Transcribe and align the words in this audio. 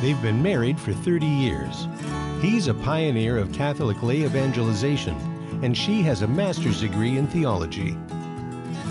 They've 0.00 0.20
been 0.22 0.40
married 0.40 0.78
for 0.78 0.92
30 0.92 1.26
years. 1.26 1.88
He's 2.40 2.68
a 2.68 2.74
pioneer 2.74 3.36
of 3.36 3.52
Catholic 3.52 4.00
lay 4.00 4.22
evangelization, 4.22 5.16
and 5.64 5.76
she 5.76 6.02
has 6.02 6.22
a 6.22 6.28
master's 6.28 6.80
degree 6.80 7.18
in 7.18 7.26
theology. 7.26 7.96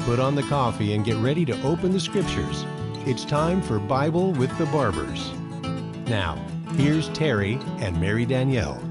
Put 0.04 0.20
on 0.20 0.35
the 0.35 0.43
coffee 0.43 0.96
and 0.96 1.05
get 1.05 1.15
ready 1.17 1.46
to 1.46 1.62
open 1.63 1.93
the 1.93 1.99
scriptures. 2.01 2.65
It's 3.05 3.23
time 3.23 3.62
for 3.62 3.79
Bible 3.79 4.33
with 4.33 4.55
the 4.57 4.65
Barbers. 4.65 5.31
Now, 6.07 6.46
here's 6.75 7.08
Terry 7.10 7.58
and 7.79 8.01
Mary 8.01 8.26
Danielle. 8.26 8.81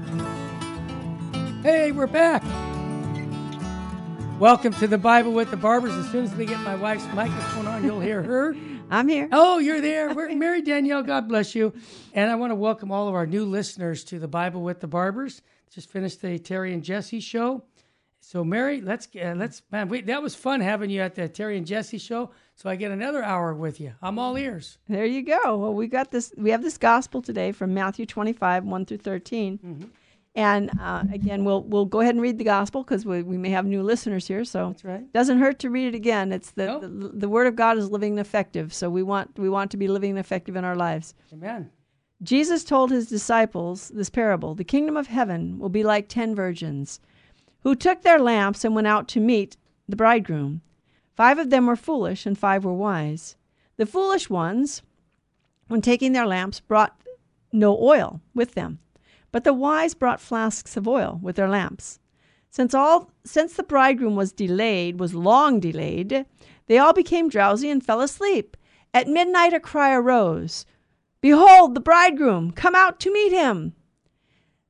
Hey, 1.61 1.91
we're 1.91 2.07
back. 2.07 2.41
Welcome 4.39 4.73
to 4.73 4.87
the 4.87 4.97
Bible 4.97 5.33
with 5.33 5.51
the 5.51 5.57
Barbers. 5.57 5.93
As 5.93 6.09
soon 6.09 6.23
as 6.23 6.33
we 6.33 6.47
get 6.47 6.59
my 6.61 6.75
wife's 6.75 7.05
microphone 7.13 7.67
on, 7.67 7.83
you'll 7.83 7.99
hear 7.99 8.23
her. 8.23 8.55
I'm 8.89 9.09
here. 9.09 9.27
Oh, 9.31 9.59
you're 9.59 9.81
there. 9.81 10.13
We're 10.15 10.33
Mary 10.33 10.61
Danielle. 10.61 11.03
God 11.03 11.27
bless 11.27 11.53
you. 11.53 11.73
And 12.13 12.31
I 12.31 12.35
want 12.35 12.51
to 12.51 12.55
welcome 12.55 12.91
all 12.91 13.09
of 13.09 13.15
our 13.15 13.27
new 13.27 13.43
listeners 13.45 14.03
to 14.05 14.19
the 14.19 14.27
Bible 14.27 14.61
with 14.61 14.79
the 14.79 14.87
Barbers. 14.87 15.41
Just 15.69 15.89
finished 15.89 16.21
the 16.21 16.39
Terry 16.39 16.73
and 16.73 16.83
Jesse 16.83 17.19
show. 17.19 17.63
So, 18.21 18.43
Mary, 18.43 18.81
let's 18.81 19.07
uh, 19.15 19.33
let's 19.35 19.61
man, 19.71 19.89
we, 19.89 20.01
that 20.01 20.21
was 20.21 20.35
fun 20.35 20.61
having 20.61 20.89
you 20.89 21.01
at 21.01 21.15
the 21.15 21.27
Terry 21.27 21.57
and 21.57 21.67
Jesse 21.67 21.97
show. 21.97 22.31
So 22.55 22.69
I 22.69 22.75
get 22.75 22.91
another 22.91 23.23
hour 23.23 23.53
with 23.53 23.79
you. 23.79 23.93
I'm 24.01 24.17
all 24.17 24.37
ears. 24.37 24.77
There 24.87 25.05
you 25.05 25.21
go. 25.21 25.57
Well, 25.57 25.73
we 25.73 25.87
got 25.87 26.11
this. 26.11 26.33
We 26.37 26.49
have 26.51 26.63
this 26.63 26.77
gospel 26.77 27.21
today 27.21 27.51
from 27.51 27.73
Matthew 27.73 28.05
25, 28.05 28.63
1 28.63 28.85
through 28.85 28.97
13. 28.97 29.57
Mm-hmm. 29.57 29.83
And 30.37 30.69
uh, 30.79 31.03
again, 31.11 31.43
we'll 31.45 31.63
we'll 31.63 31.85
go 31.85 31.99
ahead 31.99 32.13
and 32.13 32.21
read 32.21 32.37
the 32.37 32.43
gospel 32.43 32.83
because 32.83 33.05
we, 33.07 33.23
we 33.23 33.37
may 33.37 33.49
have 33.49 33.65
new 33.65 33.81
listeners 33.81 34.27
here. 34.27 34.45
So 34.45 34.67
That's 34.67 34.85
right. 34.85 35.11
doesn't 35.11 35.39
hurt 35.39 35.57
to 35.59 35.69
read 35.71 35.87
it 35.87 35.95
again. 35.95 36.31
It's 36.31 36.51
the, 36.51 36.65
Nope. 36.67 36.81
the 36.83 37.11
the 37.13 37.27
word 37.29 37.47
of 37.47 37.55
God 37.55 37.77
is 37.79 37.89
living 37.89 38.11
and 38.11 38.19
effective. 38.19 38.71
So 38.71 38.87
we 38.89 39.01
want 39.01 39.37
we 39.39 39.49
want 39.49 39.71
to 39.71 39.77
be 39.77 39.87
living 39.87 40.11
and 40.11 40.19
effective 40.19 40.55
in 40.55 40.63
our 40.63 40.75
lives. 40.75 41.15
Amen. 41.33 41.71
Jesus 42.21 42.63
told 42.63 42.91
his 42.91 43.07
disciples 43.07 43.89
this 43.89 44.11
parable: 44.11 44.53
The 44.53 44.63
kingdom 44.63 44.95
of 44.95 45.07
heaven 45.07 45.57
will 45.57 45.69
be 45.69 45.83
like 45.83 46.07
ten 46.07 46.35
virgins, 46.35 46.99
who 47.63 47.73
took 47.73 48.03
their 48.03 48.19
lamps 48.19 48.63
and 48.63 48.75
went 48.75 48.87
out 48.87 49.07
to 49.09 49.19
meet 49.19 49.57
the 49.89 49.95
bridegroom. 49.95 50.61
Five 51.15 51.39
of 51.39 51.49
them 51.49 51.65
were 51.65 51.75
foolish, 51.75 52.27
and 52.27 52.37
five 52.37 52.63
were 52.63 52.73
wise. 52.73 53.35
The 53.77 53.87
foolish 53.87 54.29
ones, 54.29 54.83
when 55.67 55.81
taking 55.81 56.11
their 56.13 56.27
lamps, 56.27 56.59
brought 56.59 57.01
no 57.51 57.75
oil 57.81 58.21
with 58.35 58.53
them, 58.53 58.77
but 59.37 59.43
the 59.43 59.53
wise 59.53 59.93
brought 59.93 60.19
flasks 60.19 60.75
of 60.75 60.87
oil 60.87 61.19
with 61.21 61.35
their 61.35 61.47
lamps. 61.47 61.99
Since 62.49 62.73
all 62.73 63.11
since 63.23 63.53
the 63.53 63.61
bridegroom 63.61 64.15
was 64.15 64.31
delayed, 64.31 64.99
was 64.99 65.13
long 65.13 65.59
delayed, 65.59 66.25
they 66.65 66.79
all 66.79 66.91
became 66.91 67.29
drowsy 67.29 67.69
and 67.69 67.85
fell 67.85 68.01
asleep. 68.01 68.57
At 68.95 69.07
midnight 69.07 69.53
a 69.53 69.59
cry 69.59 69.93
arose, 69.93 70.65
Behold 71.21 71.75
the 71.75 71.79
bridegroom, 71.79 72.49
come 72.49 72.73
out 72.73 72.99
to 73.01 73.13
meet 73.13 73.31
him. 73.31 73.75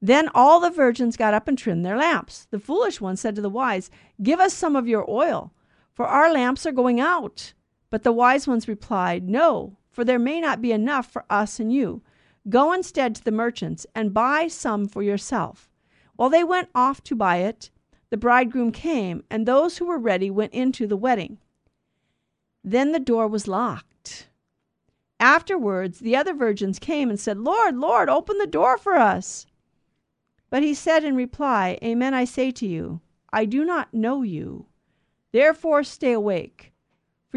Then 0.02 0.30
all 0.36 0.60
the 0.60 0.70
virgins 0.70 1.16
got 1.16 1.34
up 1.34 1.48
and 1.48 1.58
trimmed 1.58 1.86
their 1.86 1.96
lamps. 1.96 2.46
The 2.52 2.60
foolish 2.60 3.00
one 3.00 3.16
said 3.16 3.36
to 3.36 3.42
the 3.42 3.50
wise, 3.50 3.90
Give 4.22 4.42
us 4.42 4.54
some 4.54 4.76
of 4.76 4.86
your 4.86 5.10
oil, 5.10 5.54
for 5.94 6.06
our 6.06 6.30
lamps 6.30 6.66
are 6.66 6.74
going 6.74 7.00
out. 7.00 7.54
But 7.90 8.04
the 8.04 8.12
wise 8.12 8.50
ones 8.50 8.68
replied, 8.68 9.30
No, 9.30 9.78
for 9.90 10.04
there 10.04 10.20
may 10.20 10.42
not 10.42 10.62
be 10.62 10.74
enough 10.74 11.10
for 11.10 11.24
us 11.30 11.58
and 11.58 11.72
you. 11.72 12.02
Go 12.50 12.72
instead 12.72 13.16
to 13.16 13.24
the 13.24 13.32
merchants 13.32 13.86
and 13.94 14.14
buy 14.14 14.48
some 14.48 14.88
for 14.88 15.04
yourself. 15.04 15.70
While 16.16 16.30
they 16.30 16.44
went 16.44 16.70
off 16.74 17.04
to 17.04 17.16
buy 17.16 17.38
it, 17.38 17.70
the 18.10 18.18
bridegroom 18.18 18.72
came, 18.72 19.24
and 19.30 19.46
those 19.46 19.78
who 19.78 19.86
were 19.86 19.98
ready 19.98 20.30
went 20.30 20.54
into 20.54 20.88
the 20.88 20.96
wedding. 20.96 21.40
Then 22.64 22.92
the 22.92 23.00
door 23.00 23.28
was 23.28 23.48
locked. 23.48 24.30
Afterwards, 25.20 26.00
the 26.00 26.16
other 26.16 26.34
virgins 26.34 26.80
came 26.80 27.10
and 27.10 27.20
said, 27.20 27.38
Lord, 27.38 27.76
Lord, 27.76 28.10
open 28.10 28.38
the 28.38 28.48
door 28.48 28.78
for 28.78 28.96
us. 28.96 29.46
But 30.50 30.64
he 30.64 30.74
said 30.74 31.04
in 31.04 31.16
reply, 31.16 31.78
Amen, 31.84 32.14
I 32.14 32.24
say 32.24 32.52
to 32.52 32.66
you, 32.66 33.02
I 33.34 33.46
do 33.46 33.66
not 33.66 33.94
know 33.94 34.22
you. 34.22 34.68
Therefore 35.34 35.84
stay 35.84 36.14
awake, 36.14 36.72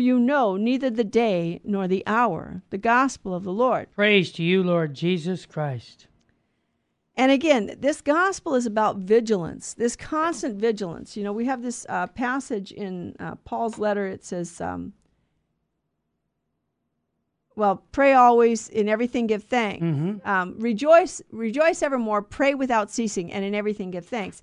for 0.00 0.04
you 0.04 0.18
know 0.18 0.56
neither 0.56 0.88
the 0.88 1.04
day 1.04 1.60
nor 1.62 1.86
the 1.86 2.02
hour. 2.06 2.62
The 2.70 2.78
gospel 2.78 3.34
of 3.34 3.44
the 3.44 3.52
Lord. 3.52 3.92
Praise 3.94 4.32
to 4.32 4.42
you, 4.42 4.62
Lord 4.62 4.94
Jesus 4.94 5.44
Christ. 5.44 6.06
And 7.16 7.30
again, 7.30 7.76
this 7.78 8.00
gospel 8.00 8.54
is 8.54 8.64
about 8.64 8.96
vigilance, 8.96 9.74
this 9.74 9.96
constant 9.96 10.56
vigilance. 10.56 11.18
You 11.18 11.24
know, 11.24 11.34
we 11.34 11.44
have 11.44 11.60
this 11.60 11.84
uh, 11.90 12.06
passage 12.06 12.72
in 12.72 13.14
uh, 13.20 13.34
Paul's 13.44 13.78
letter. 13.78 14.06
It 14.06 14.24
says, 14.24 14.58
um, 14.62 14.94
well, 17.54 17.84
pray 17.92 18.14
always, 18.14 18.70
in 18.70 18.88
everything 18.88 19.26
give 19.26 19.42
thanks. 19.44 19.84
Mm-hmm. 19.84 20.26
Um, 20.26 20.54
rejoice, 20.58 21.20
rejoice 21.30 21.82
evermore, 21.82 22.22
pray 22.22 22.54
without 22.54 22.90
ceasing, 22.90 23.30
and 23.30 23.44
in 23.44 23.54
everything 23.54 23.90
give 23.90 24.06
thanks. 24.06 24.40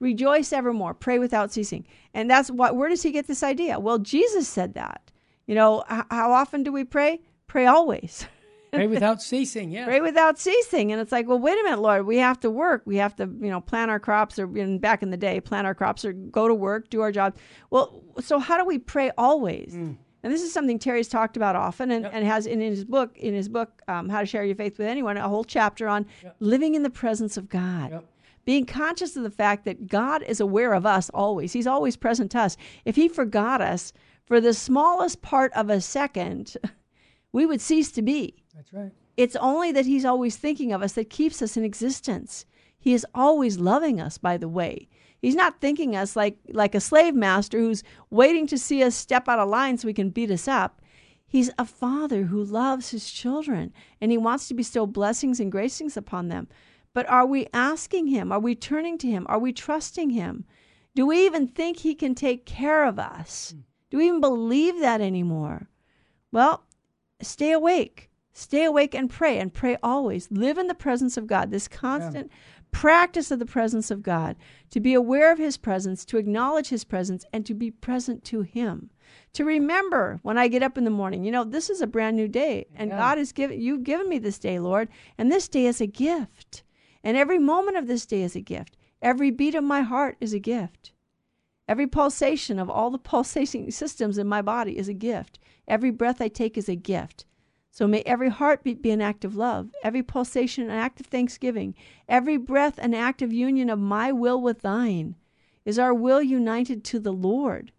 Rejoice 0.00 0.52
evermore, 0.52 0.94
pray 0.94 1.18
without 1.18 1.52
ceasing. 1.52 1.86
And 2.14 2.30
that's 2.30 2.50
what, 2.50 2.76
where 2.76 2.88
does 2.88 3.02
he 3.02 3.10
get 3.10 3.26
this 3.26 3.42
idea? 3.42 3.78
Well, 3.80 3.98
Jesus 3.98 4.46
said 4.48 4.74
that. 4.74 5.10
You 5.46 5.54
know, 5.54 5.82
how 5.88 6.32
often 6.32 6.62
do 6.62 6.70
we 6.72 6.84
pray? 6.84 7.20
Pray 7.46 7.66
always. 7.66 8.26
Pray 8.70 8.86
without 8.86 9.22
ceasing. 9.22 9.70
Yeah. 9.70 9.86
pray 9.86 10.02
without 10.02 10.38
ceasing. 10.38 10.92
And 10.92 11.00
it's 11.00 11.10
like, 11.10 11.26
well, 11.26 11.38
wait 11.38 11.58
a 11.58 11.62
minute, 11.64 11.78
Lord, 11.80 12.04
we 12.04 12.18
have 12.18 12.38
to 12.40 12.50
work. 12.50 12.82
We 12.84 12.96
have 12.96 13.16
to, 13.16 13.22
you 13.24 13.48
know, 13.48 13.62
plant 13.62 13.90
our 13.90 13.98
crops 13.98 14.38
or 14.38 14.44
in 14.58 14.78
back 14.78 15.02
in 15.02 15.08
the 15.08 15.16
day, 15.16 15.40
plant 15.40 15.66
our 15.66 15.74
crops 15.74 16.04
or 16.04 16.12
go 16.12 16.46
to 16.46 16.54
work, 16.54 16.90
do 16.90 17.00
our 17.00 17.10
job. 17.10 17.34
Well, 17.70 18.02
so 18.20 18.38
how 18.38 18.58
do 18.58 18.66
we 18.66 18.76
pray 18.78 19.10
always? 19.16 19.72
And 19.74 19.96
this 20.22 20.42
is 20.42 20.52
something 20.52 20.78
Terry's 20.78 21.08
talked 21.08 21.38
about 21.38 21.56
often 21.56 21.90
and, 21.90 22.04
Yep. 22.04 22.12
and 22.14 22.26
has 22.26 22.46
in 22.46 22.60
his 22.60 22.84
book, 22.84 23.16
in 23.16 23.32
his 23.32 23.48
book, 23.48 23.80
um, 23.88 24.10
How 24.10 24.20
to 24.20 24.26
Share 24.26 24.44
Your 24.44 24.54
Faith 24.56 24.76
with 24.76 24.86
Anyone, 24.86 25.16
a 25.16 25.26
whole 25.30 25.44
chapter 25.44 25.88
on 25.88 26.04
living 26.38 26.74
in 26.74 26.82
the 26.82 26.90
presence 26.90 27.38
of 27.38 27.48
God. 27.48 27.90
Yep. 27.92 28.04
Being 28.48 28.64
conscious 28.64 29.14
of 29.14 29.24
the 29.24 29.30
fact 29.30 29.66
that 29.66 29.88
God 29.88 30.22
is 30.22 30.40
aware 30.40 30.72
of 30.72 30.86
us 30.86 31.10
always. 31.12 31.52
He's 31.52 31.66
always 31.66 31.98
present 31.98 32.30
to 32.30 32.40
us. 32.40 32.56
If 32.86 32.96
he 32.96 33.06
forgot 33.06 33.60
us 33.60 33.92
for 34.24 34.40
the 34.40 34.54
smallest 34.54 35.20
part 35.20 35.52
of 35.52 35.68
a 35.68 35.82
second, 35.82 36.56
we 37.32 37.44
would 37.44 37.60
cease 37.60 37.92
to 37.92 38.00
be. 38.00 38.42
That's 38.54 38.72
right. 38.72 38.90
It's 39.18 39.36
only 39.36 39.70
that 39.72 39.84
He's 39.84 40.06
always 40.06 40.36
thinking 40.36 40.72
of 40.72 40.82
us 40.82 40.94
that 40.94 41.10
keeps 41.10 41.42
us 41.42 41.58
in 41.58 41.62
existence. 41.62 42.46
He 42.78 42.94
is 42.94 43.04
always 43.14 43.58
loving 43.58 44.00
us, 44.00 44.16
by 44.16 44.38
the 44.38 44.48
way. 44.48 44.88
He's 45.20 45.34
not 45.34 45.60
thinking 45.60 45.94
us 45.94 46.16
like, 46.16 46.38
like 46.50 46.74
a 46.74 46.80
slave 46.80 47.14
master 47.14 47.58
who's 47.58 47.82
waiting 48.08 48.46
to 48.46 48.56
see 48.56 48.82
us 48.82 48.94
step 48.94 49.28
out 49.28 49.38
of 49.38 49.50
line 49.50 49.76
so 49.76 49.88
he 49.88 49.92
can 49.92 50.08
beat 50.08 50.30
us 50.30 50.48
up. 50.48 50.80
He's 51.26 51.50
a 51.58 51.66
father 51.66 52.22
who 52.22 52.42
loves 52.42 52.92
his 52.92 53.10
children 53.10 53.74
and 54.00 54.10
he 54.10 54.16
wants 54.16 54.48
to 54.48 54.54
bestow 54.54 54.86
blessings 54.86 55.38
and 55.38 55.52
gracings 55.52 55.98
upon 55.98 56.28
them. 56.28 56.48
But 56.92 57.08
are 57.08 57.26
we 57.26 57.46
asking 57.52 58.08
him? 58.08 58.32
Are 58.32 58.40
we 58.40 58.54
turning 58.54 58.98
to 58.98 59.08
him? 59.08 59.26
Are 59.28 59.38
we 59.38 59.52
trusting 59.52 60.10
him? 60.10 60.44
Do 60.94 61.06
we 61.06 61.24
even 61.26 61.46
think 61.46 61.78
he 61.78 61.94
can 61.94 62.14
take 62.14 62.44
care 62.44 62.84
of 62.84 62.98
us? 62.98 63.52
Hmm. 63.54 63.60
Do 63.90 63.98
we 63.98 64.08
even 64.08 64.20
believe 64.20 64.80
that 64.80 65.00
anymore? 65.00 65.68
Well, 66.32 66.64
stay 67.22 67.52
awake. 67.52 68.10
Stay 68.32 68.64
awake 68.64 68.94
and 68.94 69.10
pray 69.10 69.38
and 69.38 69.52
pray 69.52 69.76
always. 69.82 70.30
Live 70.30 70.58
in 70.58 70.66
the 70.68 70.74
presence 70.74 71.16
of 71.16 71.26
God. 71.26 71.50
This 71.50 71.66
constant 71.68 72.30
practice 72.70 73.30
of 73.30 73.38
the 73.38 73.46
presence 73.46 73.90
of 73.90 74.02
God, 74.02 74.36
to 74.70 74.80
be 74.80 74.94
aware 74.94 75.32
of 75.32 75.38
his 75.38 75.56
presence, 75.56 76.04
to 76.04 76.18
acknowledge 76.18 76.68
his 76.68 76.84
presence, 76.84 77.24
and 77.32 77.44
to 77.46 77.54
be 77.54 77.70
present 77.70 78.24
to 78.24 78.42
him. 78.42 78.90
To 79.32 79.44
remember 79.44 80.20
when 80.22 80.36
I 80.38 80.48
get 80.48 80.62
up 80.62 80.76
in 80.76 80.84
the 80.84 80.90
morning, 80.90 81.24
you 81.24 81.32
know, 81.32 81.44
this 81.44 81.70
is 81.70 81.80
a 81.80 81.86
brand 81.86 82.16
new 82.16 82.28
day, 82.28 82.66
and 82.74 82.90
Yeah. 82.90 82.98
God 82.98 83.18
has 83.18 83.32
given 83.32 83.60
you've 83.60 83.84
given 83.84 84.08
me 84.08 84.18
this 84.18 84.38
day, 84.38 84.58
Lord, 84.58 84.88
and 85.16 85.32
this 85.32 85.48
day 85.48 85.66
is 85.66 85.80
a 85.80 85.86
gift. 85.86 86.62
And 87.08 87.16
every 87.16 87.38
moment 87.38 87.78
of 87.78 87.86
this 87.86 88.04
day 88.04 88.20
is 88.20 88.36
a 88.36 88.42
gift. 88.42 88.76
Every 89.00 89.30
beat 89.30 89.54
of 89.54 89.64
my 89.64 89.80
heart 89.80 90.18
is 90.20 90.34
a 90.34 90.38
gift. 90.38 90.92
Every 91.66 91.86
pulsation 91.86 92.58
of 92.58 92.68
all 92.68 92.90
the 92.90 92.98
pulsating 93.12 93.70
systems 93.70 94.18
in 94.18 94.26
my 94.26 94.42
body 94.42 94.76
is 94.76 94.90
a 94.90 94.92
gift. 94.92 95.38
Every 95.66 95.90
breath 95.90 96.20
I 96.20 96.28
take 96.28 96.58
is 96.58 96.68
a 96.68 96.76
gift. 96.76 97.24
So 97.70 97.88
may 97.88 98.02
every 98.02 98.28
heartbeat 98.28 98.82
be 98.82 98.90
an 98.90 99.00
act 99.00 99.24
of 99.24 99.34
love, 99.34 99.70
every 99.82 100.02
pulsation 100.02 100.64
an 100.64 100.70
act 100.70 101.00
of 101.00 101.06
thanksgiving, 101.06 101.74
every 102.10 102.36
breath 102.36 102.76
an 102.76 102.92
act 102.92 103.22
of 103.22 103.32
union 103.32 103.70
of 103.70 103.78
my 103.78 104.12
will 104.12 104.42
with 104.42 104.60
thine. 104.60 105.16
Is 105.64 105.78
our 105.78 105.94
will 105.94 106.20
united 106.20 106.84
to 106.84 107.00
the 107.00 107.14
Lord? 107.14 107.72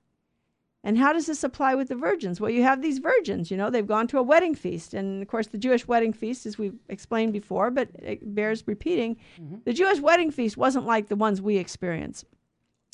And 0.83 0.97
how 0.97 1.11
does 1.11 1.25
this 1.25 1.43
apply 1.43 1.75
with 1.75 1.89
the 1.89 1.95
virgins? 1.95 2.39
Well, 2.39 2.49
you 2.49 2.63
have 2.63 2.81
these 2.81 2.99
virgins, 2.99 3.51
you 3.51 3.57
know, 3.57 3.69
they've 3.69 3.85
gone 3.85 4.07
to 4.07 4.17
a 4.17 4.23
wedding 4.23 4.55
feast. 4.55 4.93
And 4.93 5.21
of 5.21 5.27
course, 5.27 5.47
the 5.47 5.57
Jewish 5.57 5.87
wedding 5.87 6.13
feast, 6.13 6.45
as 6.45 6.57
we've 6.57 6.79
explained 6.87 7.33
before, 7.33 7.69
but 7.69 7.89
it 7.95 8.33
bears 8.33 8.63
repeating, 8.65 9.17
mm-hmm. 9.39 9.57
the 9.65 9.73
Jewish 9.73 9.99
wedding 9.99 10.31
feast 10.31 10.55
wasn't 10.55 10.85
like 10.85 11.07
the 11.07 11.17
ones 11.17 11.41
we 11.41 11.57
experience. 11.57 12.23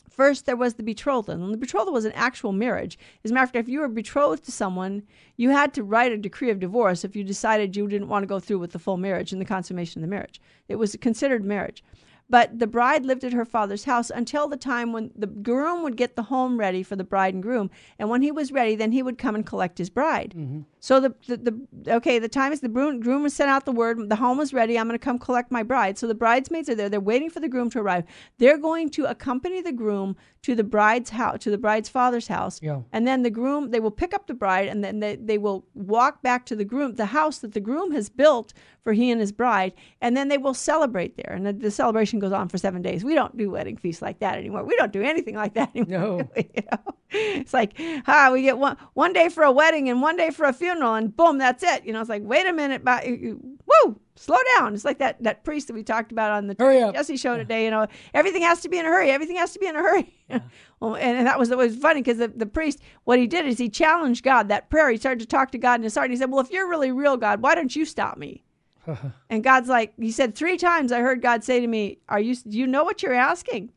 First, 0.09 0.45
there 0.45 0.55
was 0.55 0.75
the 0.75 0.83
betrothal, 0.83 1.33
and 1.33 1.53
the 1.53 1.57
betrothal 1.57 1.91
was 1.91 2.05
an 2.05 2.13
actual 2.13 2.53
marriage. 2.53 2.97
As 3.23 3.31
a 3.31 3.33
matter 3.33 3.43
of 3.43 3.49
fact, 3.49 3.67
if 3.67 3.69
you 3.69 3.81
were 3.81 3.89
betrothed 3.89 4.45
to 4.45 4.51
someone, 4.51 5.03
you 5.35 5.49
had 5.49 5.73
to 5.73 5.83
write 5.83 6.13
a 6.13 6.17
decree 6.17 6.49
of 6.49 6.59
divorce 6.59 7.03
if 7.03 7.15
you 7.15 7.23
decided 7.23 7.75
you 7.75 7.87
didn't 7.87 8.07
want 8.07 8.23
to 8.23 8.27
go 8.27 8.39
through 8.39 8.59
with 8.59 8.71
the 8.71 8.79
full 8.79 8.97
marriage 8.97 9.33
and 9.33 9.41
the 9.41 9.45
consummation 9.45 10.01
of 10.01 10.07
the 10.07 10.15
marriage. 10.15 10.39
It 10.69 10.77
was 10.77 10.95
considered 11.01 11.43
marriage. 11.43 11.83
But 12.29 12.57
the 12.57 12.67
bride 12.67 13.05
lived 13.05 13.23
at 13.23 13.33
her 13.33 13.45
father's 13.45 13.83
house 13.83 14.09
until 14.09 14.47
the 14.47 14.57
time 14.57 14.91
when 14.91 15.11
the 15.15 15.27
groom 15.27 15.83
would 15.83 15.95
get 15.95 16.15
the 16.15 16.23
home 16.23 16.59
ready 16.59 16.81
for 16.81 16.95
the 16.95 17.03
bride 17.03 17.35
and 17.35 17.43
groom. 17.43 17.69
And 17.99 18.09
when 18.09 18.23
he 18.23 18.31
was 18.31 18.51
ready, 18.51 18.75
then 18.75 18.91
he 18.91 19.03
would 19.03 19.17
come 19.17 19.35
and 19.35 19.45
collect 19.45 19.77
his 19.77 19.89
bride. 19.91 20.33
Mm-hmm. 20.35 20.61
So 20.79 20.99
the, 20.99 21.15
the, 21.27 21.37
the 21.37 21.95
okay, 21.95 22.17
the 22.17 22.27
time 22.27 22.51
is 22.51 22.61
the 22.61 22.69
groom, 22.69 22.99
groom 22.99 23.23
was 23.23 23.33
sent 23.33 23.49
out 23.49 23.65
the 23.65 23.71
word, 23.71 24.09
the 24.09 24.15
home 24.15 24.37
was 24.37 24.53
ready. 24.53 24.77
I'm 24.77 24.87
going 24.87 24.97
to 24.97 25.03
come 25.03 25.19
collect 25.19 25.51
my 25.51 25.63
bride. 25.63 25.97
So 25.97 26.07
the 26.07 26.15
bridesmaids 26.15 26.69
are 26.69 26.75
there. 26.75 26.89
They're 26.89 26.99
waiting 26.99 27.29
for 27.29 27.39
the 27.39 27.49
groom 27.49 27.69
to 27.71 27.79
arrive. 27.79 28.05
They're 28.39 28.57
going 28.57 28.89
to 28.91 29.05
accompany 29.05 29.61
the 29.61 29.71
groom 29.71 30.15
to 30.45 30.53
the 30.53 30.63
bride's 30.63 31.09
house, 31.09 31.39
to 31.39 31.49
the 31.49 31.57
bride's 31.57 31.89
father's 31.89 32.27
house. 32.27 32.61
Yeah. 32.61 32.81
And 32.93 33.07
then 33.07 33.23
the 33.23 33.31
groom, 33.31 33.71
they 33.71 33.79
will 33.79 33.89
pick 33.89 34.13
up 34.13 34.27
the 34.27 34.35
bride, 34.35 34.67
and 34.67 34.83
then 34.83 34.99
they, 34.99 35.15
they 35.15 35.39
will 35.39 35.65
walk 35.73 36.21
back 36.21 36.45
to 36.45 36.55
the 36.55 36.63
groom, 36.63 36.93
the 36.93 37.07
house 37.07 37.39
that 37.39 37.53
the 37.53 37.59
groom 37.59 37.91
has 37.93 38.09
built 38.09 38.53
for 38.83 38.93
he 38.93 39.09
and 39.09 39.19
his 39.19 39.31
bride, 39.31 39.73
and 40.01 40.15
then 40.15 40.27
they 40.27 40.37
will 40.37 40.53
celebrate 40.53 41.17
there. 41.17 41.33
And 41.33 41.47
the, 41.47 41.53
the 41.53 41.71
celebration 41.71 42.19
goes 42.19 42.31
on 42.31 42.47
for 42.47 42.59
seven 42.59 42.83
days. 42.83 43.03
We 43.03 43.15
don't 43.15 43.35
do 43.35 43.49
wedding 43.49 43.75
feasts 43.75 44.03
like 44.03 44.19
that 44.19 44.37
anymore. 44.37 44.63
We 44.63 44.75
don't 44.75 44.93
do 44.93 45.01
anything 45.01 45.33
like 45.33 45.55
that 45.55 45.75
anymore. 45.75 45.97
No. 45.97 46.29
you 46.35 46.63
know? 46.71 46.93
It's 47.09 47.53
like, 47.53 47.73
ah, 48.05 48.29
we 48.31 48.43
get 48.43 48.59
one 48.59 48.77
one 48.93 49.13
day 49.13 49.29
for 49.29 49.43
a 49.43 49.51
wedding 49.51 49.89
and 49.89 49.99
one 49.99 50.15
day 50.15 50.29
for 50.29 50.45
a 50.45 50.53
funeral, 50.53 50.93
and 50.93 51.15
boom, 51.15 51.39
that's 51.39 51.63
it. 51.63 51.85
You 51.85 51.93
know, 51.93 52.01
it's 52.01 52.09
like, 52.09 52.21
wait 52.23 52.45
a 52.45 52.53
minute, 52.53 52.83
but, 52.83 53.03
woo, 53.07 53.99
slow 54.15 54.37
down. 54.57 54.73
It's 54.73 54.85
like 54.85 54.99
that 54.99 55.21
that 55.23 55.43
priest 55.43 55.67
that 55.67 55.73
we 55.73 55.83
talked 55.83 56.11
about 56.11 56.31
on 56.31 56.47
the 56.47 56.55
Hurry 56.57 56.81
up. 56.81 56.93
Jesse 56.93 57.17
show 57.17 57.37
today. 57.37 57.65
You 57.65 57.71
know, 57.71 57.87
everything 58.13 58.41
has 58.41 58.61
to 58.61 58.69
be 58.69 58.79
in 58.79 58.85
a 58.85 58.89
hurry. 58.89 59.11
Everything 59.11 59.35
has 59.35 59.53
to 59.53 59.59
be 59.59 59.67
in 59.67 59.75
a 59.75 59.79
hurry. 59.79 60.13
well, 60.79 60.95
and, 60.95 61.17
and 61.17 61.27
that 61.27 61.37
was 61.37 61.49
was 61.49 61.75
funny 61.75 62.01
because 62.01 62.17
the, 62.17 62.29
the 62.29 62.45
priest, 62.45 62.79
what 63.03 63.19
he 63.19 63.27
did 63.27 63.45
is 63.45 63.57
he 63.57 63.69
challenged 63.69 64.23
God. 64.23 64.47
That 64.49 64.69
prayer, 64.69 64.89
he 64.89 64.97
started 64.97 65.19
to 65.19 65.25
talk 65.25 65.51
to 65.51 65.57
God 65.57 65.79
in 65.79 65.83
his 65.83 65.95
heart. 65.95 66.05
And 66.05 66.13
he 66.13 66.17
said, 66.17 66.31
"Well, 66.31 66.41
if 66.41 66.51
you're 66.51 66.69
really 66.69 66.91
real, 66.91 67.17
God, 67.17 67.41
why 67.41 67.55
don't 67.55 67.75
you 67.75 67.85
stop 67.85 68.17
me?" 68.17 68.43
and 69.29 69.43
God's 69.43 69.69
like, 69.69 69.93
he 69.97 70.11
said 70.11 70.35
three 70.35 70.57
times. 70.57 70.91
I 70.91 70.99
heard 70.99 71.21
God 71.21 71.43
say 71.43 71.59
to 71.59 71.67
me, 71.67 71.99
"Are 72.09 72.19
you? 72.19 72.35
Do 72.35 72.57
you 72.57 72.67
know 72.67 72.83
what 72.83 73.03
you're 73.03 73.13
asking?" 73.13 73.71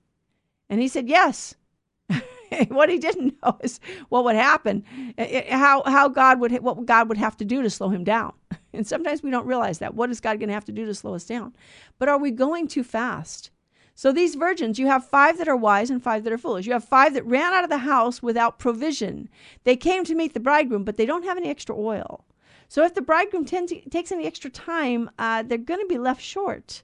And 0.69 0.81
he 0.81 0.89
said, 0.89 1.09
"Yes." 1.09 1.55
what 2.69 2.89
he 2.89 2.99
didn't 2.99 3.37
know 3.43 3.59
is 3.63 3.81
what 4.09 4.25
would 4.25 4.37
happen, 4.37 4.85
how 5.51 5.83
how 5.85 6.09
God 6.09 6.41
would 6.41 6.53
what 6.61 6.85
God 6.87 7.09
would 7.09 7.19
have 7.19 7.37
to 7.39 7.45
do 7.45 7.63
to 7.63 7.71
slow 7.71 7.89
him 7.89 8.05
down. 8.05 8.33
And 8.75 8.87
sometimes 8.87 9.23
we 9.23 9.31
don't 9.31 9.47
realize 9.47 9.79
that. 9.79 9.95
What 9.95 10.11
is 10.11 10.21
God 10.21 10.39
going 10.39 10.49
to 10.49 10.55
have 10.55 10.67
to 10.67 10.73
do 10.73 10.85
to 10.85 10.95
slow 10.95 11.15
us 11.15 11.25
down? 11.25 11.57
But 11.99 12.11
are 12.11 12.19
we 12.19 12.31
going 12.31 12.69
too 12.69 12.85
fast? 12.85 13.51
So 13.95 14.13
these 14.13 14.37
virgins, 14.37 14.79
you 14.79 14.87
have 14.87 15.09
five 15.09 15.39
that 15.39 15.49
are 15.49 15.57
wise 15.57 15.91
and 15.91 16.01
five 16.01 16.23
that 16.23 16.33
are 16.33 16.39
foolish. 16.39 16.67
You 16.67 16.75
have 16.75 16.85
five 16.85 17.15
that 17.15 17.27
ran 17.27 17.53
out 17.53 17.65
of 17.65 17.71
the 17.71 17.79
house 17.79 18.23
without 18.23 18.59
provision. 18.59 19.29
They 19.65 19.75
came 19.75 20.05
to 20.05 20.15
meet 20.15 20.35
the 20.35 20.39
bridegroom, 20.39 20.85
but 20.85 20.99
they 20.99 21.07
don't 21.07 21.25
have 21.25 21.39
any 21.39 21.49
extra 21.49 21.75
oil. 21.77 22.25
So 22.69 22.85
if 22.85 22.95
the 22.95 23.03
bridegroom 23.03 23.47
tends, 23.47 23.73
takes 23.91 24.13
any 24.13 24.27
extra 24.27 24.51
time, 24.51 25.11
uh, 25.19 25.43
they're 25.43 25.59
going 25.59 25.81
to 25.81 25.87
be 25.87 25.99
left 25.99 26.23
short. 26.23 26.83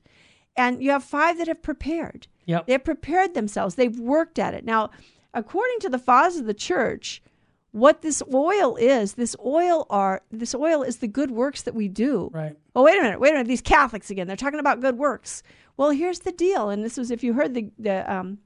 And 0.56 0.82
you 0.82 0.90
have 0.90 1.04
five 1.04 1.38
that 1.38 1.48
have 1.48 1.62
prepared. 1.62 2.26
Yep. 2.46 2.66
They've 2.66 2.82
prepared 2.82 3.34
themselves. 3.34 3.74
They've 3.74 3.98
worked 3.98 4.38
at 4.38 4.54
it. 4.54 4.64
Now, 4.64 4.90
according 5.34 5.80
to 5.80 5.88
the 5.88 5.98
fathers 5.98 6.36
of 6.36 6.46
the 6.46 6.54
church, 6.54 7.22
what 7.72 8.02
this 8.02 8.22
oil 8.32 8.76
is, 8.76 9.14
this 9.14 9.34
oil 9.44 9.86
are 9.90 10.22
this 10.30 10.54
oil 10.54 10.82
is 10.82 10.98
the 10.98 11.08
good 11.08 11.32
works 11.32 11.62
that 11.62 11.74
we 11.74 11.88
do. 11.88 12.30
Right. 12.32 12.56
Oh, 12.74 12.84
wait 12.84 12.98
a 12.98 13.02
minute, 13.02 13.18
wait 13.20 13.30
a 13.30 13.32
minute. 13.32 13.48
These 13.48 13.62
Catholics 13.62 14.10
again, 14.10 14.26
they're 14.26 14.36
talking 14.36 14.60
about 14.60 14.80
good 14.80 14.96
works. 14.96 15.42
Well, 15.76 15.90
here's 15.90 16.20
the 16.20 16.30
deal, 16.30 16.70
and 16.70 16.84
this 16.84 16.96
was 16.96 17.10
if 17.10 17.24
you 17.24 17.32
heard 17.32 17.52
the 17.52 17.70
the 17.78 18.10
um, 18.12 18.38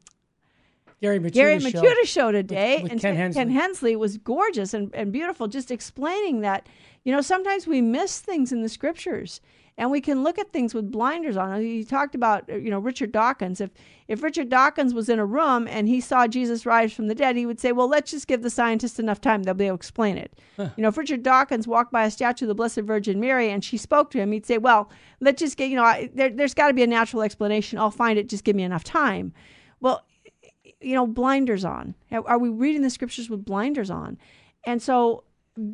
Gary 1.03 1.21
Michuta 1.21 1.33
Gary 1.33 1.61
show. 1.61 1.69
Michuta 1.69 2.05
show 2.05 2.33
today, 2.33 2.83
with 2.83 2.93
and 2.93 3.01
Ken 3.01 3.17
Hensley. 3.17 3.41
Ken 3.41 3.51
Hensley 3.51 3.97
was 3.97 4.17
gorgeous 4.19 4.73
and, 4.73 4.93
and 4.95 5.13
beautiful, 5.13 5.47
just 5.47 5.71
explaining 5.71 6.41
that 6.41 6.67
you 7.05 7.13
know 7.13 7.21
sometimes 7.21 7.67
we 7.67 7.83
miss 7.83 8.21
things 8.21 8.51
in 8.51 8.63
the 8.63 8.69
scriptures, 8.69 9.41
and 9.79 9.93
we 9.93 10.01
can 10.01 10.25
look 10.25 10.39
at 10.39 10.53
things 10.53 10.75
with 10.75 10.91
blinders 10.91 11.37
on. 11.37 11.63
He 11.63 11.85
talked 11.85 12.17
about 12.17 12.51
uh, 12.51 12.57
you 12.57 12.69
know 12.69 12.81
Richard 12.81 13.13
Dawkins. 13.13 13.61
If 13.61 13.71
if 14.09 14.23
Richard 14.23 14.49
Dawkins 14.49 14.93
was 14.93 15.09
in 15.09 15.21
a 15.21 15.25
room 15.25 15.69
and 15.69 15.89
he 15.89 16.01
saw 16.01 16.27
Jesus 16.27 16.67
rise 16.67 16.93
from 16.93 17.07
the 17.07 17.15
dead, 17.15 17.37
he 17.37 17.47
would 17.47 17.61
say, 17.61 17.71
"Well, 17.71 17.89
let's 17.89 18.11
just 18.11 18.27
give 18.27 18.43
the 18.43 18.51
scientists 18.51 18.99
enough 18.99 19.21
time; 19.21 19.45
they'll 19.45 19.55
be 19.55 19.69
able 19.69 19.79
to 19.79 19.81
explain 19.81 20.19
it." 20.19 20.39
You 20.59 20.71
know, 20.79 20.89
if 20.89 20.99
Richard 20.99 21.23
Dawkins 21.23 21.69
walked 21.69 21.93
by 21.93 22.05
a 22.05 22.11
statue 22.11 22.45
of 22.45 22.49
the 22.49 22.55
Blessed 22.55 22.81
Virgin 22.81 23.21
Mary 23.21 23.51
and 23.51 23.65
she 23.65 23.77
spoke 23.77 24.11
to 24.11 24.19
him, 24.19 24.33
he'd 24.33 24.45
say, 24.45 24.59
"Well, 24.59 24.91
let's 25.21 25.39
just 25.39 25.57
get 25.57 25.71
you 25.71 25.77
know 25.77 25.85
I, 25.85 26.11
there, 26.13 26.29
there's 26.29 26.55
got 26.55 26.69
to 26.69 26.75
be 26.75 26.83
a 26.83 26.89
natural 26.89 27.23
explanation. 27.23 27.79
I'll 27.79 27.93
find 27.93 28.19
it. 28.19 28.29
Just 28.29 28.45
give 28.45 28.57
me 28.57 28.65
enough 28.65 28.85
time." 28.85 29.33
Well, 29.81 30.05
you 30.81 30.97
know, 30.97 31.07
blinders 31.07 31.65
on. 31.65 31.95
Are 32.11 32.39
we 32.39 32.49
reading 32.49 32.83
the 32.83 32.91
scriptures 32.91 33.31
with 33.31 33.45
blinders 33.45 33.91
on? 33.91 34.19
And 34.65 34.83
so 34.83 35.23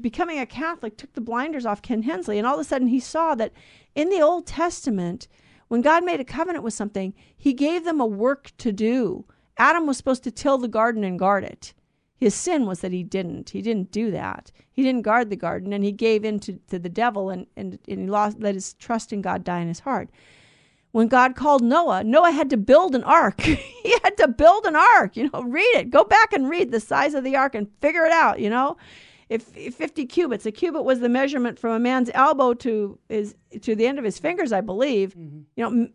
becoming 0.00 0.38
a 0.38 0.46
Catholic 0.46 0.96
took 0.96 1.12
the 1.12 1.20
blinders 1.20 1.66
off 1.66 1.82
Ken 1.82 2.02
Hensley, 2.02 2.38
and 2.38 2.46
all 2.46 2.54
of 2.54 2.60
a 2.60 2.64
sudden 2.64 2.88
he 2.88 3.00
saw 3.00 3.34
that 3.34 3.52
in 3.94 4.08
the 4.08 4.20
Old 4.20 4.46
Testament, 4.46 5.29
when 5.69 5.82
God 5.82 6.05
made 6.05 6.20
a 6.20 6.25
covenant 6.25 6.64
with 6.64 6.75
something, 6.75 7.14
he 7.37 7.52
gave 7.52 7.85
them 7.85 8.00
a 8.00 8.06
work 8.06 8.52
to 8.58 8.73
do. 8.73 9.25
Adam 9.56 9.87
was 9.87 9.96
supposed 9.96 10.25
to 10.25 10.31
till 10.31 10.58
the 10.58 10.69
garden 10.69 11.05
and 11.05 11.19
guard 11.19 11.44
it. 11.44 11.75
His 12.17 12.35
sin 12.35 12.67
was 12.67 12.81
that 12.81 12.93
he 12.93 13.02
didn't. 13.02 13.50
He 13.50 13.61
didn't 13.61 13.91
do 13.91 14.11
that. 14.11 14.50
He 14.70 14.82
didn't 14.82 15.02
guard 15.02 15.31
the 15.31 15.37
garden, 15.37 15.73
and 15.73 15.85
he 15.85 15.93
gave 15.93 16.25
in 16.25 16.41
to, 16.41 16.55
to 16.69 16.79
the 16.79 16.88
devil, 16.88 17.31
and, 17.31 17.46
and, 17.56 17.79
and 17.88 18.00
he 18.00 18.06
lost, 18.06 18.41
let 18.41 18.55
his 18.55 18.75
trust 18.75 19.12
in 19.12 19.20
God 19.20 19.44
die 19.44 19.61
in 19.61 19.69
his 19.69 19.81
heart 19.81 20.11
when 20.94 21.08
God 21.08 21.35
called 21.35 21.61
Noah, 21.61 22.05
Noah 22.05 22.31
had 22.31 22.50
to 22.50 22.56
build 22.56 22.94
an 22.94 23.02
ark. 23.02 23.40
he 23.40 23.97
had 24.05 24.17
to 24.19 24.29
build 24.29 24.64
an 24.64 24.76
ark. 24.76 25.17
You 25.17 25.29
know, 25.29 25.43
read 25.43 25.75
it. 25.75 25.90
Go 25.90 26.05
back 26.05 26.32
and 26.32 26.49
read 26.49 26.70
the 26.70 26.79
size 26.79 27.14
of 27.14 27.25
the 27.25 27.35
ark 27.35 27.56
and 27.56 27.67
figure 27.81 28.05
it 28.05 28.12
out. 28.12 28.38
You 28.38 28.49
know, 28.49 28.76
if, 29.29 29.56
if 29.56 29.75
50 29.75 30.06
cubits, 30.06 30.47
a 30.47 30.53
cubit 30.53 30.85
was 30.85 31.00
the 31.00 31.09
measurement 31.09 31.59
from 31.59 31.73
a 31.73 31.79
man's 31.79 32.11
elbow 32.15 32.55
to 32.55 32.99
his 33.09 33.35
to 33.62 33.75
the 33.75 33.87
end 33.87 33.99
of 33.99 34.05
his 34.05 34.19
fingers, 34.19 34.53
I 34.53 34.61
believe. 34.61 35.15
You 35.56 35.71
know, 35.71 35.88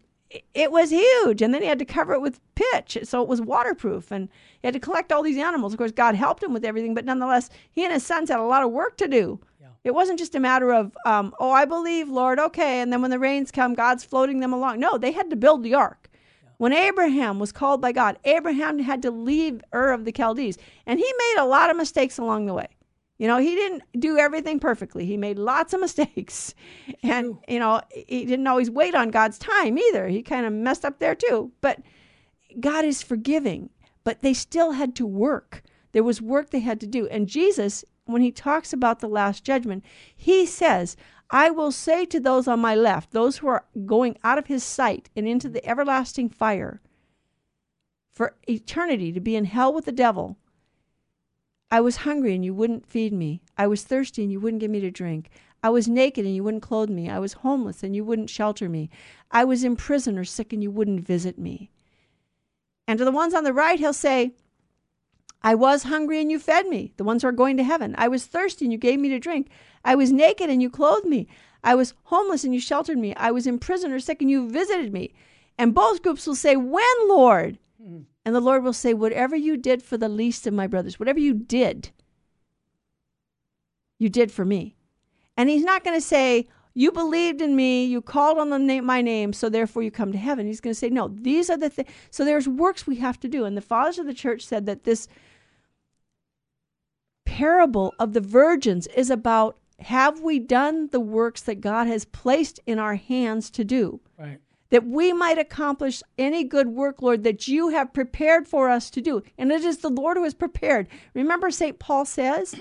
it 0.54 0.72
was 0.72 0.92
huge, 0.92 1.42
and 1.42 1.54
then 1.54 1.62
he 1.62 1.68
had 1.68 1.80
to 1.80 1.86
cover 1.86 2.14
it 2.14 2.22
with 2.22 2.40
pitch, 2.56 3.00
so 3.04 3.22
it 3.22 3.28
was 3.28 3.42
waterproof, 3.42 4.12
and 4.12 4.30
he 4.62 4.68
had 4.68 4.74
to 4.74 4.80
collect 4.80 5.12
all 5.12 5.24
these 5.24 5.38
animals. 5.38 5.74
Of 5.74 5.80
course, 5.80 5.92
God 5.92 6.14
helped 6.16 6.44
him 6.44 6.54
with 6.54 6.64
everything, 6.64 6.94
but 6.94 7.06
nonetheless, 7.06 7.50
he 7.72 7.84
and 7.84 7.94
his 7.94 8.06
sons 8.06 8.30
had 8.30 8.40
a 8.40 8.44
lot 8.44 8.64
of 8.64 8.72
work 8.72 8.98
to 8.98 9.08
do. 9.08 9.40
It 9.84 9.94
wasn't 9.96 10.20
just 10.20 10.36
a 10.36 10.40
matter 10.40 10.72
of, 10.72 10.96
um, 11.06 11.34
oh, 11.40 11.52
I 11.52 11.66
believe, 11.66 12.10
Lord, 12.10 12.38
okay, 12.38 12.82
and 12.82 12.92
then 12.92 13.02
when 13.02 13.12
the 13.12 13.20
rains 13.20 13.50
come, 13.50 13.74
God's 13.74 14.04
floating 14.04 14.40
them 14.40 14.54
along. 14.54 14.80
No, 14.80 14.98
they 14.98 15.12
had 15.12 15.30
to 15.30 15.36
build 15.36 15.64
the 15.64 15.74
ark. 15.74 16.10
When 16.58 16.74
Abraham 16.74 17.40
was 17.40 17.54
called 17.54 17.80
by 17.80 17.94
God, 17.94 18.20
Abraham 18.26 18.80
had 18.80 19.02
to 19.04 19.12
leave 19.12 19.62
Ur 19.74 19.92
of 19.92 20.04
the 20.04 20.12
Chaldees, 20.16 20.58
and 20.86 21.00
he 21.00 21.14
made 21.18 21.36
a 21.40 21.46
lot 21.46 21.72
of 21.72 21.78
mistakes 21.78 22.18
along 22.18 22.46
the 22.46 22.54
way. 22.54 22.68
You 23.20 23.28
know, 23.28 23.38
he 23.38 23.54
didn't 23.54 23.84
do 24.00 24.18
everything 24.18 24.60
perfectly. 24.60 25.06
He 25.06 25.18
made 25.18 25.38
lots 25.38 25.74
of 25.74 25.82
mistakes. 25.82 26.56
And, 27.04 27.38
you 27.48 27.60
know, 27.60 27.82
he 27.92 28.26
didn't 28.26 28.48
always 28.48 28.72
wait 28.72 28.96
on 28.96 29.12
God's 29.12 29.38
time 29.38 29.78
either. 29.78 30.08
He 30.08 30.24
kind 30.24 30.46
of 30.46 30.54
messed 30.54 30.86
up 30.86 30.98
there 31.00 31.16
too. 31.16 31.52
But 31.62 31.82
God 32.60 32.86
is 32.86 33.04
forgiving, 33.04 33.70
but 34.04 34.22
they 34.22 34.34
still 34.34 34.72
had 34.72 34.96
to 34.96 35.06
work. 35.06 35.62
There 35.92 36.04
was 36.04 36.22
work 36.22 36.50
they 36.50 36.62
had 36.62 36.80
to 36.80 36.88
do. 36.88 37.08
And 37.10 37.28
Jesus, 37.28 37.84
when 38.06 38.22
he 38.22 38.32
talks 38.32 38.74
about 38.74 39.00
the 39.00 39.10
last 39.10 39.44
judgment, 39.44 39.84
he 40.16 40.46
says, 40.46 40.96
I 41.30 41.52
will 41.52 41.72
say 41.72 42.06
to 42.06 42.20
those 42.20 42.48
on 42.48 42.60
my 42.60 42.74
left, 42.74 43.12
those 43.12 43.38
who 43.38 43.48
are 43.48 43.66
going 43.86 44.18
out 44.24 44.40
of 44.40 44.48
his 44.48 44.64
sight 44.64 45.10
and 45.16 45.28
into 45.28 45.50
the 45.50 45.66
everlasting 45.68 46.30
fire 46.30 46.82
for 48.14 48.36
eternity 48.48 49.12
to 49.12 49.20
be 49.20 49.36
in 49.36 49.46
hell 49.46 49.74
with 49.74 49.86
the 49.86 49.92
devil, 49.92 50.38
I 51.72 51.82
was 51.82 51.98
hungry 51.98 52.34
and 52.34 52.44
you 52.44 52.54
wouldn't 52.54 52.88
feed 52.88 53.14
me. 53.14 53.42
I 53.58 53.68
was 53.68 53.84
thirsty 53.84 54.24
and 54.24 54.32
you 54.32 54.40
wouldn't 54.40 54.62
give 54.62 54.72
me 54.72 54.80
to 54.80 54.90
drink. 54.90 55.30
I 55.62 55.70
was 55.70 55.88
naked 55.88 56.26
and 56.26 56.34
you 56.34 56.44
wouldn't 56.44 56.64
clothe 56.64 56.90
me. 56.90 57.10
I 57.10 57.20
was 57.20 57.34
homeless 57.34 57.84
and 57.84 57.96
you 57.96 58.04
wouldn't 58.04 58.30
shelter 58.30 58.70
me. 58.70 58.90
I 59.30 59.44
was 59.44 59.64
in 59.64 59.76
prison 59.76 60.18
or 60.18 60.24
sick 60.24 60.54
and 60.54 60.64
you 60.64 60.72
wouldn't 60.72 61.06
visit 61.06 61.38
me. 61.38 61.70
And 62.88 62.98
to 62.98 63.06
the 63.06 63.12
ones 63.12 63.34
on 63.34 63.44
the 63.44 63.54
right, 63.54 63.78
he'll 63.78 63.94
say, 63.94 64.34
I 65.44 65.56
was 65.56 65.84
hungry 65.84 66.20
and 66.20 66.32
you 66.32 66.40
fed 66.40 66.68
me, 66.68 66.94
the 66.98 67.04
ones 67.04 67.22
who 67.22 67.28
are 67.28 67.34
going 67.34 67.58
to 67.58 67.64
heaven. 67.64 67.94
I 67.98 68.08
was 68.08 68.26
thirsty 68.26 68.66
and 68.66 68.72
you 68.72 68.78
gave 68.78 69.00
me 69.00 69.10
to 69.10 69.20
drink. 69.20 69.50
I 69.86 69.96
was 69.96 70.12
naked 70.12 70.50
and 70.50 70.62
you 70.62 70.70
clothed 70.70 71.06
me. 71.06 71.28
I 71.64 71.76
was 71.76 71.94
homeless 72.06 72.44
and 72.44 72.54
you 72.54 72.60
sheltered 72.60 72.98
me. 72.98 73.14
I 73.16 73.32
was 73.32 73.46
in 73.46 73.60
prison 73.60 73.92
or 73.92 74.00
sick 74.00 74.22
and 74.22 74.32
you 74.32 74.50
visited 74.50 74.92
me. 74.92 75.14
And 75.58 75.76
both 75.76 76.02
groups 76.02 76.26
will 76.26 76.36
say, 76.36 76.56
When, 76.56 76.84
Lord? 77.08 77.60
And 78.26 78.36
the 78.36 78.40
Lord 78.42 78.64
will 78.64 78.74
say, 78.74 78.94
Whatever 78.94 79.36
you 79.36 79.58
did 79.58 79.82
for 79.82 79.98
the 79.98 80.10
least 80.10 80.46
of 80.48 80.54
my 80.54 80.68
brothers, 80.68 81.00
whatever 81.00 81.20
you 81.20 81.34
did, 81.34 81.92
you 83.98 84.10
did 84.10 84.32
for 84.32 84.46
me. 84.46 84.76
And 85.38 85.50
he's 85.50 85.64
not 85.64 85.84
going 85.84 85.98
to 85.98 86.06
say, 86.06 86.48
You 86.74 86.92
believed 86.92 87.42
in 87.42 87.56
me, 87.56 87.86
you 87.86 88.02
called 88.02 88.38
on 88.38 88.50
the 88.50 88.60
name, 88.60 88.86
my 88.86 89.02
name, 89.02 89.34
so 89.34 89.50
therefore 89.50 89.84
you 89.84 89.92
come 89.92 90.12
to 90.12 90.18
heaven. 90.18 90.46
He's 90.46 90.62
going 90.62 90.74
to 90.74 90.80
say, 90.80 90.90
No, 90.90 91.08
these 91.08 91.50
are 91.50 91.58
the 91.58 91.70
things. 91.70 91.90
So 92.12 92.26
there's 92.26 92.48
works 92.48 92.86
we 92.86 92.98
have 92.98 93.20
to 93.22 93.28
do. 93.28 93.46
And 93.46 93.56
the 93.56 93.62
fathers 93.62 94.00
of 94.00 94.06
the 94.06 94.14
church 94.14 94.46
said 94.46 94.66
that 94.66 94.84
this 94.84 95.08
parable 97.26 97.94
of 98.00 98.14
the 98.14 98.22
virgins 98.22 98.88
is 98.88 99.10
about 99.10 99.58
have 99.80 100.20
we 100.22 100.40
done 100.40 100.90
the 100.92 101.00
works 101.00 101.42
that 101.44 101.62
God 101.62 101.88
has 101.88 102.04
placed 102.04 102.60
in 102.66 102.80
our 102.80 102.96
hands 102.96 103.50
to 103.52 103.64
do? 103.64 104.02
That 104.72 104.86
we 104.86 105.14
might 105.14 105.40
accomplish 105.40 106.04
any 106.18 106.44
good 106.44 106.68
work, 106.68 107.02
Lord, 107.02 107.24
that 107.24 107.48
you 107.48 107.70
have 107.70 107.94
prepared 107.94 108.48
for 108.48 108.70
us 108.70 108.90
to 108.92 109.02
do. 109.02 109.24
And 109.38 109.52
it 109.52 109.64
is 109.64 109.80
the 109.80 109.90
Lord 109.90 110.18
who 110.18 110.24
has 110.24 110.36
prepared. 110.36 110.88
Remember, 111.14 111.50
St. 111.50 111.80
Paul 111.80 112.06
says, 112.06 112.56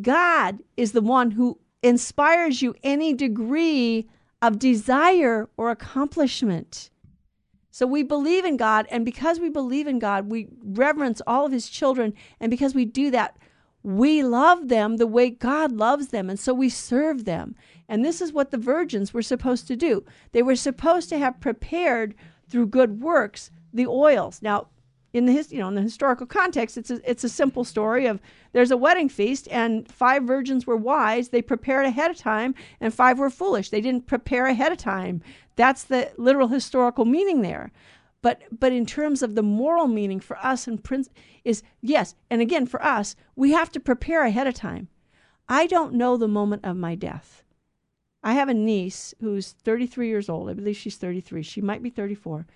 God 0.00 0.58
is 0.76 0.92
the 0.92 1.00
one 1.00 1.30
who 1.32 1.58
inspires 1.82 2.60
you 2.60 2.74
any 2.82 3.14
degree 3.14 4.08
of 4.42 4.58
desire 4.58 5.48
or 5.56 5.70
accomplishment. 5.70 6.90
So 7.70 7.86
we 7.86 8.02
believe 8.02 8.44
in 8.44 8.56
God, 8.56 8.86
and 8.90 9.04
because 9.04 9.38
we 9.38 9.50
believe 9.50 9.86
in 9.86 9.98
God, 9.98 10.30
we 10.30 10.48
reverence 10.62 11.20
all 11.26 11.46
of 11.46 11.52
His 11.52 11.68
children. 11.68 12.14
And 12.40 12.50
because 12.50 12.74
we 12.74 12.84
do 12.86 13.10
that, 13.10 13.36
we 13.86 14.20
love 14.20 14.66
them 14.66 14.96
the 14.96 15.06
way 15.06 15.30
God 15.30 15.70
loves 15.70 16.08
them. 16.08 16.28
And 16.28 16.40
so 16.40 16.52
we 16.52 16.68
serve 16.68 17.24
them. 17.24 17.54
And 17.88 18.04
this 18.04 18.20
is 18.20 18.32
what 18.32 18.50
the 18.50 18.58
virgins 18.58 19.14
were 19.14 19.22
supposed 19.22 19.68
to 19.68 19.76
do. 19.76 20.04
They 20.32 20.42
were 20.42 20.56
supposed 20.56 21.08
to 21.10 21.18
have 21.18 21.38
prepared 21.38 22.16
through 22.48 22.66
good 22.66 23.00
works 23.00 23.52
the 23.72 23.86
oils. 23.86 24.42
Now, 24.42 24.66
in 25.12 25.26
the 25.26 25.32
his, 25.32 25.52
you 25.52 25.60
know 25.60 25.68
in 25.68 25.76
the 25.76 25.82
historical 25.82 26.26
context, 26.26 26.76
it's 26.76 26.90
a, 26.90 27.00
it's 27.08 27.22
a 27.22 27.28
simple 27.28 27.62
story 27.62 28.06
of 28.06 28.20
there's 28.52 28.72
a 28.72 28.76
wedding 28.76 29.08
feast 29.08 29.46
and 29.52 29.86
five 29.90 30.24
virgins 30.24 30.66
were 30.66 30.76
wise. 30.76 31.28
They 31.28 31.40
prepared 31.40 31.86
ahead 31.86 32.10
of 32.10 32.16
time, 32.16 32.56
and 32.80 32.92
five 32.92 33.20
were 33.20 33.30
foolish. 33.30 33.70
They 33.70 33.80
didn't 33.80 34.08
prepare 34.08 34.46
ahead 34.46 34.72
of 34.72 34.78
time. 34.78 35.22
That's 35.54 35.84
the 35.84 36.10
literal 36.16 36.48
historical 36.48 37.04
meaning 37.04 37.42
there. 37.42 37.70
But 38.22 38.42
but 38.50 38.72
in 38.72 38.86
terms 38.86 39.22
of 39.22 39.34
the 39.34 39.42
moral 39.42 39.86
meaning 39.86 40.20
for 40.20 40.36
us 40.38 40.66
and 40.66 40.82
prince 40.82 41.08
is 41.44 41.62
yes, 41.80 42.14
and 42.30 42.40
again 42.40 42.66
for 42.66 42.82
us, 42.82 43.14
we 43.36 43.52
have 43.52 43.70
to 43.72 43.80
prepare 43.80 44.24
ahead 44.24 44.46
of 44.46 44.54
time. 44.54 44.88
I 45.48 45.66
don't 45.66 45.94
know 45.94 46.16
the 46.16 46.28
moment 46.28 46.64
of 46.64 46.76
my 46.76 46.94
death. 46.94 47.44
I 48.22 48.32
have 48.32 48.48
a 48.48 48.54
niece 48.54 49.14
who's 49.20 49.52
33 49.52 50.08
years 50.08 50.28
old. 50.28 50.50
I 50.50 50.54
believe 50.54 50.76
she's 50.76 50.96
33. 50.96 51.42
She 51.42 51.60
might 51.60 51.82
be 51.82 51.90
34 51.90 52.46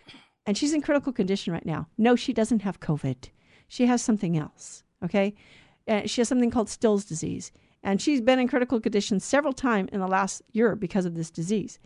and 0.47 0.59
she's 0.59 0.73
in 0.73 0.83
critical 0.83 1.13
condition 1.13 1.53
right 1.53 1.65
now. 1.65 1.87
No, 1.97 2.17
she 2.17 2.33
doesn't 2.33 2.63
have 2.63 2.81
COVID. 2.81 3.29
She 3.69 3.87
has 3.87 4.03
something 4.03 4.37
else. 4.37 4.83
Okay. 5.05 5.35
Uh, 5.87 6.03
she 6.07 6.21
has 6.21 6.29
something 6.29 6.51
called 6.51 6.69
Still's 6.69 7.05
disease. 7.05 7.53
And 7.83 8.03
she's 8.03 8.21
been 8.21 8.39
in 8.39 8.49
critical 8.49 8.81
condition 8.81 9.21
several 9.21 9.53
times 9.53 9.91
in 9.93 10.01
the 10.01 10.09
last 10.09 10.43
year 10.53 10.75
because 10.75 11.05
of 11.05 11.15
this 11.15 11.31
disease. 11.31 11.79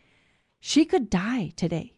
She 0.61 0.85
could 0.85 1.11
die 1.11 1.53
today. 1.57 1.93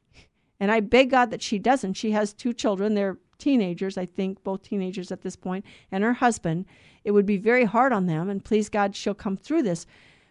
And 0.59 0.71
I 0.71 0.81
beg 0.81 1.11
God 1.11 1.31
that 1.31 1.43
she 1.43 1.59
doesn't. 1.59 1.95
She 1.95 2.13
has 2.13 2.33
two 2.33 2.53
children. 2.53 2.95
They're 2.95 3.19
teenagers, 3.39 3.99
I 3.99 4.07
think, 4.07 4.43
both 4.43 4.63
teenagers 4.63 5.13
at 5.13 5.23
this 5.23 5.37
point, 5.37 5.65
and 5.93 6.03
her 6.03 6.15
husband. 6.15 6.67
It 7.05 7.11
would 7.11 7.27
be 7.27 7.37
very 7.37 7.65
hard 7.65 7.93
on 7.93 8.07
them. 8.07 8.29
And 8.29 8.45
please 8.45 8.69
God, 8.69 8.97
she'll 8.97 9.15
come 9.15 9.37
through 9.37 9.63
this. 9.63 9.87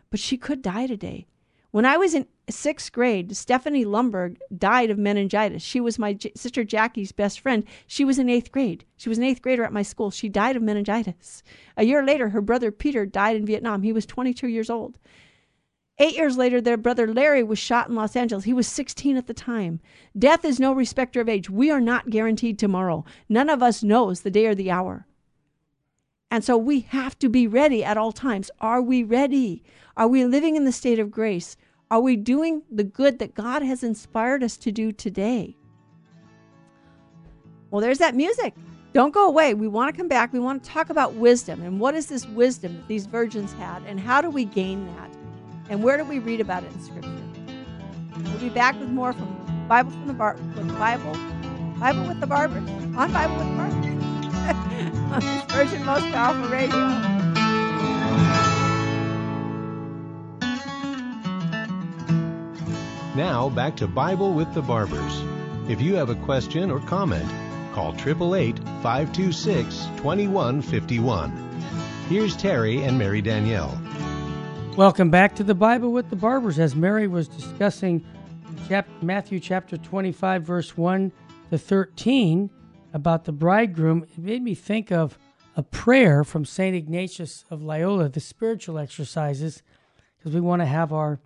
But 0.09 0.19
she 0.19 0.37
could 0.37 0.61
die 0.61 0.87
today. 0.87 1.27
When 1.71 1.85
I 1.85 1.97
was 1.97 2.13
in 2.13 2.25
sixth 2.49 2.93
grade, 2.93 3.35
Stephanie 3.35 3.83
Lumberg 3.83 4.37
died 4.57 4.89
of 4.89 4.97
meningitis. 4.97 5.61
She 5.61 5.81
was 5.81 5.99
my 5.99 6.13
J- 6.13 6.31
sister 6.33 6.63
Jackie's 6.63 7.11
best 7.11 7.41
friend. 7.41 7.65
She 7.85 8.05
was 8.05 8.17
in 8.17 8.29
eighth 8.29 8.53
grade. 8.53 8.85
She 8.95 9.09
was 9.09 9.17
an 9.17 9.25
eighth 9.25 9.41
grader 9.41 9.65
at 9.65 9.73
my 9.73 9.81
school. 9.81 10.09
She 10.09 10.29
died 10.29 10.55
of 10.55 10.61
meningitis. 10.61 11.43
A 11.75 11.83
year 11.83 12.01
later, 12.05 12.29
her 12.29 12.39
brother 12.39 12.71
Peter 12.71 13.05
died 13.05 13.35
in 13.35 13.45
Vietnam. 13.45 13.81
He 13.81 13.91
was 13.91 14.05
22 14.05 14.47
years 14.47 14.69
old. 14.69 14.97
Eight 15.97 16.15
years 16.15 16.37
later, 16.37 16.59
their 16.59 16.75
brother 16.75 17.07
Larry 17.07 17.41
was 17.41 17.57
shot 17.57 17.87
in 17.87 17.95
Los 17.95 18.17
Angeles. 18.17 18.43
He 18.43 18.53
was 18.53 18.67
16 18.67 19.15
at 19.15 19.27
the 19.27 19.33
time. 19.33 19.79
Death 20.17 20.43
is 20.43 20.59
no 20.59 20.73
respecter 20.73 21.21
of 21.21 21.29
age. 21.29 21.49
We 21.49 21.71
are 21.71 21.79
not 21.79 22.09
guaranteed 22.09 22.59
tomorrow. 22.59 23.05
None 23.29 23.49
of 23.49 23.63
us 23.63 23.81
knows 23.81 24.21
the 24.21 24.31
day 24.31 24.45
or 24.45 24.55
the 24.55 24.71
hour. 24.71 25.07
And 26.29 26.43
so 26.43 26.57
we 26.57 26.81
have 26.81 27.17
to 27.19 27.29
be 27.29 27.47
ready 27.47 27.81
at 27.81 27.97
all 27.97 28.11
times. 28.11 28.51
Are 28.59 28.81
we 28.81 29.03
ready? 29.03 29.63
Are 29.95 30.07
we 30.07 30.25
living 30.25 30.57
in 30.57 30.65
the 30.65 30.73
state 30.73 30.99
of 30.99 31.11
grace? 31.11 31.55
Are 31.89 32.01
we 32.01 32.17
doing 32.17 32.63
the 32.69 32.83
good 32.83 33.19
that 33.19 33.33
God 33.33 33.61
has 33.61 33.81
inspired 33.81 34.43
us 34.43 34.57
to 34.57 34.73
do 34.73 34.91
today? 34.91 35.55
Well, 37.71 37.79
there's 37.79 37.99
that 37.99 38.15
music. 38.15 38.53
Don't 38.91 39.13
go 39.13 39.27
away. 39.27 39.53
We 39.53 39.69
want 39.69 39.93
to 39.93 39.97
come 39.97 40.09
back. 40.09 40.33
We 40.33 40.39
want 40.39 40.61
to 40.61 40.69
talk 40.69 40.89
about 40.89 41.13
wisdom 41.13 41.61
and 41.61 41.79
what 41.79 41.95
is 41.95 42.07
this 42.07 42.25
wisdom 42.27 42.75
that 42.75 42.87
these 42.89 43.05
virgins 43.05 43.53
had 43.53 43.83
and 43.83 43.97
how 43.97 44.21
do 44.21 44.29
we 44.29 44.43
gain 44.43 44.85
that? 44.95 45.24
And 45.69 45.83
where 45.83 45.97
do 45.97 46.03
we 46.03 46.19
read 46.19 46.41
about 46.41 46.63
it 46.63 46.71
in 46.71 46.81
Scripture? 46.81 47.09
We'll 48.23 48.39
be 48.39 48.49
back 48.49 48.79
with 48.79 48.89
more 48.89 49.13
from 49.13 49.67
Bible 49.67 49.91
from 49.91 50.07
the 50.07 50.13
Bar 50.13 50.37
with 50.55 50.67
the 50.67 50.73
Bible, 50.73 51.13
Bible 51.79 52.07
with 52.07 52.19
the 52.19 52.27
Barbers 52.27 52.69
on 52.95 53.11
Bible 53.11 53.35
with 53.37 53.47
the 53.49 53.55
Barbers 53.55 53.85
on 55.11 55.19
this 55.21 55.43
Virgin 55.51 55.85
Most 55.85 56.05
Powerful 56.11 56.47
Radio. 56.49 56.77
Now 63.15 63.49
back 63.49 63.75
to 63.77 63.87
Bible 63.87 64.33
with 64.33 64.53
the 64.53 64.61
Barbers. 64.61 65.23
If 65.67 65.81
you 65.81 65.95
have 65.95 66.09
a 66.09 66.15
question 66.15 66.69
or 66.69 66.79
comment, 66.81 67.27
call 67.73 67.93
888 67.93 68.59
526 68.83 69.85
2151. 69.97 71.31
Here's 72.07 72.37
Terry 72.37 72.83
and 72.83 72.99
Mary 72.99 73.21
Danielle. 73.21 73.81
Welcome 74.77 75.09
back 75.09 75.35
to 75.35 75.43
the 75.45 75.55
Bible 75.55 75.93
with 75.93 76.09
the 76.09 76.17
Barbers. 76.17 76.59
As 76.59 76.75
Mary 76.75 77.07
was 77.07 77.29
discussing 77.29 78.05
Matthew 79.01 79.39
chapter 79.39 79.77
25, 79.77 80.43
verse 80.43 80.75
1 80.75 81.13
to 81.49 81.57
13, 81.57 82.49
about 82.91 83.23
the 83.23 83.31
bridegroom, 83.31 84.03
it 84.03 84.17
made 84.17 84.43
me 84.43 84.53
think 84.53 84.91
of 84.91 85.17
a 85.55 85.63
prayer 85.63 86.25
from 86.25 86.43
St. 86.43 86.75
Ignatius 86.75 87.45
of 87.49 87.63
Loyola, 87.63 88.09
the 88.09 88.19
spiritual 88.19 88.77
exercises, 88.77 89.63
because 90.17 90.33
we 90.33 90.41
want 90.41 90.61
to 90.61 90.65
have 90.65 90.91
our 90.91 91.21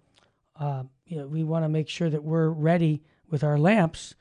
uh, 0.59 0.83
you 1.07 1.17
know, 1.17 1.25
we 1.25 1.43
want 1.43 1.65
to 1.65 1.69
make 1.69 1.89
sure 1.89 2.11
that 2.11 2.23
we're 2.23 2.49
ready 2.49 3.01
with 3.31 3.43
our 3.43 3.57
lamps. 3.57 4.13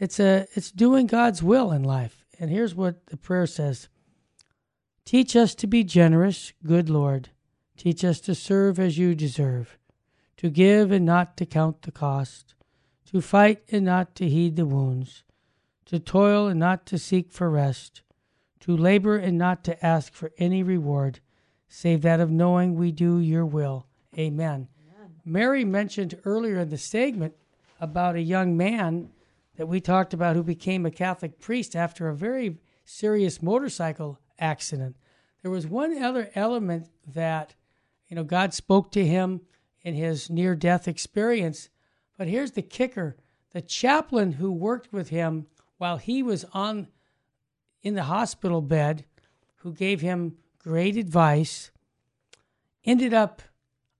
It's 0.00 0.18
a 0.18 0.48
it's 0.54 0.72
doing 0.72 1.06
God's 1.06 1.40
will 1.40 1.70
in 1.70 1.84
life. 1.84 2.24
And 2.40 2.50
here's 2.50 2.74
what 2.74 3.06
the 3.06 3.16
prayer 3.16 3.46
says. 3.46 3.88
Teach 5.04 5.36
us 5.36 5.54
to 5.54 5.68
be 5.68 5.84
generous, 5.84 6.52
good 6.66 6.90
Lord. 6.90 7.28
Teach 7.82 8.04
us 8.04 8.20
to 8.20 8.34
serve 8.36 8.78
as 8.78 8.96
you 8.96 9.12
deserve, 9.16 9.76
to 10.36 10.50
give 10.50 10.92
and 10.92 11.04
not 11.04 11.36
to 11.36 11.44
count 11.44 11.82
the 11.82 11.90
cost, 11.90 12.54
to 13.06 13.20
fight 13.20 13.64
and 13.72 13.84
not 13.84 14.14
to 14.14 14.28
heed 14.28 14.54
the 14.54 14.66
wounds, 14.66 15.24
to 15.86 15.98
toil 15.98 16.46
and 16.46 16.60
not 16.60 16.86
to 16.86 16.96
seek 16.96 17.32
for 17.32 17.50
rest, 17.50 18.02
to 18.60 18.76
labor 18.76 19.16
and 19.16 19.36
not 19.36 19.64
to 19.64 19.84
ask 19.84 20.12
for 20.12 20.30
any 20.38 20.62
reward, 20.62 21.18
save 21.66 22.02
that 22.02 22.20
of 22.20 22.30
knowing 22.30 22.76
we 22.76 22.92
do 22.92 23.18
your 23.18 23.44
will. 23.44 23.88
Amen. 24.16 24.68
Mary 25.24 25.64
mentioned 25.64 26.16
earlier 26.24 26.60
in 26.60 26.68
the 26.68 26.78
segment 26.78 27.34
about 27.80 28.14
a 28.14 28.22
young 28.22 28.56
man 28.56 29.08
that 29.56 29.66
we 29.66 29.80
talked 29.80 30.14
about 30.14 30.36
who 30.36 30.44
became 30.44 30.86
a 30.86 30.90
Catholic 30.92 31.40
priest 31.40 31.74
after 31.74 32.08
a 32.08 32.14
very 32.14 32.58
serious 32.84 33.42
motorcycle 33.42 34.20
accident. 34.38 34.94
There 35.42 35.50
was 35.50 35.66
one 35.66 36.00
other 36.00 36.30
element 36.36 36.86
that, 37.12 37.56
you 38.12 38.16
know, 38.16 38.24
God 38.24 38.52
spoke 38.52 38.92
to 38.92 39.06
him 39.06 39.40
in 39.80 39.94
his 39.94 40.28
near 40.28 40.54
death 40.54 40.86
experience. 40.86 41.70
But 42.18 42.28
here's 42.28 42.50
the 42.50 42.60
kicker 42.60 43.16
the 43.52 43.62
chaplain 43.62 44.32
who 44.32 44.52
worked 44.52 44.92
with 44.92 45.08
him 45.08 45.46
while 45.78 45.96
he 45.96 46.22
was 46.22 46.44
on 46.52 46.88
in 47.82 47.94
the 47.94 48.02
hospital 48.02 48.60
bed, 48.60 49.06
who 49.60 49.72
gave 49.72 50.02
him 50.02 50.36
great 50.58 50.98
advice, 50.98 51.70
ended 52.84 53.14
up 53.14 53.40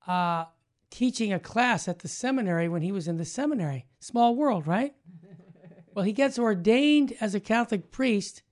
uh, 0.07 0.45
teaching 0.90 1.33
a 1.33 1.40
class 1.40 1.88
at 1.88 2.00
the 2.00 2.09
seminary 2.09 2.69
when 2.69 2.83
he 2.83 2.92
was 2.92 3.09
in 3.09 3.16
the 3.16 3.25
seminary. 3.25 3.87
Small 3.99 4.37
world, 4.37 4.66
right? 4.66 4.95
well, 5.95 6.04
he 6.04 6.12
gets 6.12 6.38
ordained 6.38 7.14
as 7.19 7.35
a 7.35 7.40
Catholic 7.40 7.90
priest, 7.90 8.42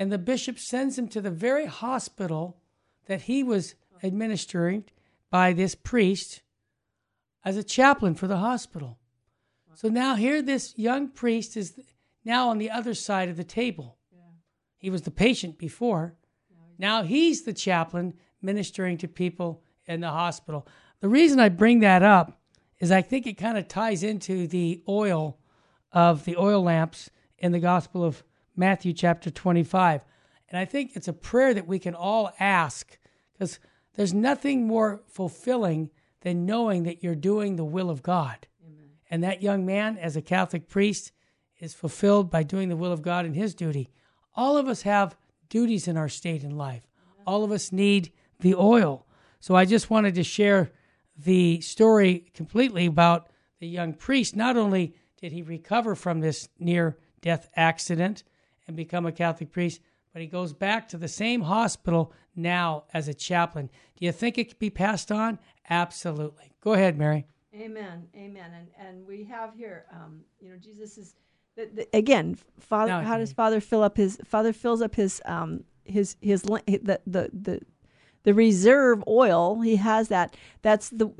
and 0.00 0.10
the 0.10 0.18
bishop 0.18 0.58
sends 0.58 0.98
him 0.98 1.06
to 1.06 1.20
the 1.20 1.30
very 1.30 1.66
hospital 1.66 2.56
that 3.06 3.22
he 3.22 3.44
was 3.44 3.76
administering 4.02 4.82
by 5.36 5.52
this 5.52 5.74
priest 5.74 6.40
as 7.44 7.58
a 7.58 7.62
chaplain 7.62 8.14
for 8.14 8.26
the 8.26 8.38
hospital. 8.38 8.96
So 9.74 9.88
now 9.88 10.14
here 10.14 10.40
this 10.40 10.72
young 10.78 11.08
priest 11.08 11.58
is 11.58 11.78
now 12.24 12.48
on 12.48 12.56
the 12.56 12.70
other 12.70 12.94
side 12.94 13.28
of 13.28 13.36
the 13.36 13.44
table. 13.44 13.98
He 14.78 14.88
was 14.88 15.02
the 15.02 15.10
patient 15.10 15.58
before. 15.58 16.14
Now 16.78 17.02
he's 17.02 17.42
the 17.42 17.52
chaplain 17.52 18.14
ministering 18.40 18.96
to 18.96 19.08
people 19.08 19.62
in 19.84 20.00
the 20.00 20.08
hospital. 20.08 20.66
The 21.00 21.08
reason 21.10 21.38
I 21.38 21.50
bring 21.50 21.80
that 21.80 22.02
up 22.02 22.40
is 22.80 22.90
I 22.90 23.02
think 23.02 23.26
it 23.26 23.34
kind 23.36 23.58
of 23.58 23.68
ties 23.68 24.02
into 24.02 24.46
the 24.46 24.82
oil 24.88 25.36
of 25.92 26.24
the 26.24 26.38
oil 26.38 26.62
lamps 26.62 27.10
in 27.36 27.52
the 27.52 27.60
Gospel 27.60 28.02
of 28.02 28.24
Matthew, 28.56 28.94
chapter 28.94 29.28
25. 29.28 30.02
And 30.48 30.58
I 30.58 30.64
think 30.64 30.92
it's 30.94 31.08
a 31.08 31.12
prayer 31.12 31.52
that 31.52 31.68
we 31.68 31.78
can 31.78 31.94
all 31.94 32.32
ask 32.40 32.96
because 33.34 33.58
there's 33.96 34.14
nothing 34.14 34.66
more 34.66 35.02
fulfilling 35.06 35.90
than 36.20 36.46
knowing 36.46 36.84
that 36.84 37.02
you're 37.02 37.14
doing 37.14 37.56
the 37.56 37.64
will 37.64 37.90
of 37.90 38.02
God. 38.02 38.46
Amen. 38.64 38.90
And 39.10 39.24
that 39.24 39.42
young 39.42 39.64
man, 39.66 39.96
as 39.98 40.16
a 40.16 40.22
Catholic 40.22 40.68
priest, 40.68 41.12
is 41.58 41.74
fulfilled 41.74 42.30
by 42.30 42.42
doing 42.42 42.68
the 42.68 42.76
will 42.76 42.92
of 42.92 43.02
God 43.02 43.24
in 43.24 43.34
his 43.34 43.54
duty. 43.54 43.88
All 44.34 44.56
of 44.56 44.68
us 44.68 44.82
have 44.82 45.16
duties 45.48 45.88
in 45.88 45.96
our 45.96 46.08
state 46.08 46.44
in 46.44 46.56
life. 46.56 46.86
All 47.26 47.42
of 47.42 47.50
us 47.50 47.72
need 47.72 48.12
the 48.40 48.54
oil. 48.54 49.06
So 49.40 49.54
I 49.54 49.64
just 49.64 49.90
wanted 49.90 50.14
to 50.16 50.22
share 50.22 50.70
the 51.16 51.60
story 51.60 52.26
completely 52.34 52.86
about 52.86 53.30
the 53.58 53.66
young 53.66 53.94
priest. 53.94 54.36
Not 54.36 54.56
only 54.56 54.94
did 55.18 55.32
he 55.32 55.42
recover 55.42 55.94
from 55.94 56.20
this 56.20 56.48
near 56.58 56.98
death 57.22 57.48
accident 57.56 58.22
and 58.66 58.76
become 58.76 59.06
a 59.06 59.12
Catholic 59.12 59.50
priest, 59.50 59.80
but 60.16 60.22
he 60.22 60.28
goes 60.28 60.54
back 60.54 60.88
to 60.88 60.96
the 60.96 61.08
same 61.08 61.42
hospital 61.42 62.10
now 62.34 62.84
as 62.94 63.06
a 63.06 63.12
chaplain. 63.12 63.68
Do 63.98 64.06
you 64.06 64.12
think 64.12 64.38
it 64.38 64.48
could 64.48 64.58
be 64.58 64.70
passed 64.70 65.12
on? 65.12 65.38
Absolutely. 65.68 66.54
Go 66.62 66.72
ahead, 66.72 66.96
Mary. 66.96 67.26
Amen. 67.54 68.08
Amen. 68.16 68.50
And 68.56 68.68
and 68.88 69.06
we 69.06 69.24
have 69.24 69.54
here, 69.54 69.84
um, 69.92 70.22
you 70.40 70.48
know, 70.48 70.56
Jesus 70.56 70.96
is 70.96 71.16
The- 71.54 71.66
the- 71.66 71.88
Again, 71.94 72.38
father, 72.58 72.92
Now 72.92 73.00
I 73.00 73.02
how 73.02 73.18
does 73.18 73.34
father 73.34 73.60
fill 73.60 73.82
up 73.82 73.98
his 73.98 74.18
father 74.24 74.54
fills 74.54 74.80
up 74.80 74.94
his 74.94 75.20
um 75.26 75.64
his 75.84 76.16
his 76.22 76.40
the 76.40 76.98
the 77.06 77.30
the 77.34 77.60
the 78.22 78.32
reserve 78.32 79.04
oil 79.06 79.60
he 79.60 79.76
has 79.76 80.08
that 80.08 80.34
that's 80.62 80.88
the 80.88 81.10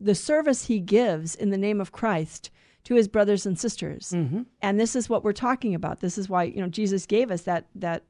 the 0.00 0.14
service 0.14 0.64
he 0.64 0.80
gives 0.80 1.34
in 1.34 1.50
the 1.50 1.58
name 1.58 1.78
of 1.78 1.92
Christ 1.92 2.50
to 2.84 2.94
his 2.94 3.06
brothers 3.06 3.44
and 3.44 3.58
sisters 3.58 4.12
Mm-hmm. 4.16 4.42
and 4.62 4.80
this 4.80 4.96
is 4.96 5.10
what 5.10 5.24
we're 5.24 5.34
talking 5.34 5.74
about 5.74 6.00
this 6.00 6.16
is 6.16 6.26
why 6.30 6.44
you 6.44 6.60
know 6.62 6.68
jesus 6.68 7.04
gave 7.04 7.30
us 7.30 7.42
that 7.42 7.66
that 7.74 8.02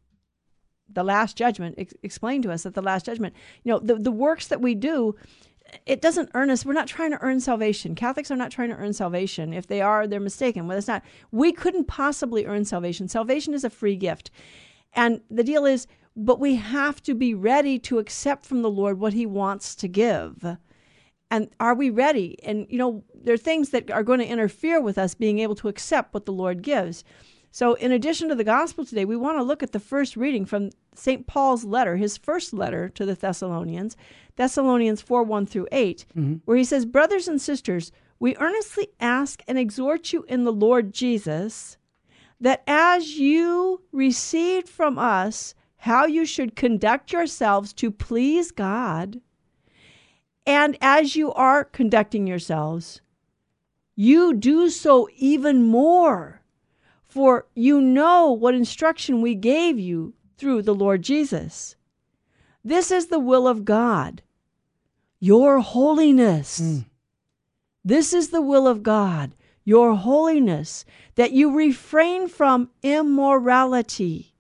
the 0.93 1.05
last 1.05 1.37
judgment 1.37 1.75
ex- 1.79 1.95
explained 2.03 2.43
to 2.43 2.53
us 2.53 2.63
that 2.63 2.75
the 2.75 2.83
last 2.83 3.07
judgment 3.07 3.35
you 3.63 3.73
know 3.73 3.79
the, 3.79 3.95
the 3.97 4.11
works 4.11 4.49
that 4.49 4.61
we 4.61 4.75
do 4.75 5.15
it 5.87 6.01
doesn't 6.01 6.31
earn 6.35 6.51
us 6.51 6.65
we're 6.65 6.73
not 6.73 6.87
trying 6.87 7.11
to 7.11 7.21
earn 7.23 7.41
salvation. 7.41 7.95
Catholics 7.95 8.31
are 8.31 8.37
not 8.37 8.51
trying 8.51 8.71
to 8.71 8.77
earn 8.77 8.93
salvation. 8.93 9.53
If 9.53 9.67
they 9.67 9.81
are 9.81 10.07
they're 10.07 10.21
mistaken. 10.21 10.67
Well 10.67 10.79
it's 10.79 10.89
not. 10.89 11.05
We 11.31 11.53
couldn't 11.53 11.87
possibly 11.87 12.47
earn 12.47 12.65
salvation. 12.65 13.09
Salvation 13.09 13.55
is 13.55 13.65
a 13.65 13.71
free 13.71 13.97
gift. 13.97 14.31
And 14.93 15.21
the 15.31 15.45
deal 15.45 15.67
is 15.67 15.87
but 16.17 16.41
we 16.41 16.57
have 16.57 17.01
to 17.05 17.15
be 17.15 17.35
ready 17.35 17.79
to 17.79 17.99
accept 17.99 18.45
from 18.45 18.63
the 18.63 18.71
lord 18.71 18.99
what 18.99 19.13
he 19.13 19.27
wants 19.27 19.75
to 19.77 19.89
give. 19.89 20.57
And 21.31 21.49
are 21.61 21.75
we 21.75 21.89
ready? 21.91 22.37
And 22.43 22.67
you 22.69 22.79
know 22.79 23.05
there 23.15 23.35
are 23.35 23.39
things 23.39 23.71
that 23.71 23.91
are 23.91 24.03
going 24.03 24.21
to 24.21 24.27
interfere 24.27 24.81
with 24.81 24.99
us 24.99 25.15
being 25.15 25.39
able 25.39 25.55
to 25.57 25.69
accept 25.69 26.15
what 26.15 26.27
the 26.27 26.33
lord 26.33 26.63
gives 26.63 27.05
so 27.51 27.75
in 27.75 27.93
addition 27.93 28.29
to 28.29 28.35
the 28.35 28.45
gospel 28.45 28.85
today 28.85 29.05
we 29.05 29.17
want 29.17 29.39
to 29.39 29.43
look 29.43 29.63
at 29.63 29.73
the 29.73 29.81
first 29.81 30.17
reading 30.17 30.45
from 30.45 30.71
st 30.95 31.27
paul's 31.27 31.65
letter 31.65 31.97
his 31.97 32.17
first 32.17 32.53
letter 32.53 32.89
to 32.89 33.05
the 33.05 33.15
thessalonians 33.15 33.97
thessalonians 34.37 35.03
4 35.03 35.23
1 35.23 35.47
through 35.47 35.69
8 35.73 36.05
mm-hmm. 36.17 36.35
where 36.45 36.57
he 36.57 36.65
says 36.65 36.85
brothers 36.85 37.29
and 37.29 37.41
sisters 37.41 37.93
we 38.19 38.37
earnestly 38.37 38.89
ask 39.01 39.43
and 39.49 39.59
exhort 39.59 40.13
you 40.13 40.25
in 40.29 40.45
the 40.45 40.53
lord 40.53 40.93
jesus 40.93 41.77
that 42.41 42.63
as 42.67 43.19
you 43.19 43.83
received 43.93 44.69
from 44.69 44.99
us 44.99 45.55
how 45.77 46.07
you 46.07 46.25
should 46.25 46.57
conduct 46.57 47.13
yourselves 47.13 47.73
to 47.73 47.91
please 47.91 48.51
god 48.51 49.21
and 50.47 50.77
as 50.81 51.17
you 51.17 51.33
are 51.35 51.65
conducting 51.65 52.27
yourselves, 52.27 53.01
you 53.95 54.35
do 54.35 54.69
so 54.69 55.09
even 55.17 55.63
more, 55.63 56.40
for 57.11 57.47
you 57.57 57.81
know 57.81 58.31
what 58.31 58.55
instruction 58.55 59.21
we 59.21 59.35
gave 59.35 59.79
you 59.79 60.15
through 60.39 60.63
the 60.63 60.75
Lord 60.75 61.03
Jesus. 61.03 61.75
This 62.65 62.93
is 62.93 63.09
the 63.09 63.19
will 63.19 63.49
of 63.49 63.65
God, 63.65 64.23
your 65.19 65.59
holiness. 65.59 66.59
Hmm. 66.59 66.79
This 67.85 68.13
is 68.13 68.31
the 68.31 68.41
will 68.41 68.69
of 68.69 68.85
God, 68.85 69.35
your 69.65 69.97
holiness, 69.97 70.85
that 71.17 71.33
you 71.33 71.57
refrain 71.57 72.29
from 72.29 72.71
immorality, 72.83 74.35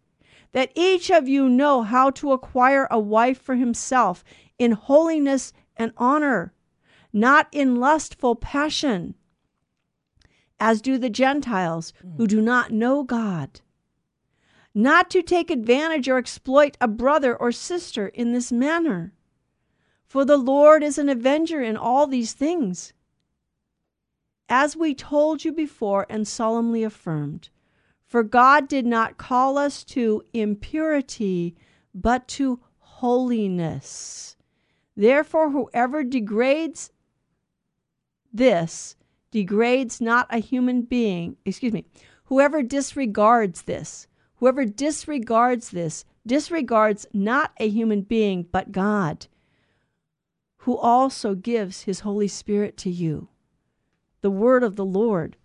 that 0.53 0.71
each 0.77 1.11
of 1.11 1.27
you 1.27 1.49
know 1.49 1.83
how 1.83 2.11
to 2.11 2.31
acquire 2.33 2.87
a 2.91 3.01
wife 3.01 3.41
for 3.41 3.57
himself 3.57 4.23
in 4.59 4.73
holiness 4.73 5.53
and 5.77 5.93
honor, 5.97 6.53
not 7.13 7.49
in 7.51 7.81
lustful 7.81 8.37
passion, 8.37 9.17
as 10.61 10.83
do 10.83 10.99
the 10.99 11.11
Gentiles 11.11 11.93
who 12.19 12.25
mm. 12.25 12.29
do 12.29 12.41
not 12.41 12.71
know 12.71 13.03
God. 13.03 13.63
Not 14.75 15.11
to 15.11 15.23
take 15.23 15.51
advantage 15.51 16.09
or 16.09 16.19
exploit 16.19 16.77
a 16.81 16.87
brother 16.87 17.35
or 17.35 17.51
sister 17.51 18.09
in 18.09 18.33
this 18.33 18.53
manner. 18.53 19.13
For 20.07 20.25
the 20.25 20.37
Lord 20.37 20.85
is 20.85 20.99
an 20.99 21.09
avenger 21.09 21.63
in 21.63 21.77
all 21.77 22.07
these 22.07 22.35
things. 22.35 22.93
As 24.49 24.77
we 24.77 24.95
told 24.95 25.45
you 25.45 25.53
before 25.53 26.07
and 26.11 26.29
solemnly 26.29 26.85
affirmed, 26.85 27.49
for 28.07 28.23
God 28.23 28.69
did 28.69 28.85
not 28.85 29.19
call 29.19 29.57
us 29.57 29.85
to 29.85 30.25
impurity, 30.33 31.57
but 31.95 32.27
to 32.29 32.61
holiness. 32.79 34.37
Therefore, 34.97 35.51
whoever 35.51 36.03
degrades 36.03 36.91
this 38.33 38.97
degrades 39.31 40.01
not 40.01 40.27
a 40.31 40.39
human 40.39 40.83
being, 40.83 41.37
excuse 41.45 41.73
me, 41.73 41.85
whoever 42.25 42.63
disregards 42.63 43.63
this, 43.63 44.07
whoever 44.37 44.65
disregards 44.65 45.71
this, 45.71 46.05
disregards 46.27 47.07
not 47.13 47.53
a 47.59 47.69
human 47.69 48.03
being, 48.03 48.47
but 48.51 48.73
God, 48.73 49.27
who 50.59 50.77
also 50.77 51.35
gives 51.35 51.83
his 51.83 52.01
Holy 52.01 52.29
Spirit 52.29 52.77
to 52.79 52.91
you. 52.91 53.29
The 54.21 54.31
word 54.31 54.63
of 54.63 54.77
the 54.77 54.85
Lord 54.85 55.37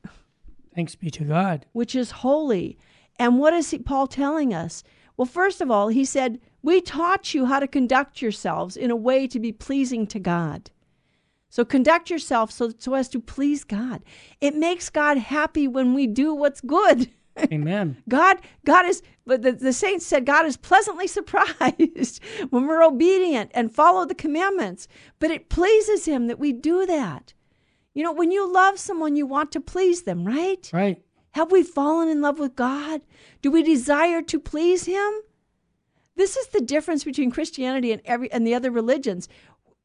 Thanks 0.74 0.96
be 0.96 1.10
to 1.12 1.24
God. 1.24 1.66
which 1.72 1.96
is 1.96 2.12
holy. 2.12 2.78
And 3.18 3.40
what 3.40 3.54
is 3.54 3.72
he, 3.72 3.78
Paul 3.78 4.08
telling 4.08 4.54
us? 4.54 4.84
Well, 5.16 5.26
first 5.26 5.62
of 5.62 5.72
all, 5.72 5.88
he 5.88 6.04
said, 6.04 6.42
We 6.62 6.82
taught 6.82 7.34
you 7.34 7.46
how 7.46 7.62
to 7.62 7.68
conduct 7.68 8.22
yourselves 8.22 8.76
in 8.76 8.92
a 8.92 8.96
way 8.96 9.28
to 9.28 9.40
be 9.40 9.54
pleasing 9.54 10.06
to 10.08 10.20
God. 10.20 10.70
So 11.56 11.64
conduct 11.64 12.10
yourself 12.10 12.52
so, 12.52 12.74
so 12.78 12.96
as 12.96 13.08
to 13.08 13.22
please 13.22 13.64
God. 13.64 14.04
It 14.42 14.56
makes 14.58 14.90
God 14.90 15.18
happy 15.18 15.70
when 15.70 15.94
we 15.94 16.06
do 16.06 16.36
what's 16.36 16.60
good. 16.60 17.10
Amen. 17.40 17.96
God, 18.10 18.40
God 18.66 18.86
is, 18.86 19.02
but 19.26 19.42
the, 19.42 19.54
the 19.54 19.72
saints 19.72 20.06
said 20.06 20.26
God 20.26 20.46
is 20.46 20.58
pleasantly 20.58 21.08
surprised 21.18 22.22
when 22.50 22.68
we're 22.68 22.84
obedient 22.84 23.52
and 23.54 23.74
follow 23.74 24.04
the 24.04 24.14
commandments. 24.14 24.90
But 25.18 25.32
it 25.32 25.48
pleases 25.48 26.04
Him 26.04 26.28
that 26.28 26.40
we 26.40 26.52
do 26.52 26.86
that. 26.88 27.34
You 27.94 28.04
know, 28.04 28.12
when 28.12 28.32
you 28.32 28.52
love 28.52 28.78
someone, 28.78 29.16
you 29.16 29.26
want 29.26 29.54
to 29.54 29.62
please 29.62 30.02
them, 30.04 30.28
right? 30.28 30.70
Right. 30.74 31.02
Have 31.36 31.54
we 31.54 31.64
fallen 31.64 32.10
in 32.10 32.20
love 32.20 32.38
with 32.38 32.58
God? 32.58 33.00
Do 33.42 33.50
we 33.50 33.64
desire 33.64 34.22
to 34.24 34.40
please 34.42 34.88
Him? 34.88 35.22
This 36.18 36.38
is 36.38 36.48
the 36.48 36.62
difference 36.62 37.04
between 37.04 37.32
Christianity 37.32 37.92
and 37.92 38.02
every 38.06 38.32
and 38.32 38.48
the 38.48 38.56
other 38.56 38.72
religions. 38.72 39.28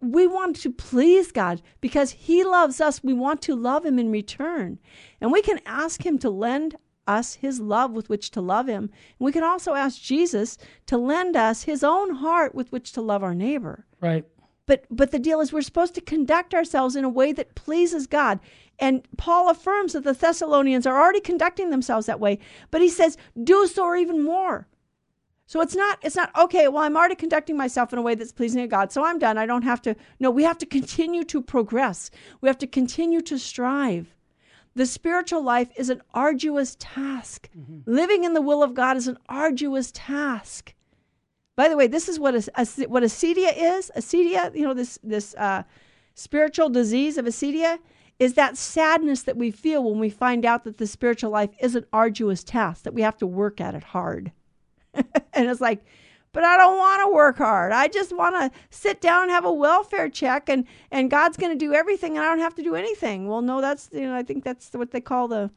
We 0.01 0.27
want 0.27 0.57
to 0.57 0.71
please 0.71 1.31
God 1.33 1.63
because 1.81 2.13
He 2.13 2.43
loves 2.45 2.81
us. 2.81 3.05
We 3.05 3.13
want 3.13 3.43
to 3.43 3.55
love 3.55 3.85
Him 3.85 3.99
in 3.99 4.11
return. 4.11 4.79
And 5.21 5.31
we 5.31 5.43
can 5.43 5.61
ask 5.67 6.05
Him 6.05 6.19
to 6.19 6.31
lend 6.31 6.77
us 7.07 7.35
His 7.35 7.61
love 7.61 7.93
with 7.93 8.09
which 8.09 8.31
to 8.33 8.41
love 8.41 8.67
Him. 8.67 8.85
And 8.85 8.91
we 9.19 9.33
can 9.33 9.45
also 9.45 9.75
ask 9.75 10.01
Jesus 10.01 10.57
to 10.87 10.97
lend 10.97 11.37
us 11.37 11.65
His 11.65 11.85
own 11.85 12.17
heart 12.17 12.55
with 12.55 12.73
which 12.73 12.93
to 12.93 13.03
love 13.03 13.23
our 13.23 13.35
neighbor. 13.35 13.87
Right. 14.01 14.25
But 14.71 14.85
but 14.89 15.11
the 15.11 15.19
deal 15.19 15.41
is 15.41 15.53
we're 15.53 15.63
supposed 15.63 15.97
to 15.97 16.01
conduct 16.01 16.55
ourselves 16.55 16.95
in 16.95 17.05
a 17.05 17.09
way 17.09 17.33
that 17.33 17.57
pleases 17.57 18.07
God. 18.07 18.39
And 18.79 19.03
Paul 19.17 19.51
affirms 19.51 19.93
that 19.93 20.05
the 20.05 20.13
Thessalonians 20.13 20.87
are 20.87 21.01
already 21.01 21.21
conducting 21.21 21.71
themselves 21.71 22.07
that 22.07 22.21
way, 22.21 22.39
but 22.71 22.81
he 22.81 22.89
says 22.89 23.17
do 23.43 23.67
so 23.67 23.83
or 23.85 23.97
even 23.97 24.23
more. 24.23 24.69
So 25.51 25.61
it's 25.61 25.75
not 25.75 25.99
it's 26.01 26.15
not 26.15 26.31
okay, 26.39 26.69
well 26.69 26.85
I'm 26.85 26.97
already 26.97 27.17
conducting 27.17 27.57
myself 27.57 27.93
in 27.93 27.99
a 27.99 28.03
way 28.03 28.15
that's 28.15 28.31
pleasing 28.31 28.63
to 28.63 28.69
God. 28.69 28.93
So 28.93 29.05
I'm 29.05 29.19
done. 29.19 29.37
I 29.37 29.47
don't 29.47 29.65
have 29.65 29.83
to 29.83 29.97
No, 30.21 30.31
we 30.31 30.45
have 30.45 30.59
to 30.59 30.65
continue 30.65 31.25
to 31.25 31.43
progress. 31.43 32.09
We 32.41 32.49
have 32.49 32.59
to 32.59 32.69
continue 32.69 33.21
to 33.23 33.37
strive. 33.37 34.15
The 34.77 34.87
spiritual 34.87 35.43
life 35.43 35.71
is 35.77 35.91
an 35.91 36.03
arduous 36.15 36.77
task. 36.79 37.51
Living 37.85 38.23
in 38.23 38.33
the 38.35 38.41
will 38.41 38.63
of 38.63 38.75
God 38.75 38.97
is 38.97 39.09
an 39.09 39.19
arduous 39.29 39.91
task. 39.93 40.73
By 41.57 41.69
the 41.69 41.77
way, 41.77 41.89
this 41.89 42.09
is 42.09 42.21
what 42.21 42.37
a, 42.37 42.49
a- 42.55 42.87
what 42.87 43.03
acedia 43.03 43.53
is. 43.57 43.91
Acedia, 43.97 44.55
you 44.55 44.63
know, 44.63 44.73
this 44.73 45.01
this 45.03 45.35
uh, 45.35 45.65
spiritual 46.15 46.69
disease 46.69 47.19
of 47.19 47.25
acedia 47.25 47.81
is 48.21 48.35
that 48.35 48.57
sadness 48.57 49.25
that 49.25 49.37
we 49.37 49.51
feel 49.51 49.83
when 49.83 49.99
we 49.99 50.11
find 50.11 50.45
out 50.45 50.63
that 50.63 50.79
the 50.79 50.87
spiritual 50.87 51.33
life 51.33 51.51
is 51.61 51.75
an 51.75 51.87
arduous 51.93 52.45
task 52.45 52.85
that 52.85 52.95
we 52.95 53.03
have 53.03 53.17
to 53.19 53.27
work 53.27 53.61
at 53.61 53.75
it 53.75 53.83
hard. 53.83 54.31
and 55.35 55.49
it's 55.49 55.61
like, 55.61 55.85
but 56.33 56.45
I 56.45 56.57
don't 56.57 56.79
want 56.79 57.03
to 57.03 57.13
work 57.13 57.39
hard. 57.39 57.73
I 57.73 57.89
just 57.89 58.15
want 58.17 58.37
to 58.37 58.59
sit 58.71 59.01
down 59.01 59.25
and 59.25 59.31
have 59.33 59.45
a 59.45 59.53
welfare 59.53 60.09
check, 60.09 60.49
and 60.49 60.65
and 60.91 61.11
God's 61.11 61.37
going 61.37 61.53
to 61.53 61.59
do 61.59 61.75
everything, 61.75 62.17
and 62.17 62.25
I 62.25 62.29
don't 62.29 62.39
have 62.39 62.55
to 62.57 62.63
do 62.63 62.75
anything. 62.77 63.27
Well, 63.27 63.43
no, 63.43 63.61
that's 63.61 63.89
you 63.93 64.03
know, 64.03 64.15
I 64.15 64.23
think 64.23 64.45
that's 64.45 64.71
what 64.73 64.93
they 64.93 65.01
call 65.01 65.27
the 65.29 65.51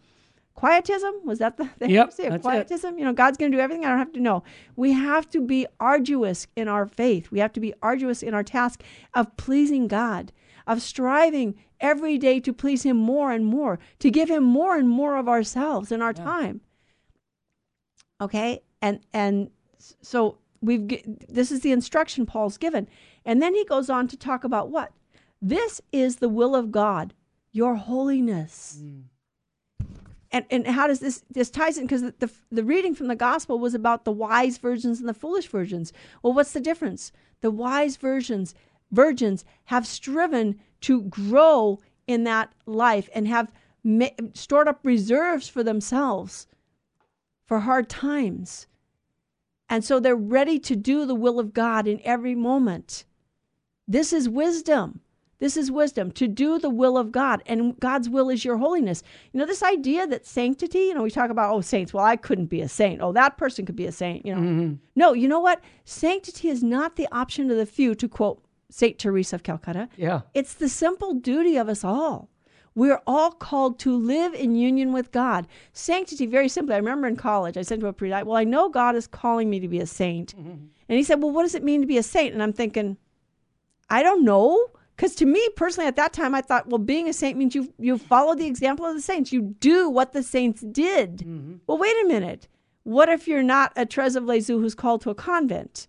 quietism. 0.55 1.13
Was 1.25 1.39
that 1.39 1.57
the 1.57 1.69
they 1.77 1.89
Yep, 1.89 2.11
say 2.13 2.29
that's 2.29 2.37
it. 2.37 2.41
quietism? 2.41 2.97
You 2.97 3.05
know, 3.05 3.13
God's 3.13 3.37
going 3.37 3.51
to 3.51 3.57
do 3.57 3.61
everything. 3.61 3.85
I 3.85 3.89
don't 3.89 3.99
have 3.99 4.13
to 4.13 4.19
know. 4.19 4.43
We 4.75 4.93
have 4.93 5.29
to 5.29 5.41
be 5.41 5.67
arduous 5.79 6.47
in 6.55 6.67
our 6.67 6.87
faith. 6.87 7.29
We 7.29 7.39
have 7.39 7.53
to 7.53 7.59
be 7.59 7.73
arduous 7.83 8.23
in 8.23 8.33
our 8.33 8.43
task 8.43 8.81
of 9.13 9.35
pleasing 9.37 9.87
God, 9.87 10.31
of 10.65 10.81
striving 10.81 11.53
every 11.79 12.17
day 12.17 12.39
to 12.39 12.51
please 12.53 12.81
Him 12.83 12.97
more 12.97 13.31
and 13.31 13.45
more, 13.45 13.77
to 13.99 14.09
give 14.09 14.29
Him 14.29 14.43
more 14.43 14.75
and 14.75 14.89
more 14.89 15.17
of 15.17 15.27
ourselves 15.29 15.91
and 15.91 16.01
our 16.01 16.13
time. 16.13 16.61
Okay, 18.21 18.61
and 18.83 18.99
and 19.13 19.49
so 19.79 20.37
we've 20.61 20.87
this 21.29 21.51
is 21.51 21.61
the 21.61 21.71
instruction 21.71 22.25
Paul's 22.25 22.57
given, 22.57 22.87
and 23.25 23.41
then 23.41 23.55
he 23.55 23.65
goes 23.65 23.89
on 23.89 24.07
to 24.09 24.17
talk 24.17 24.43
about 24.43 24.69
what 24.69 24.91
this 25.41 25.81
is 25.91 26.17
the 26.17 26.29
will 26.29 26.53
of 26.53 26.71
God, 26.71 27.13
your 27.51 27.75
holiness. 27.75 28.79
Mm. 28.83 29.03
And, 30.31 30.45
and 30.49 30.67
how 30.67 30.87
does 30.87 30.99
this 30.99 31.23
this 31.29 31.49
ties 31.49 31.77
in 31.77 31.85
because 31.85 32.01
the, 32.01 32.13
the 32.19 32.31
the 32.51 32.63
reading 32.63 32.93
from 32.93 33.07
the 33.07 33.15
gospel 33.15 33.57
was 33.57 33.73
about 33.73 34.03
the 34.03 34.11
wise 34.11 34.57
virgins 34.57 34.99
and 34.99 35.07
the 35.07 35.13
foolish 35.13 35.47
virgins. 35.47 35.93
Well, 36.21 36.33
what's 36.33 36.51
the 36.51 36.59
difference? 36.59 37.11
The 37.41 37.51
wise 37.51 37.95
virgins 37.97 38.53
virgins 38.91 39.45
have 39.65 39.87
striven 39.87 40.59
to 40.81 41.03
grow 41.03 41.79
in 42.07 42.25
that 42.25 42.51
life 42.65 43.09
and 43.15 43.27
have 43.27 43.51
ma- 43.83 44.07
stored 44.33 44.67
up 44.67 44.79
reserves 44.83 45.47
for 45.47 45.63
themselves 45.63 46.47
for 47.45 47.59
hard 47.59 47.89
times. 47.89 48.67
And 49.73 49.83
so 49.83 49.99
they're 49.99 50.15
ready 50.15 50.59
to 50.59 50.75
do 50.75 51.03
the 51.03 51.15
will 51.15 51.39
of 51.39 51.51
God 51.51 51.87
in 51.87 51.99
every 52.03 52.35
moment. 52.35 53.05
This 53.87 54.13
is 54.13 54.29
wisdom. 54.29 54.99
This 55.39 55.57
is 55.57 55.71
wisdom 55.71 56.11
to 56.11 56.27
do 56.27 56.59
the 56.59 56.69
will 56.69 56.95
of 56.95 57.11
God, 57.11 57.41
and 57.47 57.79
God's 57.79 58.07
will 58.07 58.29
is 58.29 58.45
your 58.45 58.57
holiness. 58.57 59.01
You 59.31 59.39
know, 59.39 59.47
this 59.47 59.63
idea 59.63 60.05
that 60.05 60.27
sanctity, 60.27 60.77
you 60.77 60.93
know, 60.93 61.01
we 61.01 61.09
talk 61.09 61.31
about, 61.31 61.51
oh, 61.51 61.61
saints, 61.61 61.91
well, 61.91 62.05
I 62.05 62.17
couldn't 62.17 62.51
be 62.51 62.61
a 62.61 62.69
saint. 62.69 63.01
Oh, 63.01 63.13
that 63.13 63.35
person 63.37 63.65
could 63.65 63.75
be 63.75 63.87
a 63.87 63.91
saint, 63.91 64.23
you 64.27 64.35
know. 64.35 64.41
Mm-hmm. 64.41 64.73
No, 64.95 65.13
you 65.13 65.27
know 65.27 65.39
what? 65.39 65.59
Sanctity 65.85 66.49
is 66.49 66.61
not 66.61 66.95
the 66.95 67.07
option 67.11 67.49
of 67.49 67.57
the 67.57 67.65
few, 67.65 67.95
to 67.95 68.07
quote 68.07 68.45
St. 68.69 68.99
Teresa 68.99 69.37
of 69.37 69.41
Calcutta. 69.41 69.89
Yeah. 69.97 70.21
It's 70.35 70.53
the 70.53 70.69
simple 70.69 71.15
duty 71.15 71.57
of 71.57 71.67
us 71.67 71.83
all. 71.83 72.29
We're 72.75 73.01
all 73.05 73.31
called 73.31 73.79
to 73.79 73.95
live 73.95 74.33
in 74.33 74.55
union 74.55 74.93
with 74.93 75.11
God. 75.11 75.47
Sanctity, 75.73 76.25
very 76.25 76.49
simply, 76.49 76.73
I 76.73 76.77
remember 76.79 77.07
in 77.07 77.15
college, 77.15 77.57
I 77.57 77.61
said 77.61 77.79
to 77.81 77.87
a 77.87 77.93
priest, 77.93 78.25
Well, 78.25 78.37
I 78.37 78.43
know 78.43 78.69
God 78.69 78.95
is 78.95 79.07
calling 79.07 79.49
me 79.49 79.59
to 79.59 79.67
be 79.67 79.79
a 79.79 79.85
saint. 79.85 80.33
And 80.33 80.71
he 80.87 81.03
said, 81.03 81.21
Well, 81.21 81.31
what 81.31 81.43
does 81.43 81.55
it 81.55 81.63
mean 81.63 81.81
to 81.81 81.87
be 81.87 81.97
a 81.97 82.03
saint? 82.03 82.33
And 82.33 82.41
I'm 82.41 82.53
thinking, 82.53 82.97
I 83.89 84.01
don't 84.03 84.23
know. 84.25 84.67
Because 84.95 85.15
to 85.15 85.25
me 85.25 85.47
personally, 85.55 85.87
at 85.87 85.95
that 85.95 86.13
time, 86.13 86.35
I 86.35 86.41
thought, 86.41 86.67
well, 86.67 86.77
being 86.77 87.09
a 87.09 87.13
saint 87.13 87.35
means 87.37 87.55
you 87.55 87.73
you 87.79 87.97
follow 87.97 88.35
the 88.35 88.45
example 88.45 88.85
of 88.85 88.95
the 88.95 89.01
saints. 89.01 89.33
You 89.33 89.41
do 89.59 89.89
what 89.89 90.13
the 90.13 90.21
saints 90.23 90.61
did. 90.61 91.23
Well, 91.67 91.79
wait 91.79 91.95
a 92.03 92.07
minute. 92.07 92.47
What 92.83 93.09
if 93.09 93.27
you're 93.27 93.43
not 93.43 93.71
a 93.75 93.85
Therese 93.85 94.15
of 94.15 94.25
Lisieux 94.25 94.59
who's 94.59 94.75
called 94.75 95.01
to 95.01 95.09
a 95.09 95.15
convent? 95.15 95.87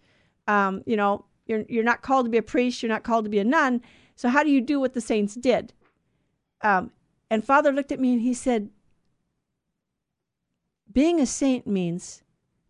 Um, 0.49 0.83
you 0.87 0.97
know, 0.97 1.25
you're 1.47 1.65
you're 1.69 1.85
not 1.85 2.01
called 2.03 2.27
to 2.27 2.31
be 2.31 2.39
a 2.39 2.43
priest. 2.43 2.83
You're 2.83 2.93
not 2.93 3.03
called 3.03 3.25
to 3.25 3.31
be 3.31 3.39
a 3.39 3.45
nun. 3.45 3.83
So 4.17 4.29
how 4.29 4.43
do 4.43 4.51
you 4.51 4.61
do 4.61 4.81
what 4.81 4.95
the 4.95 5.01
saints 5.01 5.35
did? 5.35 5.73
Um, 6.65 6.91
and 7.31 7.45
Father 7.45 7.71
looked 7.71 7.93
at 7.93 8.01
me 8.01 8.15
and 8.15 8.23
he 8.23 8.35
said, 8.35 8.71
being 10.91 11.21
a 11.21 11.27
saint 11.27 11.67
means 11.67 12.23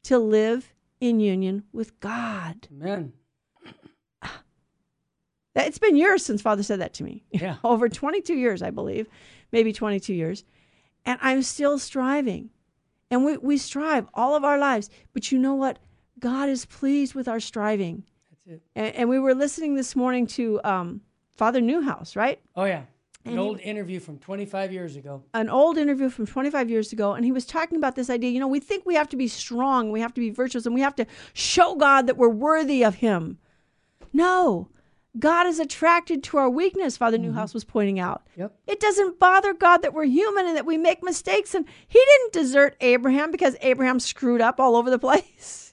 to 0.02 0.18
live 0.18 0.74
in 1.00 1.20
union 1.20 1.64
with 1.72 1.98
God. 2.00 2.68
Amen. 2.72 3.12
It's 5.56 5.78
been 5.78 5.96
years 5.96 6.24
since 6.24 6.42
Father 6.42 6.64
said 6.64 6.80
that 6.80 6.94
to 6.94 7.04
me. 7.04 7.22
Yeah. 7.30 7.58
Over 7.64 7.88
22 7.88 8.34
years, 8.34 8.60
I 8.60 8.70
believe, 8.70 9.06
maybe 9.52 9.72
22 9.72 10.12
years. 10.12 10.42
And 11.04 11.16
I'm 11.22 11.42
still 11.42 11.78
striving. 11.78 12.50
And 13.08 13.24
we, 13.24 13.36
we 13.36 13.56
strive 13.56 14.08
all 14.14 14.34
of 14.34 14.42
our 14.42 14.58
lives. 14.58 14.90
But 15.12 15.30
you 15.30 15.38
know 15.38 15.54
what? 15.54 15.78
God 16.18 16.48
is 16.48 16.64
pleased 16.64 17.14
with 17.14 17.28
our 17.28 17.38
striving. 17.38 18.02
That's 18.30 18.56
it. 18.56 18.62
And, 18.74 18.96
and 18.96 19.08
we 19.08 19.20
were 19.20 19.34
listening 19.34 19.76
this 19.76 19.94
morning 19.94 20.26
to 20.28 20.60
um, 20.64 21.02
Father 21.36 21.60
Newhouse, 21.60 22.16
right? 22.16 22.40
Oh 22.56 22.64
yeah. 22.64 22.82
An 23.24 23.30
And 23.30 23.40
he- 23.40 23.46
old 23.46 23.60
interview 23.60 24.00
from 24.00 24.18
25 24.18 24.72
years 24.72 24.96
ago. 24.96 25.22
An 25.32 25.48
old 25.48 25.78
interview 25.78 26.10
from 26.10 26.26
25 26.26 26.68
years 26.68 26.92
ago. 26.92 27.14
And 27.14 27.24
he 27.24 27.32
was 27.32 27.46
talking 27.46 27.78
about 27.78 27.96
this 27.96 28.10
idea. 28.10 28.30
You 28.30 28.40
know, 28.40 28.48
we 28.48 28.60
think 28.60 28.84
we 28.84 28.94
have 28.96 29.08
to 29.10 29.16
be 29.16 29.28
strong, 29.28 29.90
we 29.90 30.00
have 30.00 30.12
to 30.14 30.20
be 30.20 30.30
virtuous, 30.30 30.66
and 30.66 30.74
we 30.74 30.82
have 30.82 30.94
to 30.96 31.06
show 31.32 31.74
God 31.74 32.06
that 32.06 32.18
we're 32.18 32.28
worthy 32.28 32.84
of 32.84 32.96
Him. 32.96 33.38
No. 34.12 34.68
God 35.18 35.46
is 35.46 35.60
attracted 35.60 36.24
to 36.24 36.38
our 36.38 36.50
weakness, 36.50 36.96
Father 36.96 37.16
mm-hmm. 37.16 37.26
Newhouse 37.26 37.54
was 37.54 37.64
pointing 37.64 38.00
out. 38.00 38.26
Yep. 38.36 38.58
It 38.66 38.80
doesn't 38.80 39.20
bother 39.20 39.54
God 39.54 39.78
that 39.78 39.94
we're 39.94 40.04
human 40.04 40.46
and 40.46 40.56
that 40.56 40.66
we 40.66 40.76
make 40.76 41.02
mistakes. 41.02 41.54
And 41.54 41.64
He 41.86 41.98
didn't 41.98 42.32
desert 42.32 42.76
Abraham 42.80 43.30
because 43.30 43.56
Abraham 43.62 44.00
screwed 44.00 44.40
up 44.40 44.60
all 44.60 44.76
over 44.76 44.90
the 44.90 44.98
place. 44.98 45.62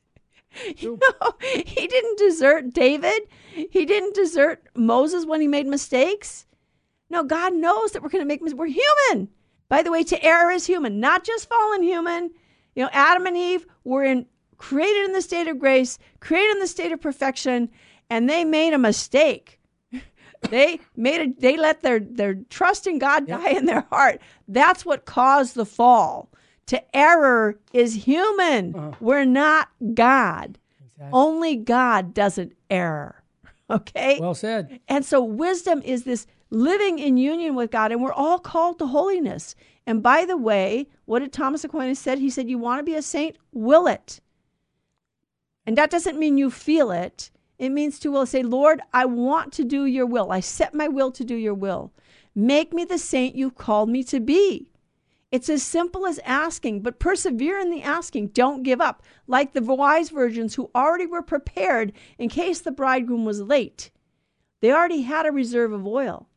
You 0.76 1.00
know, 1.00 1.32
He 1.40 1.88
didn't 1.88 2.18
desert 2.18 2.74
David. 2.74 3.22
He 3.54 3.86
didn't 3.86 4.16
desert 4.16 4.62
Moses 4.76 5.26
when 5.26 5.40
he 5.40 5.48
made 5.48 5.66
mistakes. 5.66 6.46
No, 7.12 7.24
God 7.24 7.54
knows 7.54 7.92
that 7.92 8.02
we're 8.02 8.10
going 8.10 8.24
to 8.24 8.28
make 8.28 8.42
mistakes. 8.42 8.58
We're 8.58 8.68
human. 8.68 9.28
By 9.68 9.84
the 9.84 9.92
way, 9.92 10.04
to 10.04 10.24
err 10.24 10.50
is 10.50 10.66
human, 10.66 11.00
not 11.00 11.26
just 11.26 11.50
fallen 11.50 11.84
human. 11.84 12.32
You 12.74 12.84
know, 12.84 12.90
Adam 12.94 13.26
and 13.26 13.36
Eve 13.38 13.66
were 13.84 14.04
in 14.04 14.26
created 14.58 15.06
in 15.06 15.12
the 15.12 15.22
state 15.22 15.48
of 15.48 15.60
grace, 15.60 16.00
created 16.22 16.52
in 16.52 16.60
the 16.60 16.68
state 16.68 16.92
of 16.92 17.02
perfection, 17.02 17.70
and 18.10 18.30
they 18.30 18.46
made 18.46 18.74
a 18.74 18.78
mistake. 18.78 19.60
they 20.50 20.80
made 20.96 21.22
a 21.22 21.34
they 21.40 21.58
let 21.58 21.82
their 21.82 22.00
their 22.00 22.36
trust 22.50 22.88
in 22.88 22.98
God 22.98 23.28
die 23.28 23.50
in 23.50 23.66
their 23.66 23.86
heart. 23.92 24.22
That's 24.48 24.86
what 24.86 25.06
caused 25.06 25.56
the 25.56 25.66
fall. 25.66 26.30
To 26.68 26.96
error 26.96 27.60
is 27.74 27.94
human. 27.94 28.74
Uh-huh. 28.74 28.92
We're 29.02 29.26
not 29.26 29.68
God. 29.94 30.58
Only 31.12 31.58
God 31.58 32.14
doesn't 32.14 32.54
err. 32.70 33.18
Okay? 33.70 34.20
Well 34.20 34.36
said. 34.36 34.82
And 34.90 35.06
so 35.06 35.24
wisdom 35.24 35.82
is 35.84 36.04
this 36.04 36.28
living 36.52 37.00
in 37.00 37.18
union 37.18 37.56
with 37.56 37.72
God, 37.72 37.92
and 37.92 38.04
we're 38.04 38.14
all 38.14 38.38
called 38.38 38.78
to 38.80 38.88
holiness. 38.88 39.56
And 39.88 40.04
by 40.04 40.26
the 40.26 40.38
way, 40.38 40.88
what 41.06 41.20
did 41.20 41.34
Thomas 41.34 41.64
Aquinas 41.64 41.98
said? 41.98 42.20
He 42.20 42.30
said, 42.30 42.50
"You 42.50 42.60
want 42.60 42.80
to 42.80 42.84
be 42.84 42.94
a 42.94 43.02
saint, 43.02 43.38
will 43.52 43.88
it." 43.88 44.20
And 45.66 45.78
that 45.78 45.90
doesn't 45.90 46.20
mean 46.20 46.38
you 46.38 46.52
feel 46.52 46.92
it. 46.92 47.32
It 47.58 47.70
means 47.70 48.00
to 48.00 48.12
will 48.12 48.26
say, 48.26 48.44
"Lord, 48.44 48.82
I 48.94 49.06
want 49.06 49.54
to 49.54 49.64
do 49.64 49.86
your 49.86 50.06
will. 50.06 50.32
I 50.32 50.40
set 50.40 50.74
my 50.74 50.88
will 50.88 51.12
to 51.12 51.24
do 51.24 51.36
your 51.36 51.54
will. 51.54 51.92
Make 52.36 52.74
me 52.74 52.84
the 52.86 52.98
saint 52.98 53.36
you've 53.36 53.56
called 53.56 53.90
me 53.90 54.04
to 54.06 54.20
be." 54.20 54.72
It's 55.32 55.48
as 55.48 55.64
simple 55.64 56.06
as 56.06 56.20
asking, 56.26 56.82
but 56.82 57.00
persevere 57.00 57.58
in 57.58 57.70
the 57.70 57.84
asking. 57.84 58.28
Don't 58.30 58.64
give 58.64 58.82
up. 58.82 59.02
Like 59.28 59.54
the 59.54 59.62
wise 59.62 60.10
virgins 60.10 60.56
who 60.56 60.70
already 60.76 61.06
were 61.06 61.22
prepared 61.22 61.94
in 62.18 62.28
case 62.28 62.60
the 62.60 62.72
bridegroom 62.72 63.24
was 63.24 63.42
late. 63.42 63.92
They 64.60 64.74
already 64.74 65.04
had 65.04 65.26
a 65.26 65.32
reserve 65.32 65.72
of 65.72 65.88
oil. 65.88 66.28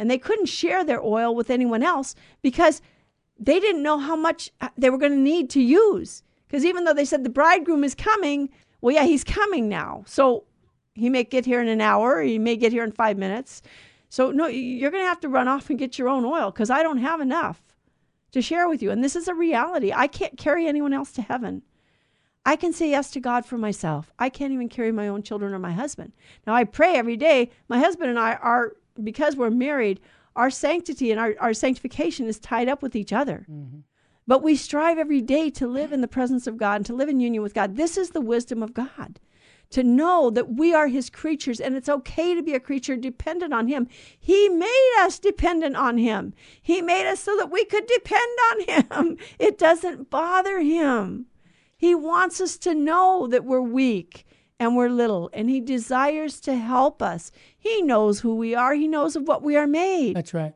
And 0.00 0.10
they 0.10 0.16
couldn't 0.16 0.46
share 0.46 0.82
their 0.82 1.02
oil 1.02 1.34
with 1.34 1.50
anyone 1.50 1.82
else 1.82 2.14
because 2.40 2.80
they 3.38 3.60
didn't 3.60 3.82
know 3.82 3.98
how 3.98 4.16
much 4.16 4.50
uh, 4.62 4.70
they 4.78 4.88
were 4.88 4.96
going 4.96 5.12
to 5.12 5.18
need 5.18 5.50
to 5.50 5.60
use. 5.60 6.22
Because 6.48 6.64
even 6.64 6.84
though 6.84 6.94
they 6.94 7.04
said 7.04 7.22
the 7.22 7.28
bridegroom 7.28 7.84
is 7.84 7.94
coming, 7.94 8.48
well, 8.80 8.94
yeah, 8.94 9.04
he's 9.04 9.24
coming 9.24 9.68
now. 9.68 10.02
So 10.06 10.44
he 10.94 11.10
may 11.10 11.24
get 11.24 11.44
here 11.44 11.60
in 11.60 11.68
an 11.68 11.82
hour, 11.82 12.22
he 12.22 12.38
may 12.38 12.56
get 12.56 12.72
here 12.72 12.82
in 12.82 12.92
five 12.92 13.18
minutes. 13.18 13.60
So, 14.08 14.30
no, 14.30 14.46
you're 14.46 14.90
going 14.90 15.04
to 15.04 15.08
have 15.08 15.20
to 15.20 15.28
run 15.28 15.48
off 15.48 15.68
and 15.68 15.78
get 15.78 15.98
your 15.98 16.08
own 16.08 16.24
oil 16.24 16.50
because 16.50 16.70
I 16.70 16.82
don't 16.82 16.98
have 16.98 17.20
enough 17.20 17.60
to 18.32 18.40
share 18.40 18.70
with 18.70 18.82
you. 18.82 18.90
And 18.90 19.04
this 19.04 19.14
is 19.14 19.28
a 19.28 19.34
reality. 19.34 19.92
I 19.94 20.06
can't 20.06 20.38
carry 20.38 20.66
anyone 20.66 20.94
else 20.94 21.12
to 21.12 21.22
heaven. 21.22 21.62
I 22.44 22.56
can 22.56 22.72
say 22.72 22.90
yes 22.90 23.10
to 23.12 23.20
God 23.20 23.44
for 23.44 23.58
myself. 23.58 24.10
I 24.18 24.30
can't 24.30 24.52
even 24.52 24.68
carry 24.68 24.92
my 24.92 25.08
own 25.08 25.22
children 25.22 25.52
or 25.52 25.58
my 25.58 25.72
husband. 25.72 26.12
Now, 26.46 26.54
I 26.54 26.64
pray 26.64 26.94
every 26.94 27.16
day. 27.16 27.50
My 27.68 27.78
husband 27.78 28.08
and 28.08 28.18
I 28.18 28.34
are, 28.34 28.72
because 29.04 29.36
we're 29.36 29.50
married, 29.50 30.00
our 30.36 30.50
sanctity 30.50 31.10
and 31.10 31.20
our, 31.20 31.34
our 31.40 31.54
sanctification 31.54 32.26
is 32.26 32.38
tied 32.38 32.68
up 32.68 32.82
with 32.82 32.94
each 32.96 33.12
other. 33.12 33.46
Mm-hmm. 33.50 33.80
But 34.26 34.42
we 34.42 34.54
strive 34.54 34.98
every 34.98 35.20
day 35.20 35.50
to 35.50 35.66
live 35.66 35.92
in 35.92 36.02
the 36.02 36.08
presence 36.08 36.46
of 36.46 36.56
God 36.56 36.76
and 36.76 36.86
to 36.86 36.94
live 36.94 37.08
in 37.08 37.20
union 37.20 37.42
with 37.42 37.54
God. 37.54 37.76
This 37.76 37.96
is 37.96 38.10
the 38.10 38.20
wisdom 38.20 38.62
of 38.62 38.74
God. 38.74 39.18
To 39.70 39.82
know 39.82 40.30
that 40.30 40.54
we 40.54 40.74
are 40.74 40.88
his 40.88 41.10
creatures 41.10 41.60
and 41.60 41.76
it's 41.76 41.88
okay 41.88 42.34
to 42.34 42.42
be 42.42 42.54
a 42.54 42.60
creature 42.60 42.96
dependent 42.96 43.52
on 43.52 43.68
him. 43.68 43.88
He 44.18 44.48
made 44.48 44.94
us 45.00 45.18
dependent 45.18 45.76
on 45.76 45.98
him. 45.98 46.34
He 46.60 46.82
made 46.82 47.10
us 47.10 47.20
so 47.20 47.36
that 47.36 47.50
we 47.50 47.64
could 47.64 47.86
depend 47.86 48.38
on 48.50 48.60
him. 48.68 49.16
It 49.38 49.58
doesn't 49.58 50.10
bother 50.10 50.60
him. 50.60 51.26
He 51.76 51.94
wants 51.94 52.40
us 52.40 52.56
to 52.58 52.74
know 52.74 53.26
that 53.28 53.44
we're 53.44 53.60
weak 53.60 54.26
and 54.60 54.76
we're 54.76 54.90
little, 54.90 55.28
and 55.32 55.50
He 55.50 55.60
desires 55.60 56.38
to 56.42 56.54
help 56.54 57.02
us. 57.02 57.32
He 57.58 57.82
knows 57.82 58.20
who 58.20 58.36
we 58.36 58.54
are, 58.54 58.74
He 58.74 58.86
knows 58.86 59.16
of 59.16 59.26
what 59.26 59.42
we 59.42 59.56
are 59.56 59.66
made. 59.66 60.14
That's 60.14 60.32
right. 60.34 60.54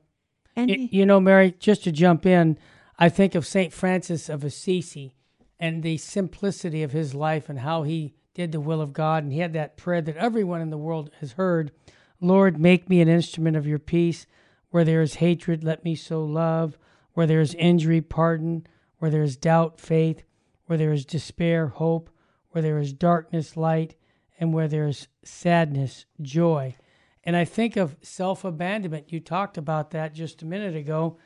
And 0.54 0.70
he- 0.70 0.88
you 0.92 1.04
know, 1.04 1.18
Mary, 1.18 1.56
just 1.58 1.82
to 1.84 1.90
jump 1.90 2.24
in, 2.24 2.56
I 2.98 3.08
think 3.08 3.34
of 3.34 3.44
St. 3.44 3.72
Francis 3.72 4.28
of 4.28 4.44
Assisi 4.44 5.16
and 5.58 5.82
the 5.82 5.96
simplicity 5.96 6.84
of 6.84 6.92
his 6.92 7.14
life 7.14 7.48
and 7.48 7.58
how 7.60 7.82
he 7.82 8.14
did 8.34 8.52
the 8.52 8.60
will 8.60 8.80
of 8.80 8.92
God. 8.92 9.24
And 9.24 9.32
he 9.32 9.40
had 9.40 9.52
that 9.54 9.76
prayer 9.76 10.00
that 10.02 10.16
everyone 10.16 10.60
in 10.60 10.70
the 10.70 10.78
world 10.78 11.10
has 11.20 11.32
heard 11.32 11.72
Lord, 12.20 12.58
make 12.58 12.88
me 12.88 13.00
an 13.02 13.08
instrument 13.08 13.56
of 13.56 13.66
your 13.66 13.78
peace. 13.78 14.26
Where 14.70 14.84
there 14.84 15.02
is 15.02 15.16
hatred, 15.16 15.62
let 15.62 15.84
me 15.84 15.94
sow 15.94 16.24
love. 16.24 16.78
Where 17.12 17.26
there 17.26 17.40
is 17.40 17.54
injury, 17.54 18.00
pardon. 18.00 18.66
Where 18.98 19.10
there 19.10 19.22
is 19.22 19.36
doubt, 19.36 19.78
faith. 19.78 20.22
Where 20.66 20.78
there 20.78 20.92
is 20.92 21.04
despair, 21.04 21.66
hope. 21.66 22.08
Where 22.54 22.62
there 22.62 22.78
is 22.78 22.92
darkness, 22.92 23.56
light. 23.56 23.96
And 24.38 24.52
where 24.52 24.68
there 24.68 24.86
is 24.86 25.08
sadness, 25.24 26.06
joy. 26.20 26.76
And 27.24 27.36
I 27.36 27.44
think 27.44 27.76
of 27.76 27.96
self 28.02 28.44
abandonment. 28.44 29.12
You 29.12 29.18
talked 29.18 29.58
about 29.58 29.90
that 29.90 30.14
just 30.14 30.42
a 30.42 30.46
minute 30.46 30.76
ago. 30.76 31.18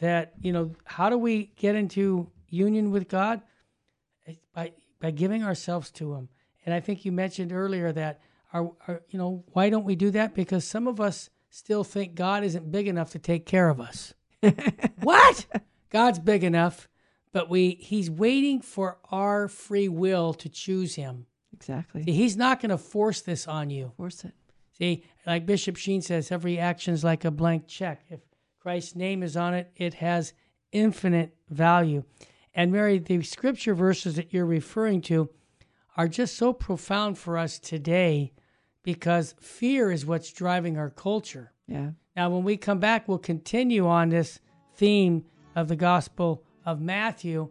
That, 0.00 0.34
you 0.40 0.52
know, 0.52 0.72
how 0.84 1.08
do 1.08 1.16
we 1.16 1.52
get 1.56 1.74
into 1.74 2.30
union 2.48 2.90
with 2.90 3.08
God? 3.08 3.40
By, 4.54 4.72
by 5.00 5.10
giving 5.10 5.42
ourselves 5.42 5.90
to 5.92 6.14
Him. 6.14 6.28
And 6.66 6.74
I 6.74 6.80
think 6.80 7.04
you 7.04 7.12
mentioned 7.12 7.52
earlier 7.52 7.92
that, 7.92 8.20
our, 8.52 8.72
our, 8.86 9.02
you 9.08 9.18
know, 9.18 9.44
why 9.52 9.70
don't 9.70 9.84
we 9.84 9.96
do 9.96 10.10
that? 10.10 10.34
Because 10.34 10.66
some 10.66 10.86
of 10.86 11.00
us 11.00 11.30
still 11.50 11.84
think 11.84 12.14
God 12.14 12.44
isn't 12.44 12.70
big 12.70 12.88
enough 12.88 13.10
to 13.12 13.18
take 13.18 13.46
care 13.46 13.68
of 13.68 13.80
us. 13.80 14.14
what? 15.02 15.46
God's 15.90 16.18
big 16.18 16.42
enough, 16.42 16.88
but 17.34 17.50
we 17.50 17.76
He's 17.80 18.10
waiting 18.10 18.62
for 18.62 18.96
our 19.10 19.48
free 19.48 19.88
will 19.88 20.32
to 20.34 20.48
choose 20.48 20.94
Him. 20.94 21.26
exactly. 21.52 22.04
See, 22.04 22.12
He's 22.12 22.36
not 22.38 22.60
going 22.60 22.70
to 22.70 22.78
force 22.78 23.20
this 23.20 23.46
on 23.46 23.68
you. 23.68 23.92
Force 23.98 24.24
it. 24.24 24.32
See, 24.78 25.04
like 25.26 25.44
Bishop 25.44 25.76
Sheen 25.76 26.00
says, 26.00 26.32
every 26.32 26.58
action 26.58 26.94
is 26.94 27.04
like 27.04 27.24
a 27.24 27.30
blank 27.30 27.66
check. 27.66 28.04
If 28.08 28.20
Christ's 28.60 28.96
name 28.96 29.22
is 29.22 29.36
on 29.36 29.52
it, 29.52 29.70
it 29.76 29.94
has 29.94 30.32
infinite 30.72 31.36
value. 31.50 32.04
And 32.54 32.72
Mary, 32.72 32.98
the 32.98 33.22
scripture 33.22 33.74
verses 33.74 34.16
that 34.16 34.32
you're 34.32 34.46
referring 34.46 35.00
to 35.02 35.28
are 35.96 36.08
just 36.08 36.36
so 36.36 36.52
profound 36.52 37.18
for 37.18 37.36
us 37.36 37.58
today 37.58 38.32
because 38.82 39.34
fear 39.40 39.90
is 39.90 40.06
what's 40.06 40.32
driving 40.32 40.76
our 40.76 40.90
culture. 40.90 41.52
Yeah. 41.66 41.90
Now, 42.16 42.30
when 42.30 42.44
we 42.44 42.56
come 42.56 42.78
back, 42.78 43.08
we'll 43.08 43.18
continue 43.18 43.86
on 43.88 44.08
this 44.08 44.40
theme 44.76 45.24
of 45.56 45.68
the 45.68 45.76
Gospel 45.76 46.44
of 46.66 46.80
Matthew 46.80 47.48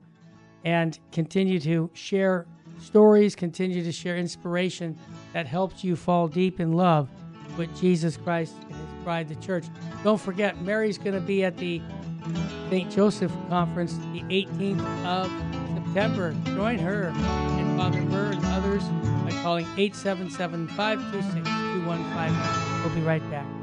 and 0.65 0.97
continue 1.12 1.60
to 1.60 1.89
share 1.93 2.45
stories, 2.80 3.36
continue 3.36 3.84
to 3.84 3.91
share 3.91 4.17
inspiration 4.17 4.97
that 5.34 5.47
helps 5.47 5.84
you 5.84 5.95
fall 5.95 6.28
deep 6.28 6.60
in 6.60 6.71
love 6.71 7.10
with 7.58 7.76
Jesus 7.80 8.17
Christ 8.17 8.56
and 8.63 8.76
his 8.76 9.04
bride, 9.04 9.28
the 9.28 9.36
church. 9.36 9.65
Don't 10.04 10.19
forget, 10.19 10.62
Mary's 10.62 10.97
going 10.97 11.13
to 11.13 11.21
be 11.21 11.43
at 11.43 11.58
the 11.58 11.82
St. 12.69 12.89
Joseph 12.91 13.32
Conference 13.49 13.97
the 14.13 14.21
18th 14.23 15.06
of 15.06 15.32
September. 15.76 16.34
Join 16.56 16.80
her 16.80 17.13
and 17.15 17.78
Father 17.78 18.02
Burr 18.04 18.32
and 18.32 18.45
others 18.45 18.84
by 19.23 19.32
calling 19.43 19.65
877 19.78 20.67
526 20.69 21.34
2151. 21.34 22.84
We'll 22.84 22.95
be 22.95 23.02
right 23.02 23.30
back. 23.30 23.62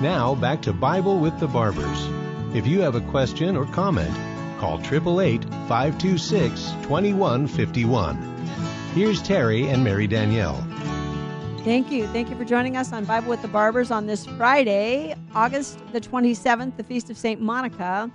Now 0.00 0.36
back 0.36 0.62
to 0.62 0.72
Bible 0.72 1.18
with 1.18 1.40
the 1.40 1.48
Barbers. 1.48 2.08
If 2.54 2.68
you 2.68 2.80
have 2.82 2.94
a 2.94 3.00
question 3.00 3.56
or 3.56 3.66
comment, 3.66 4.14
call 4.60 4.78
888 4.78 5.42
526 5.66 6.70
2151. 6.82 8.16
Here's 8.94 9.20
Terry 9.20 9.68
and 9.68 9.82
Mary 9.82 10.06
Danielle. 10.06 10.64
Thank 11.64 11.90
you. 11.90 12.06
Thank 12.06 12.30
you 12.30 12.36
for 12.36 12.44
joining 12.44 12.76
us 12.76 12.92
on 12.92 13.06
Bible 13.06 13.28
with 13.28 13.42
the 13.42 13.48
Barbers 13.48 13.90
on 13.90 14.06
this 14.06 14.24
Friday, 14.24 15.16
August 15.34 15.80
the 15.92 16.00
27th, 16.00 16.76
the 16.76 16.84
Feast 16.84 17.10
of 17.10 17.18
St. 17.18 17.40
Monica, 17.40 18.08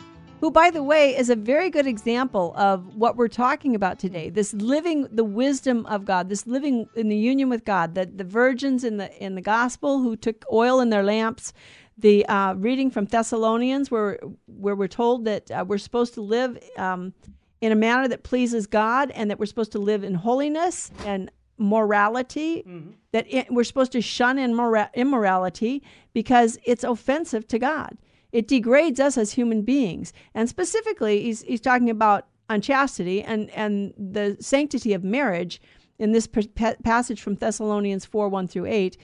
who, 0.43 0.51
by 0.51 0.69
the 0.69 0.83
way, 0.83 1.15
is 1.15 1.29
a 1.29 1.37
very 1.37 1.69
good 1.69 1.87
example 1.87 2.53
of 2.57 2.97
what 2.97 3.15
we're 3.15 3.29
talking 3.29 3.75
about 3.75 3.97
today. 3.97 4.29
This 4.29 4.53
living 4.53 5.07
the 5.09 5.23
wisdom 5.23 5.85
of 5.85 6.03
God, 6.03 6.27
this 6.27 6.45
living 6.45 6.85
in 6.97 7.07
the 7.07 7.15
union 7.15 7.47
with 7.47 7.63
God, 7.63 7.95
the, 7.95 8.07
the 8.07 8.25
virgins 8.25 8.83
in 8.83 8.97
the, 8.97 9.09
in 9.23 9.35
the 9.35 9.41
gospel 9.41 10.01
who 10.01 10.17
took 10.17 10.43
oil 10.51 10.81
in 10.81 10.89
their 10.89 11.01
lamps, 11.01 11.53
the 11.97 12.25
uh, 12.25 12.55
reading 12.55 12.91
from 12.91 13.05
Thessalonians, 13.05 13.89
where, 13.89 14.19
where 14.47 14.75
we're 14.75 14.89
told 14.89 15.23
that 15.23 15.49
uh, 15.49 15.63
we're 15.65 15.77
supposed 15.77 16.13
to 16.15 16.21
live 16.21 16.59
um, 16.75 17.13
in 17.61 17.71
a 17.71 17.75
manner 17.75 18.09
that 18.09 18.23
pleases 18.23 18.67
God 18.67 19.11
and 19.11 19.31
that 19.31 19.39
we're 19.39 19.45
supposed 19.45 19.71
to 19.71 19.79
live 19.79 20.03
in 20.03 20.13
holiness 20.13 20.91
and 21.05 21.31
morality, 21.57 22.65
mm-hmm. 22.67 22.89
that 23.13 23.25
it, 23.29 23.49
we're 23.49 23.63
supposed 23.63 23.93
to 23.93 24.01
shun 24.01 24.35
immora- 24.35 24.93
immorality 24.93 25.81
because 26.11 26.59
it's 26.65 26.83
offensive 26.83 27.47
to 27.47 27.59
God. 27.59 27.97
It 28.33 28.47
degrades 28.47 28.99
us 28.99 29.17
as 29.17 29.31
human 29.31 29.61
beings. 29.61 30.11
And 30.33 30.49
specifically, 30.49 31.21
he's, 31.21 31.43
he's 31.43 31.61
talking 31.61 31.89
about 31.89 32.27
unchastity 32.49 33.21
and, 33.23 33.49
and 33.51 33.93
the 33.97 34.35
sanctity 34.41 34.93
of 34.93 35.03
marriage 35.03 35.61
in 35.99 36.11
this 36.11 36.27
pa- 36.27 36.73
passage 36.83 37.21
from 37.21 37.35
Thessalonians 37.35 38.05
4 38.05 38.27
1 38.27 38.47
through 38.47 38.65
8, 38.65 38.97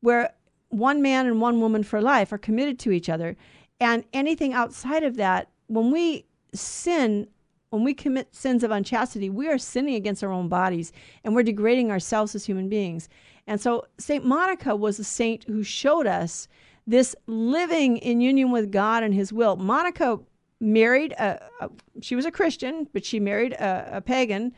where 0.00 0.32
one 0.68 1.02
man 1.02 1.26
and 1.26 1.40
one 1.40 1.60
woman 1.60 1.82
for 1.82 2.00
life 2.00 2.32
are 2.32 2.38
committed 2.38 2.78
to 2.78 2.92
each 2.92 3.08
other. 3.08 3.36
And 3.80 4.04
anything 4.12 4.54
outside 4.54 5.02
of 5.02 5.16
that, 5.16 5.50
when 5.66 5.90
we 5.90 6.24
sin 6.54 7.28
when 7.70 7.82
we 7.82 7.94
commit 7.94 8.34
sins 8.34 8.62
of 8.62 8.70
unchastity, 8.70 9.28
we 9.28 9.48
are 9.48 9.58
sinning 9.58 9.96
against 9.96 10.22
our 10.22 10.30
own 10.30 10.48
bodies 10.48 10.92
and 11.24 11.34
we're 11.34 11.42
degrading 11.42 11.90
ourselves 11.90 12.34
as 12.34 12.46
human 12.46 12.68
beings. 12.68 13.08
And 13.46 13.60
so 13.60 13.86
St. 13.98 14.24
Monica 14.24 14.74
was 14.76 14.98
a 14.98 15.04
saint 15.04 15.44
who 15.44 15.62
showed 15.62 16.06
us 16.06 16.48
this 16.86 17.16
living 17.26 17.96
in 17.98 18.20
union 18.20 18.50
with 18.52 18.70
God 18.70 19.02
and 19.02 19.12
his 19.12 19.32
will. 19.32 19.56
Monica 19.56 20.18
married 20.60 21.12
a, 21.12 21.42
a 21.60 21.70
she 22.00 22.14
was 22.14 22.24
a 22.24 22.30
Christian, 22.30 22.88
but 22.92 23.04
she 23.04 23.20
married 23.20 23.52
a, 23.52 23.96
a 23.96 24.00
pagan. 24.00 24.52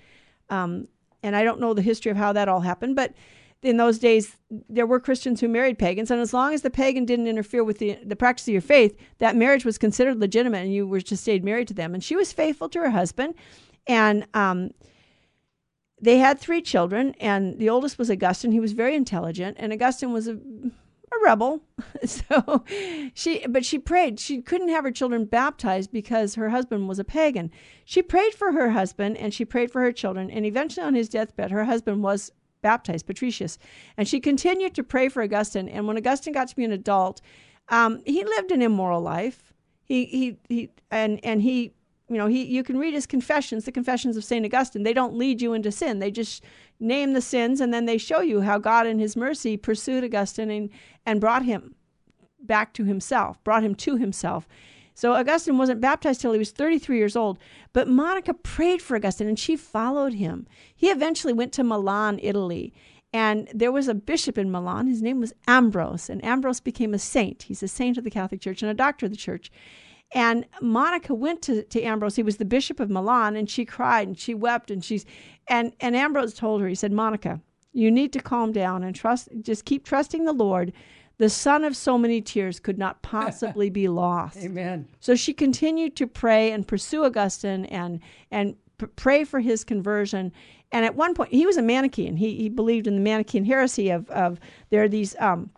Um, 0.51 0.89
and 1.23 1.35
I 1.35 1.43
don't 1.43 1.61
know 1.61 1.75
the 1.75 1.83
history 1.83 2.11
of 2.11 2.17
how 2.17 2.33
that 2.33 2.49
all 2.49 2.61
happened, 2.61 2.97
but 2.97 3.15
in 3.63 3.77
those 3.77 3.99
days 3.99 4.37
there 4.69 4.87
were 4.87 5.01
Christians 5.01 5.41
who 5.41 5.49
married 5.49 5.79
pagans, 5.79 6.11
and 6.11 6.21
as 6.21 6.33
long 6.33 6.55
as 6.55 6.63
the 6.63 6.71
pagan 6.71 7.05
didn't 7.05 7.27
interfere 7.27 7.65
with 7.65 7.79
the, 7.79 7.99
the 8.05 8.17
practice 8.17 8.47
of 8.47 8.53
your 8.53 8.61
faith, 8.61 8.97
that 9.19 9.37
marriage 9.37 9.65
was 9.65 9.79
considered 9.79 10.21
legitimate, 10.21 10.63
and 10.63 10.73
you 10.73 10.87
were 10.87 11.01
just 11.01 11.23
stayed 11.23 11.45
married 11.45 11.69
to 11.69 11.75
them. 11.75 11.95
And 11.95 12.05
she 12.05 12.15
was 12.15 12.33
faithful 12.33 12.69
to 12.69 12.79
her 12.81 12.91
husband, 12.91 13.35
and 13.87 14.27
um, 14.35 14.71
they 16.01 16.19
had 16.19 16.39
three 16.39 16.63
children, 16.63 17.15
and 17.19 17.59
the 17.59 17.69
oldest 17.69 17.99
was 17.99 18.11
Augustine. 18.11 18.53
He 18.53 18.61
was 18.61 18.73
very 18.73 18.95
intelligent, 18.95 19.57
and 19.59 19.73
Augustine 19.73 20.13
was 20.13 20.29
a, 20.29 20.39
rebel. 21.25 21.63
so 22.05 22.65
she, 23.15 23.47
but 23.47 23.65
she 23.65 23.79
prayed. 23.79 24.19
She 24.21 24.43
couldn't 24.43 24.69
have 24.69 24.85
her 24.85 24.91
children 24.91 25.25
baptized 25.25 25.91
because 25.91 26.35
her 26.35 26.51
husband 26.51 26.89
was 26.89 26.99
a 26.99 27.05
pagan. 27.05 27.51
She 27.85 28.03
prayed 28.03 28.35
for 28.35 28.53
her 28.53 28.71
husband, 28.71 29.17
and 29.17 29.33
she 29.33 29.45
prayed 29.45 29.71
for 29.71 29.83
her 29.83 29.93
children, 29.93 30.31
and 30.31 30.45
eventually 30.45 30.87
on 30.87 30.95
his 30.95 31.09
deathbed, 31.09 31.51
her 31.51 31.65
husband 31.65 32.03
was 32.03 32.33
baptized, 32.63 33.07
Patricius. 33.07 33.59
And 33.97 34.09
she 34.09 34.21
continued 34.21 34.75
to 34.75 34.83
pray 34.83 35.09
for 35.09 35.23
Augustine. 35.23 35.69
And 35.69 35.87
when 35.87 35.97
Augustine 35.97 36.33
got 36.33 36.49
to 36.49 36.57
be 36.57 36.65
an 36.65 36.73
adult, 36.73 37.21
um, 37.69 38.03
he 38.05 38.25
lived 38.25 38.51
an 38.51 38.63
immoral 38.63 39.01
life. 39.01 39.53
He, 39.85 40.05
he, 40.07 40.37
he, 40.49 40.71
and, 40.91 41.21
and 41.25 41.41
he, 41.43 41.73
you 42.09 42.17
know, 42.17 42.27
he, 42.27 42.45
you 42.45 42.63
can 42.63 42.79
read 42.79 42.95
his 42.95 43.07
confessions, 43.07 43.65
the 43.65 43.73
confessions 43.73 44.17
of 44.17 44.25
St. 44.25 44.45
Augustine. 44.45 44.83
They 44.83 44.95
don't 44.95 45.17
lead 45.17 45.43
you 45.43 45.53
into 45.53 45.71
sin. 45.71 45.99
They 45.99 46.11
just 46.11 46.43
name 46.81 47.13
the 47.13 47.21
sins 47.21 47.61
and 47.61 47.73
then 47.73 47.85
they 47.85 47.99
show 47.99 48.21
you 48.21 48.41
how 48.41 48.59
God 48.59 48.87
in 48.87 48.99
his 48.99 49.17
mercy 49.17 49.57
pursued 49.57 50.05
Augustine 50.05 50.51
and, 50.51 50.71
and 51.05 51.21
brought 51.21 51.45
him 51.45 51.75
back 52.41 52.73
to 52.75 52.85
himself, 52.85 53.43
brought 53.45 53.65
him 53.65 53.75
to 53.75 53.97
himself. 53.97 54.49
So 54.95 55.15
Augustine 55.15 55.59
wasn't 55.59 55.81
baptized 55.81 56.21
till 56.21 56.33
he 56.33 56.39
was 56.39 56.51
33 56.51 56.97
years 56.97 57.15
old, 57.15 57.39
but 57.73 57.89
Monica 57.89 58.35
prayed 58.35 58.83
for 58.83 58.97
Augustine 58.97 59.29
and 59.29 59.39
she 59.39 59.55
followed 59.55 60.15
him. 60.15 60.47
He 60.75 60.89
eventually 60.89 61.33
went 61.33 61.53
to 61.53 61.63
Milan, 61.65 62.19
Italy, 62.23 62.73
and 63.13 63.49
there 63.55 63.73
was 63.73 63.89
a 63.89 63.95
bishop 63.95 64.37
in 64.37 64.51
Milan. 64.51 64.87
His 64.87 65.01
name 65.01 65.21
was 65.21 65.33
Ambrose, 65.47 66.11
and 66.11 66.23
Ambrose 66.25 66.61
became 66.61 66.93
a 66.93 66.99
saint. 66.99 67.45
He's 67.45 67.63
a 67.63 67.69
saint 67.69 67.97
of 67.97 68.05
the 68.05 68.11
Catholic 68.11 68.41
Church 68.41 68.63
and 68.63 68.71
a 68.71 68.75
doctor 68.75 69.07
of 69.07 69.13
the 69.13 69.17
church. 69.17 69.51
And 70.13 70.47
Monica 70.63 71.15
went 71.15 71.43
to, 71.43 71.63
to 71.65 71.83
Ambrose. 71.83 72.17
He 72.17 72.23
was 72.23 72.39
the 72.39 72.45
bishop 72.45 72.81
of 72.81 72.89
Milan, 72.89 73.37
and 73.37 73.49
she 73.49 73.65
cried 73.65 74.09
and 74.09 74.19
she 74.19 74.35
wept 74.35 74.71
and 74.71 74.83
she's 74.85 75.05
and 75.49 75.73
and 75.81 75.95
Ambrose 75.95 76.35
told 76.35 76.61
her, 76.61 76.69
he 76.69 76.75
said, 76.75 76.93
Monica, 76.93 77.41
you 77.73 77.91
need 77.91 78.13
to 78.15 78.21
calm 78.21 78.53
down 78.53 78.83
and 78.83 78.95
trust 78.95 79.29
just 79.43 79.65
keep 79.65 79.85
trusting 79.85 80.25
the 80.25 80.33
Lord 80.33 80.73
the 81.19 81.29
son 81.29 81.65
of 81.65 81.77
so 81.77 81.99
many 81.99 82.21
tears 82.21 82.61
could 82.61 82.79
not 82.79 83.03
possibly 83.03 83.71
be 83.71 83.89
lost. 83.89 84.39
Amen. 84.39 84.89
So 85.01 85.15
she 85.15 85.35
continued 85.35 85.97
to 85.97 86.07
pray 86.07 86.53
and 86.53 86.67
pursue 86.67 87.05
Augustine 87.05 87.67
and 87.67 88.01
and 88.31 88.57
p- 88.79 88.87
pray 88.87 89.25
for 89.25 89.41
his 89.41 89.65
conversion. 89.65 90.33
And 90.71 90.85
at 90.85 90.95
one 90.95 91.15
point, 91.15 91.33
he 91.33 91.45
was 91.45 91.57
a 91.57 91.63
Manichaean. 91.63 92.17
He 92.17 92.37
he 92.37 92.49
believed 92.49 92.87
in 92.87 92.95
the 92.95 93.01
Manichaean 93.01 93.45
heresy 93.45 93.91
of 93.91 94.09
of 94.11 94.39
there 94.71 94.83
are 94.83 94.89
these 94.89 95.17
um, 95.19 95.51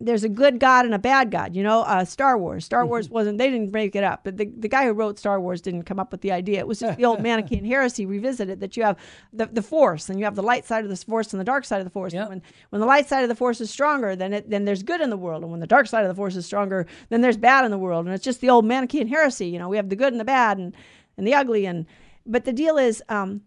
there's 0.00 0.24
a 0.24 0.28
good 0.28 0.58
God 0.58 0.86
and 0.86 0.94
a 0.94 0.98
bad 0.98 1.30
God. 1.30 1.54
You 1.54 1.62
know, 1.62 1.82
uh, 1.82 2.04
Star 2.06 2.38
Wars. 2.38 2.64
Star 2.64 2.86
Wars 2.86 3.06
mm-hmm. 3.06 3.14
wasn't. 3.14 3.38
They 3.38 3.50
didn't 3.50 3.70
make 3.70 3.94
it 3.94 4.02
up. 4.02 4.24
But 4.24 4.38
the 4.38 4.46
the 4.46 4.68
guy 4.68 4.86
who 4.86 4.92
wrote 4.92 5.18
Star 5.18 5.38
Wars 5.38 5.60
didn't 5.60 5.82
come 5.82 6.00
up 6.00 6.10
with 6.10 6.22
the 6.22 6.32
idea. 6.32 6.58
It 6.58 6.66
was 6.66 6.80
just 6.80 6.96
the 6.96 7.04
old 7.04 7.22
Manichaean 7.22 7.64
heresy 7.64 8.06
revisited. 8.06 8.60
That 8.60 8.76
you 8.76 8.82
have 8.82 8.96
the 9.32 9.46
the 9.46 9.62
Force, 9.62 10.08
and 10.08 10.18
you 10.18 10.24
have 10.24 10.34
the 10.34 10.42
light 10.42 10.64
side 10.64 10.84
of 10.84 10.90
the 10.90 10.96
Force 10.96 11.32
and 11.32 11.40
the 11.40 11.44
dark 11.44 11.66
side 11.66 11.78
of 11.78 11.84
the 11.84 11.90
Force. 11.90 12.14
Yep. 12.14 12.30
When 12.30 12.42
when 12.70 12.80
the 12.80 12.86
light 12.86 13.08
side 13.08 13.22
of 13.22 13.28
the 13.28 13.34
Force 13.34 13.60
is 13.60 13.70
stronger, 13.70 14.16
then 14.16 14.32
it 14.32 14.48
then 14.48 14.64
there's 14.64 14.82
good 14.82 15.02
in 15.02 15.10
the 15.10 15.18
world, 15.18 15.42
and 15.42 15.50
when 15.50 15.60
the 15.60 15.66
dark 15.66 15.86
side 15.86 16.02
of 16.02 16.08
the 16.08 16.14
Force 16.14 16.34
is 16.34 16.46
stronger, 16.46 16.86
then 17.10 17.20
there's 17.20 17.36
bad 17.36 17.64
in 17.66 17.70
the 17.70 17.78
world. 17.78 18.06
And 18.06 18.14
it's 18.14 18.24
just 18.24 18.40
the 18.40 18.50
old 18.50 18.64
Manichaean 18.64 19.06
heresy. 19.06 19.48
You 19.48 19.58
know, 19.58 19.68
we 19.68 19.76
have 19.76 19.90
the 19.90 19.96
good 19.96 20.12
and 20.12 20.20
the 20.20 20.24
bad, 20.24 20.56
and 20.56 20.74
and 21.18 21.26
the 21.26 21.34
ugly, 21.34 21.66
and 21.66 21.86
but 22.24 22.44
the 22.44 22.52
deal 22.52 22.78
is. 22.78 23.02
Um, 23.08 23.42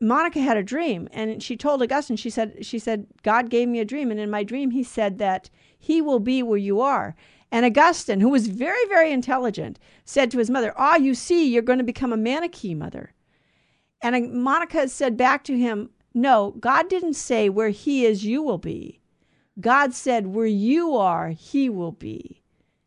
Monica 0.00 0.40
had 0.40 0.56
a 0.56 0.62
dream 0.62 1.08
and 1.12 1.42
she 1.42 1.56
told 1.56 1.82
Augustine, 1.82 2.16
she 2.16 2.30
said, 2.30 2.64
she 2.64 2.78
said, 2.78 3.06
God 3.22 3.48
gave 3.48 3.68
me 3.68 3.80
a 3.80 3.84
dream. 3.84 4.10
And 4.10 4.20
in 4.20 4.30
my 4.30 4.42
dream, 4.42 4.70
he 4.70 4.82
said 4.82 5.18
that 5.18 5.48
he 5.78 6.02
will 6.02 6.20
be 6.20 6.42
where 6.42 6.58
you 6.58 6.80
are. 6.80 7.14
And 7.50 7.64
Augustine, 7.64 8.20
who 8.20 8.28
was 8.28 8.48
very, 8.48 8.84
very 8.88 9.12
intelligent, 9.12 9.78
said 10.04 10.30
to 10.30 10.38
his 10.38 10.50
mother, 10.50 10.74
Ah, 10.76 10.96
you 10.96 11.14
see, 11.14 11.48
you're 11.48 11.62
going 11.62 11.78
to 11.78 11.84
become 11.84 12.12
a 12.12 12.16
Manichee, 12.16 12.76
mother. 12.76 13.14
And 14.02 14.34
Monica 14.34 14.88
said 14.88 15.16
back 15.16 15.44
to 15.44 15.56
him, 15.56 15.90
No, 16.12 16.54
God 16.60 16.88
didn't 16.88 17.14
say 17.14 17.48
where 17.48 17.70
he 17.70 18.04
is, 18.04 18.24
you 18.24 18.42
will 18.42 18.58
be. 18.58 19.00
God 19.60 19.94
said, 19.94 20.26
Where 20.26 20.46
you 20.46 20.96
are, 20.96 21.30
he 21.30 21.70
will 21.70 21.92
be. 21.92 22.42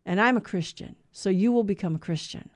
And 0.05 0.21
I'm 0.21 0.37
a 0.37 0.41
Christian, 0.41 0.95
so 1.11 1.29
you 1.29 1.51
will 1.51 1.63
become 1.63 1.95
a 1.95 1.99
Christian. 1.99 2.49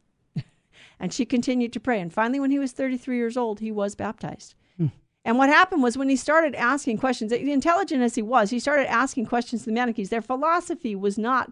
And 1.04 1.12
she 1.12 1.26
continued 1.26 1.74
to 1.74 1.82
pray. 1.82 2.00
And 2.00 2.14
finally, 2.14 2.40
when 2.40 2.50
he 2.50 2.60
was 2.60 2.72
33 2.72 3.18
years 3.18 3.36
old, 3.36 3.60
he 3.60 3.74
was 3.74 3.94
baptized. 3.94 4.56
Hmm. 4.78 4.88
And 5.26 5.38
what 5.38 5.50
happened 5.50 5.84
was 5.84 5.98
when 5.98 6.08
he 6.08 6.16
started 6.16 6.56
asking 6.56 6.98
questions, 6.98 7.34
intelligent 7.34 8.02
as 8.02 8.16
he 8.16 8.22
was, 8.22 8.52
he 8.52 8.58
started 8.58 8.90
asking 8.90 9.26
questions 9.26 9.64
to 9.64 9.66
the 9.66 9.74
Manichees. 9.74 10.12
Their 10.12 10.22
philosophy 10.22 10.96
was 10.96 11.18
not 11.18 11.52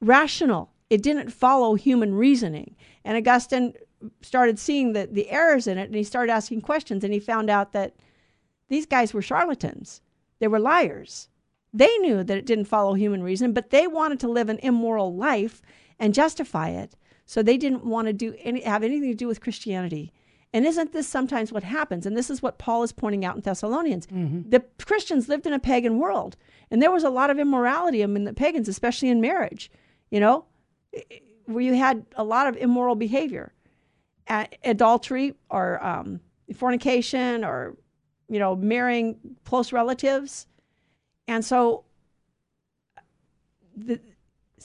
rational. 0.00 0.70
It 0.88 1.02
didn't 1.02 1.32
follow 1.32 1.74
human 1.74 2.14
reasoning. 2.14 2.76
And 3.04 3.18
Augustine 3.18 3.74
started 4.22 4.56
seeing 4.56 4.92
the, 4.92 5.08
the 5.10 5.30
errors 5.30 5.66
in 5.66 5.78
it 5.78 5.86
and 5.86 5.96
he 5.96 6.04
started 6.04 6.30
asking 6.30 6.60
questions 6.60 7.02
and 7.02 7.12
he 7.12 7.18
found 7.18 7.50
out 7.50 7.72
that 7.72 7.96
these 8.68 8.86
guys 8.86 9.12
were 9.12 9.20
charlatans. 9.20 10.00
They 10.38 10.46
were 10.46 10.60
liars. 10.60 11.28
They 11.74 11.98
knew 11.98 12.22
that 12.22 12.38
it 12.38 12.46
didn't 12.46 12.66
follow 12.66 12.94
human 12.94 13.24
reason, 13.24 13.52
but 13.52 13.70
they 13.70 13.88
wanted 13.88 14.20
to 14.20 14.28
live 14.28 14.48
an 14.48 14.60
immoral 14.62 15.12
life 15.12 15.60
and 15.98 16.14
justify 16.14 16.68
it. 16.68 16.94
So 17.26 17.42
they 17.42 17.58
didn't 17.58 17.84
want 17.84 18.06
to 18.06 18.12
do 18.12 18.34
any, 18.38 18.62
have 18.62 18.82
anything 18.82 19.10
to 19.10 19.16
do 19.16 19.26
with 19.26 19.40
Christianity. 19.40 20.12
And 20.52 20.64
isn't 20.64 20.92
this 20.92 21.08
sometimes 21.08 21.52
what 21.52 21.64
happens? 21.64 22.06
And 22.06 22.16
this 22.16 22.30
is 22.30 22.40
what 22.40 22.56
Paul 22.56 22.82
is 22.82 22.92
pointing 22.92 23.24
out 23.24 23.36
in 23.36 23.42
Thessalonians. 23.42 24.06
Mm-hmm. 24.06 24.48
The 24.48 24.64
Christians 24.84 25.28
lived 25.28 25.46
in 25.46 25.52
a 25.52 25.58
pagan 25.58 25.98
world, 25.98 26.36
and 26.70 26.80
there 26.80 26.92
was 26.92 27.04
a 27.04 27.10
lot 27.10 27.30
of 27.30 27.38
immorality 27.38 28.00
among 28.00 28.24
the 28.24 28.32
pagans, 28.32 28.68
especially 28.68 29.10
in 29.10 29.20
marriage, 29.20 29.70
you 30.10 30.20
know, 30.20 30.46
where 31.46 31.62
you 31.62 31.74
had 31.74 32.06
a 32.14 32.24
lot 32.24 32.46
of 32.46 32.56
immoral 32.56 32.94
behavior, 32.94 33.52
adultery 34.64 35.34
or 35.50 35.84
um, 35.84 36.20
fornication 36.54 37.44
or, 37.44 37.76
you 38.28 38.38
know, 38.38 38.56
marrying 38.56 39.18
close 39.44 39.72
relatives. 39.72 40.46
And 41.28 41.44
so 41.44 41.84
the, 43.76 44.00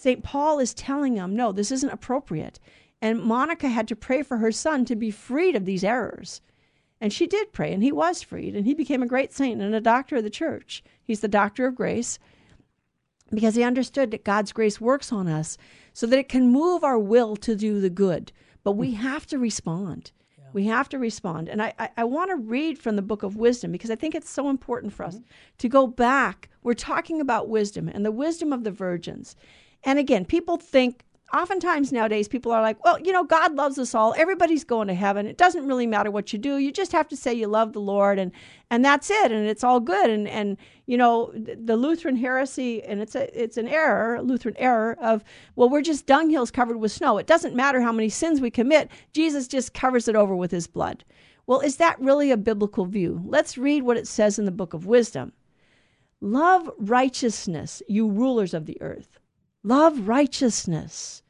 St. 0.01 0.23
Paul 0.23 0.57
is 0.57 0.73
telling 0.73 1.13
them, 1.13 1.35
no, 1.35 1.51
this 1.51 1.71
isn't 1.71 1.93
appropriate. 1.93 2.59
And 3.03 3.21
Monica 3.21 3.69
had 3.69 3.87
to 3.89 3.95
pray 3.95 4.23
for 4.23 4.37
her 4.37 4.51
son 4.51 4.83
to 4.85 4.95
be 4.95 5.11
freed 5.11 5.55
of 5.55 5.65
these 5.65 5.83
errors. 5.83 6.41
And 6.99 7.13
she 7.13 7.27
did 7.27 7.53
pray, 7.53 7.71
and 7.71 7.83
he 7.83 7.91
was 7.91 8.23
freed, 8.23 8.55
and 8.55 8.65
he 8.65 8.73
became 8.73 9.03
a 9.03 9.07
great 9.07 9.31
saint 9.31 9.61
and 9.61 9.75
a 9.75 9.79
doctor 9.79 10.15
of 10.15 10.23
the 10.23 10.31
church. 10.31 10.83
He's 11.03 11.19
the 11.19 11.27
doctor 11.27 11.67
of 11.67 11.75
grace 11.75 12.17
because 13.29 13.53
he 13.53 13.61
understood 13.61 14.09
that 14.09 14.23
God's 14.23 14.51
grace 14.51 14.81
works 14.81 15.11
on 15.11 15.27
us 15.27 15.55
so 15.93 16.07
that 16.07 16.17
it 16.17 16.29
can 16.29 16.49
move 16.49 16.83
our 16.83 16.97
will 16.97 17.35
to 17.35 17.55
do 17.55 17.79
the 17.79 17.91
good. 17.91 18.31
But 18.63 18.71
we 18.71 18.93
have 18.93 19.27
to 19.27 19.37
respond. 19.37 20.11
Yeah. 20.35 20.45
We 20.53 20.65
have 20.65 20.89
to 20.89 20.97
respond. 20.97 21.47
And 21.47 21.61
I, 21.61 21.73
I, 21.77 21.89
I 21.97 22.03
want 22.05 22.31
to 22.31 22.37
read 22.37 22.79
from 22.79 22.95
the 22.95 23.03
book 23.03 23.21
of 23.21 23.37
wisdom 23.37 23.71
because 23.71 23.91
I 23.91 23.95
think 23.95 24.15
it's 24.15 24.31
so 24.31 24.49
important 24.49 24.93
for 24.93 25.03
us 25.03 25.17
mm-hmm. 25.17 25.25
to 25.59 25.69
go 25.69 25.85
back. 25.85 26.49
We're 26.63 26.73
talking 26.73 27.21
about 27.21 27.49
wisdom 27.49 27.87
and 27.87 28.03
the 28.03 28.11
wisdom 28.11 28.51
of 28.51 28.63
the 28.63 28.71
virgins. 28.71 29.35
And 29.83 29.99
again, 29.99 30.25
people 30.25 30.57
think 30.57 31.03
oftentimes 31.33 31.91
nowadays 31.91 32.27
people 32.27 32.51
are 32.51 32.61
like, 32.61 32.83
well, 32.83 32.99
you 32.99 33.11
know, 33.11 33.23
God 33.23 33.55
loves 33.55 33.77
us 33.79 33.95
all. 33.95 34.13
Everybody's 34.17 34.63
going 34.63 34.87
to 34.87 34.93
heaven. 34.93 35.25
It 35.25 35.37
doesn't 35.37 35.65
really 35.65 35.87
matter 35.87 36.11
what 36.11 36.33
you 36.33 36.39
do. 36.39 36.57
You 36.57 36.71
just 36.71 36.91
have 36.91 37.07
to 37.09 37.15
say 37.15 37.33
you 37.33 37.47
love 37.47 37.73
the 37.73 37.79
Lord 37.79 38.19
and 38.19 38.31
and 38.69 38.83
that's 38.83 39.09
it 39.09 39.31
and 39.31 39.47
it's 39.47 39.63
all 39.63 39.79
good. 39.79 40.09
And 40.09 40.27
and 40.27 40.57
you 40.85 40.97
know, 40.97 41.31
the 41.33 41.77
Lutheran 41.77 42.15
heresy 42.15 42.83
and 42.83 43.01
it's 43.01 43.15
a 43.15 43.41
it's 43.41 43.57
an 43.57 43.67
error, 43.67 44.21
Lutheran 44.21 44.55
error 44.57 44.97
of 45.01 45.23
well, 45.55 45.69
we're 45.69 45.81
just 45.81 46.07
dunghills 46.07 46.51
covered 46.51 46.77
with 46.77 46.91
snow. 46.91 47.17
It 47.17 47.27
doesn't 47.27 47.55
matter 47.55 47.81
how 47.81 47.91
many 47.91 48.09
sins 48.09 48.41
we 48.41 48.51
commit. 48.51 48.89
Jesus 49.13 49.47
just 49.47 49.73
covers 49.73 50.07
it 50.07 50.15
over 50.15 50.35
with 50.35 50.51
his 50.51 50.67
blood. 50.67 51.03
Well, 51.47 51.61
is 51.61 51.77
that 51.77 51.99
really 51.99 52.31
a 52.31 52.37
biblical 52.37 52.85
view? 52.85 53.21
Let's 53.25 53.57
read 53.57 53.83
what 53.83 53.97
it 53.97 54.07
says 54.07 54.37
in 54.37 54.45
the 54.45 54.51
book 54.51 54.73
of 54.73 54.85
wisdom. 54.85 55.33
Love 56.23 56.69
righteousness, 56.77 57.81
you 57.87 58.07
rulers 58.07 58.53
of 58.53 58.67
the 58.67 58.79
earth. 58.79 59.17
Love 59.63 60.07
righteousness. 60.07 61.21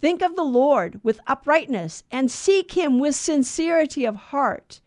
Think 0.00 0.20
of 0.20 0.36
the 0.36 0.44
Lord 0.44 1.00
with 1.02 1.20
uprightness 1.26 2.02
and 2.10 2.30
seek 2.30 2.72
him 2.72 2.98
with 2.98 3.14
sincerity 3.14 4.04
of 4.04 4.16
heart, 4.16 4.80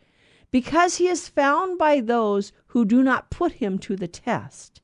because 0.51 0.97
he 0.97 1.07
is 1.07 1.27
found 1.27 1.77
by 1.77 1.99
those 1.99 2.51
who 2.67 2.85
do 2.85 3.01
not 3.01 3.29
put 3.29 3.53
him 3.53 3.79
to 3.79 3.95
the 3.95 4.07
test, 4.07 4.81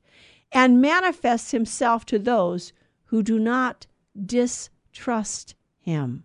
and 0.50 0.80
manifests 0.80 1.50
himself 1.50 2.04
to 2.06 2.18
those 2.18 2.72
who 3.06 3.22
do 3.22 3.38
not 3.38 3.86
distrust 4.26 5.54
him. 5.78 6.24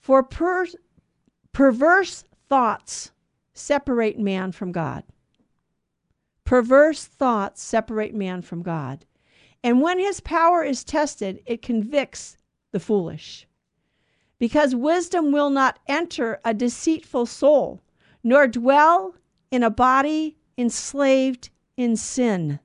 For 0.00 0.22
per- 0.22 0.66
perverse 1.52 2.24
thoughts 2.48 3.12
separate 3.52 4.18
man 4.18 4.52
from 4.52 4.72
God. 4.72 5.04
Perverse 6.50 7.04
thoughts 7.04 7.62
separate 7.62 8.12
man 8.12 8.42
from 8.42 8.62
God. 8.62 9.06
And 9.62 9.80
when 9.80 10.00
his 10.00 10.18
power 10.18 10.64
is 10.64 10.82
tested, 10.82 11.40
it 11.46 11.62
convicts 11.62 12.36
the 12.72 12.80
foolish. 12.80 13.46
Because 14.40 14.74
wisdom 14.74 15.30
will 15.30 15.50
not 15.50 15.78
enter 15.86 16.40
a 16.44 16.52
deceitful 16.52 17.26
soul, 17.26 17.82
nor 18.24 18.48
dwell 18.48 19.14
in 19.52 19.62
a 19.62 19.70
body 19.70 20.38
enslaved 20.58 21.50
in 21.76 21.96
sin. 21.96 22.58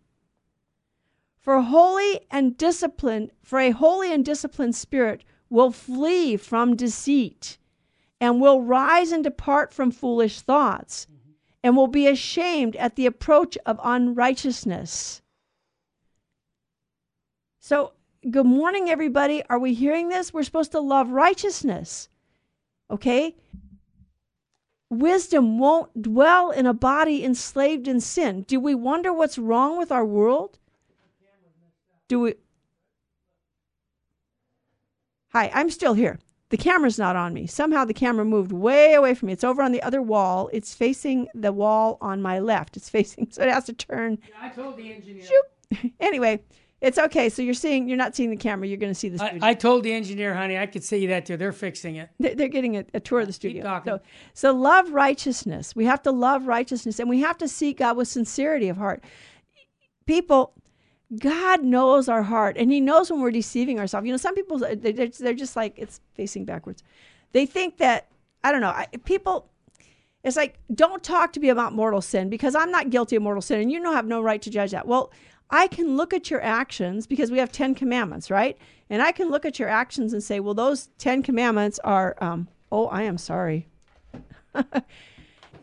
For 1.38 1.62
holy 1.62 2.22
and 2.32 2.58
disciplined, 2.58 3.30
for 3.44 3.60
a 3.60 3.70
holy 3.70 4.12
and 4.12 4.26
disciplined 4.26 4.76
spirit 4.76 5.24
will 5.52 5.70
flee 5.70 6.38
from 6.38 6.76
deceit 6.76 7.60
and 8.20 8.42
will 8.42 8.64
rise 8.64 9.12
and 9.12 9.24
depart 9.24 9.72
from 9.72 9.92
foolish 9.92 10.42
thoughts 10.42 11.06
and 11.66 11.76
will 11.76 11.88
be 11.88 12.08
ashamed 12.08 12.76
at 12.76 12.96
the 12.96 13.08
approach 13.08 13.58
of 13.66 13.80
unrighteousness. 13.84 15.24
So, 17.60 17.94
good 18.30 18.46
morning, 18.46 18.88
everybody. 18.88 19.42
Are 19.50 19.58
we 19.58 19.74
hearing 19.74 20.10
this? 20.10 20.32
We're 20.32 20.44
supposed 20.44 20.74
to 20.74 20.80
love 20.80 21.10
righteousness. 21.10 22.08
Okay? 22.92 23.36
Wisdom 24.92 25.58
won't 25.58 26.04
dwell 26.04 26.52
in 26.52 26.68
a 26.68 26.74
body 26.74 27.26
enslaved 27.26 27.88
in 27.88 28.00
sin. 28.00 28.44
Do 28.44 28.60
we 28.60 28.76
wonder 28.76 29.12
what's 29.12 29.40
wrong 29.40 29.76
with 29.80 29.92
our 29.92 30.06
world? 30.06 30.60
Do 32.08 32.20
we? 32.20 32.36
Hi, 35.30 35.50
I'm 35.52 35.72
still 35.72 35.96
here 35.96 36.20
the 36.50 36.58
camera's 36.58 37.00
not 37.00 37.16
on 37.16 37.34
me. 37.34 37.48
Somehow 37.48 37.86
the 37.86 37.94
camera 37.94 38.24
moved 38.24 38.52
way 38.52 38.94
away 38.94 39.16
from 39.16 39.28
me. 39.28 39.34
It's 39.34 39.44
over 39.44 39.62
on 39.62 39.72
the 39.72 39.82
other 39.82 40.02
wall. 40.02 40.50
It's 40.54 40.74
facing 40.74 41.28
the 41.34 41.52
wall 41.52 41.98
on 42.02 42.22
my 42.22 42.40
left. 42.40 42.78
It's 42.78 42.90
facing, 42.96 43.28
so 43.32 43.42
it 43.42 43.50
has 43.50 43.66
to 43.66 43.74
turn. 43.74 44.20
Yeah, 44.28 44.36
I 44.42 44.50
told 44.50 44.78
the 44.78 44.94
engineer. 44.94 45.24
Shoop. 45.24 45.94
anyway, 46.00 46.42
it's 46.82 47.00
okay. 47.00 47.30
So 47.30 47.42
you're 47.42 47.56
seeing, 47.56 47.88
you're 47.88 47.98
not 47.98 48.16
seeing 48.16 48.30
the 48.30 48.38
camera. 48.38 48.68
You're 48.68 48.78
going 48.78 48.92
to 48.92 49.00
see 49.00 49.10
the 49.10 49.18
studio. 49.18 49.40
I, 49.42 49.50
I, 49.50 49.54
told 49.56 49.84
the 49.84 49.92
engineer, 49.92 50.36
honey, 50.36 50.58
I 50.58 50.68
could 50.68 50.84
see 50.84 51.08
that 51.08 51.26
too. 51.26 51.36
They're 51.36 51.52
fixing 51.52 51.96
it. 51.96 52.10
They're, 52.20 52.36
they're 52.36 52.48
getting 52.48 52.78
a, 52.78 52.86
a, 52.94 53.00
tour 53.00 53.22
of 53.22 53.28
the 53.28 53.34
studio. 53.34 53.64
Keep 53.64 53.70
talking. 53.70 53.94
So, 53.94 54.02
so 54.34 54.54
love 54.54 54.92
righteousness. 54.92 55.76
We 55.76 55.86
have 55.86 56.04
to 56.04 56.12
love 56.12 56.46
righteousness, 56.46 57.00
and 57.00 57.10
we 57.10 57.22
have 57.22 57.40
to 57.40 57.48
seek 57.48 57.80
God 57.80 57.98
with 57.98 58.08
sincerity 58.08 58.70
of 58.70 58.78
heart. 58.78 59.04
People 60.06 60.54
God 61.20 61.64
knows 61.64 62.10
our 62.10 62.24
heart 62.24 62.58
and 62.58 62.72
He 62.72 62.82
knows 62.82 63.12
when 63.12 63.22
we're 63.22 63.32
deceiving 63.32 63.80
ourselves. 63.80 64.06
You 64.06 64.14
know, 64.14 64.18
some 64.18 64.36
people, 64.36 64.58
they're, 64.58 65.34
just 65.34 65.56
like, 65.56 65.74
it's 65.78 66.02
facing 66.14 66.46
backwards. 66.46 66.84
They 67.32 67.46
think 67.46 67.78
that, 67.78 68.08
I 68.44 68.52
don't 68.52 68.62
know, 68.62 68.74
people, 69.06 69.50
it's 70.24 70.36
like, 70.36 70.58
don't 70.74 71.04
talk 71.04 71.34
to 71.34 71.40
me 71.40 71.50
about 71.50 71.74
mortal 71.74 72.02
sin 72.02 72.30
because 72.30 72.56
I'm 72.56 72.72
not 72.72 72.90
guilty 72.90 73.16
of 73.16 73.22
mortal 73.22 73.42
sin 73.42 73.62
and 73.62 73.72
you 73.72 73.82
don't 73.82 73.94
have 73.94 74.08
no 74.08 74.22
right 74.22 74.42
to 74.42 74.50
judge 74.50 74.72
that. 74.72 74.88
Well, 74.88 75.12
I 75.50 75.68
can 75.68 75.96
look 75.96 76.14
at 76.14 76.32
your 76.32 76.42
actions 76.42 77.06
because 77.06 77.30
we 77.30 77.38
have 77.38 77.52
10 77.52 77.76
commandments, 77.76 78.32
right? 78.32 78.58
And 78.90 79.02
I 79.02 79.12
can 79.12 79.30
look 79.30 79.46
at 79.46 79.60
your 79.60 79.70
actions 79.70 80.14
and 80.14 80.24
say, 80.24 80.40
well, 80.40 80.54
those 80.54 80.90
10 80.98 81.22
commandments 81.22 81.80
are, 81.84 82.16
um, 82.20 82.48
oh, 82.72 82.88
I 82.88 83.04
am 83.04 83.18
sorry. 83.18 83.68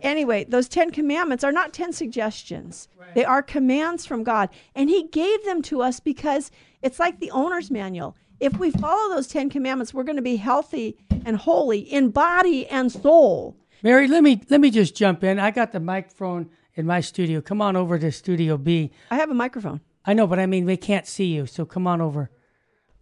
anyway, 0.02 0.44
those 0.44 0.68
10 0.68 0.90
commandments 0.90 1.44
are 1.44 1.52
not 1.52 1.72
10 1.72 1.92
suggestions. 1.92 2.88
Right. 2.98 3.14
They 3.14 3.24
are 3.24 3.42
commands 3.42 4.04
from 4.06 4.24
God. 4.24 4.50
And 4.74 4.88
He 4.90 5.08
gave 5.08 5.44
them 5.44 5.62
to 5.62 5.82
us 5.82 6.00
because 6.00 6.50
it's 6.82 6.98
like 6.98 7.20
the 7.20 7.30
owner's 7.30 7.70
manual. 7.70 8.16
If 8.40 8.58
we 8.58 8.70
follow 8.70 9.14
those 9.14 9.28
10 9.28 9.50
commandments, 9.50 9.94
we're 9.94 10.02
going 10.02 10.16
to 10.16 10.22
be 10.22 10.36
healthy 10.36 10.96
and 11.24 11.36
holy 11.36 11.78
in 11.78 12.10
body 12.10 12.66
and 12.66 12.90
soul. 12.90 13.56
Mary, 13.82 14.08
let 14.08 14.22
me 14.22 14.40
let 14.48 14.60
me 14.60 14.70
just 14.70 14.94
jump 14.96 15.24
in. 15.24 15.38
I 15.38 15.50
got 15.50 15.72
the 15.72 15.80
microphone 15.80 16.50
in 16.74 16.86
my 16.86 17.00
studio. 17.00 17.40
Come 17.40 17.60
on 17.60 17.76
over 17.76 17.98
to 17.98 18.12
Studio 18.12 18.56
B. 18.56 18.90
I 19.10 19.16
have 19.16 19.30
a 19.30 19.34
microphone. 19.34 19.80
I 20.04 20.14
know, 20.14 20.26
but 20.26 20.38
I 20.38 20.46
mean, 20.46 20.66
they 20.66 20.76
can't 20.76 21.06
see 21.06 21.26
you, 21.26 21.46
so 21.46 21.64
come 21.64 21.86
on 21.86 22.00
over. 22.00 22.30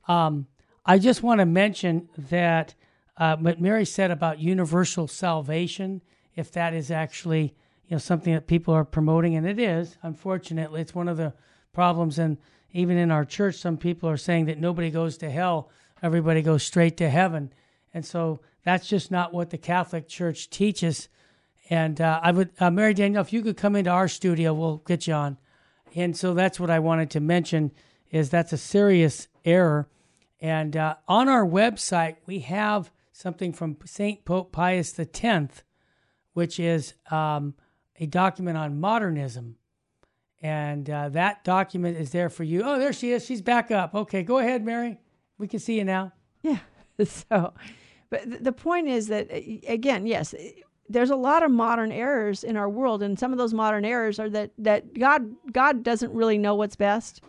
Um, 0.09 0.47
I 0.85 0.99
just 0.99 1.23
want 1.23 1.41
to 1.41 1.47
mention 1.47 2.09
that 2.17 2.75
uh, 3.17 3.37
what 3.37 3.61
Mary 3.61 3.85
said 3.85 4.11
about 4.11 4.39
universal 4.39 5.07
salvation 5.07 6.03
if 6.37 6.53
that 6.53 6.75
is 6.75 6.91
actually 6.91 7.55
you 7.87 7.97
know 7.97 7.99
something 7.99 8.33
that 8.35 8.47
people 8.47 8.73
are 8.75 8.85
promoting, 8.85 9.35
and 9.35 9.47
it 9.47 9.59
is. 9.59 9.97
Unfortunately, 10.03 10.81
it's 10.81 10.95
one 10.95 11.09
of 11.09 11.17
the 11.17 11.33
problems, 11.73 12.19
and 12.19 12.39
even 12.73 12.97
in 12.97 13.11
our 13.11 13.25
church, 13.25 13.57
some 13.57 13.77
people 13.77 14.09
are 14.09 14.17
saying 14.17 14.47
that 14.47 14.59
nobody 14.59 14.91
goes 14.91 15.17
to 15.19 15.31
hell; 15.31 15.71
everybody 16.03 16.43
goes 16.43 16.63
straight 16.63 16.97
to 16.99 17.11
heaven, 17.11 17.53
and 17.93 18.05
so 18.07 18.41
that's 18.65 18.89
just 18.89 19.11
not 19.11 19.33
what 19.33 19.51
the 19.51 19.59
Catholic 19.59 20.09
Church 20.09 20.51
teaches. 20.51 21.09
And 21.69 22.01
uh, 22.01 22.21
I 22.23 22.33
would, 22.33 22.51
uh, 22.59 22.71
Mary 22.71 22.95
Danielle, 22.95 23.23
if 23.23 23.33
you 23.33 23.43
could 23.43 23.57
come 23.57 23.77
into 23.77 23.91
our 23.91 24.09
studio, 24.09 24.53
we'll 24.53 24.79
get 24.79 25.07
you 25.07 25.15
on. 25.15 25.39
And 25.95 26.17
so 26.17 26.35
that's 26.35 26.59
what 26.59 26.71
I 26.71 26.79
wanted 26.81 27.11
to 27.11 27.21
mention 27.21 27.73
is 28.11 28.29
that's 28.29 28.53
a 28.53 28.59
serious 28.59 29.29
error. 29.45 29.89
And 30.41 30.77
uh, 30.77 30.97
on 31.07 31.29
our 31.29 31.47
website, 31.47 32.17
we 32.27 32.41
have 32.41 32.91
something 33.13 33.53
from 33.53 33.77
Saint 33.85 34.25
Pope 34.25 34.53
Pius 34.53 34.99
X 34.99 35.63
which 36.41 36.59
is 36.59 36.95
um, 37.11 37.53
a 37.97 38.07
document 38.07 38.57
on 38.57 38.81
modernism. 38.81 39.57
And 40.41 40.89
uh, 40.89 41.11
that 41.11 41.45
document 41.45 41.99
is 41.99 42.13
there 42.13 42.31
for 42.31 42.45
you. 42.45 42.63
Oh, 42.65 42.79
there 42.79 42.95
she 42.95 43.13
is. 43.13 43.27
She's 43.27 43.43
back 43.43 43.71
up. 43.71 43.95
Okay, 43.95 44.23
go 44.23 44.39
ahead, 44.39 44.65
Mary. 44.65 44.99
We 45.37 45.49
can 45.49 45.59
see 45.59 45.77
you 45.77 45.85
now. 45.85 46.13
Yeah. 46.43 46.59
So, 47.05 47.55
but 48.11 48.45
the 48.45 48.53
point 48.53 48.89
is 48.89 49.09
that, 49.09 49.29
again, 49.67 50.07
yes, 50.07 50.35
there's 50.87 51.09
a 51.09 51.17
lot 51.17 51.43
of 51.43 51.51
modern 51.51 51.91
errors 51.93 52.45
in 52.45 52.59
our 52.59 52.69
world, 52.69 53.03
and 53.03 53.19
some 53.19 53.33
of 53.33 53.39
those 53.39 53.55
modern 53.55 53.87
errors 53.87 54.19
are 54.19 54.29
that 54.29 54.51
that 54.59 54.93
God 54.99 55.35
God 55.51 55.83
doesn't 55.83 56.13
really 56.13 56.37
know 56.37 56.55
what's 56.55 56.77
best, 56.77 57.23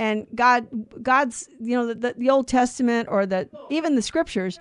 and 0.00 0.26
God 0.34 0.66
God's 1.00 1.48
you 1.60 1.76
know 1.76 1.94
the, 1.94 2.12
the 2.18 2.28
Old 2.28 2.48
Testament 2.48 3.08
or 3.08 3.24
the 3.24 3.48
even 3.70 3.94
the 3.94 4.02
scriptures 4.02 4.58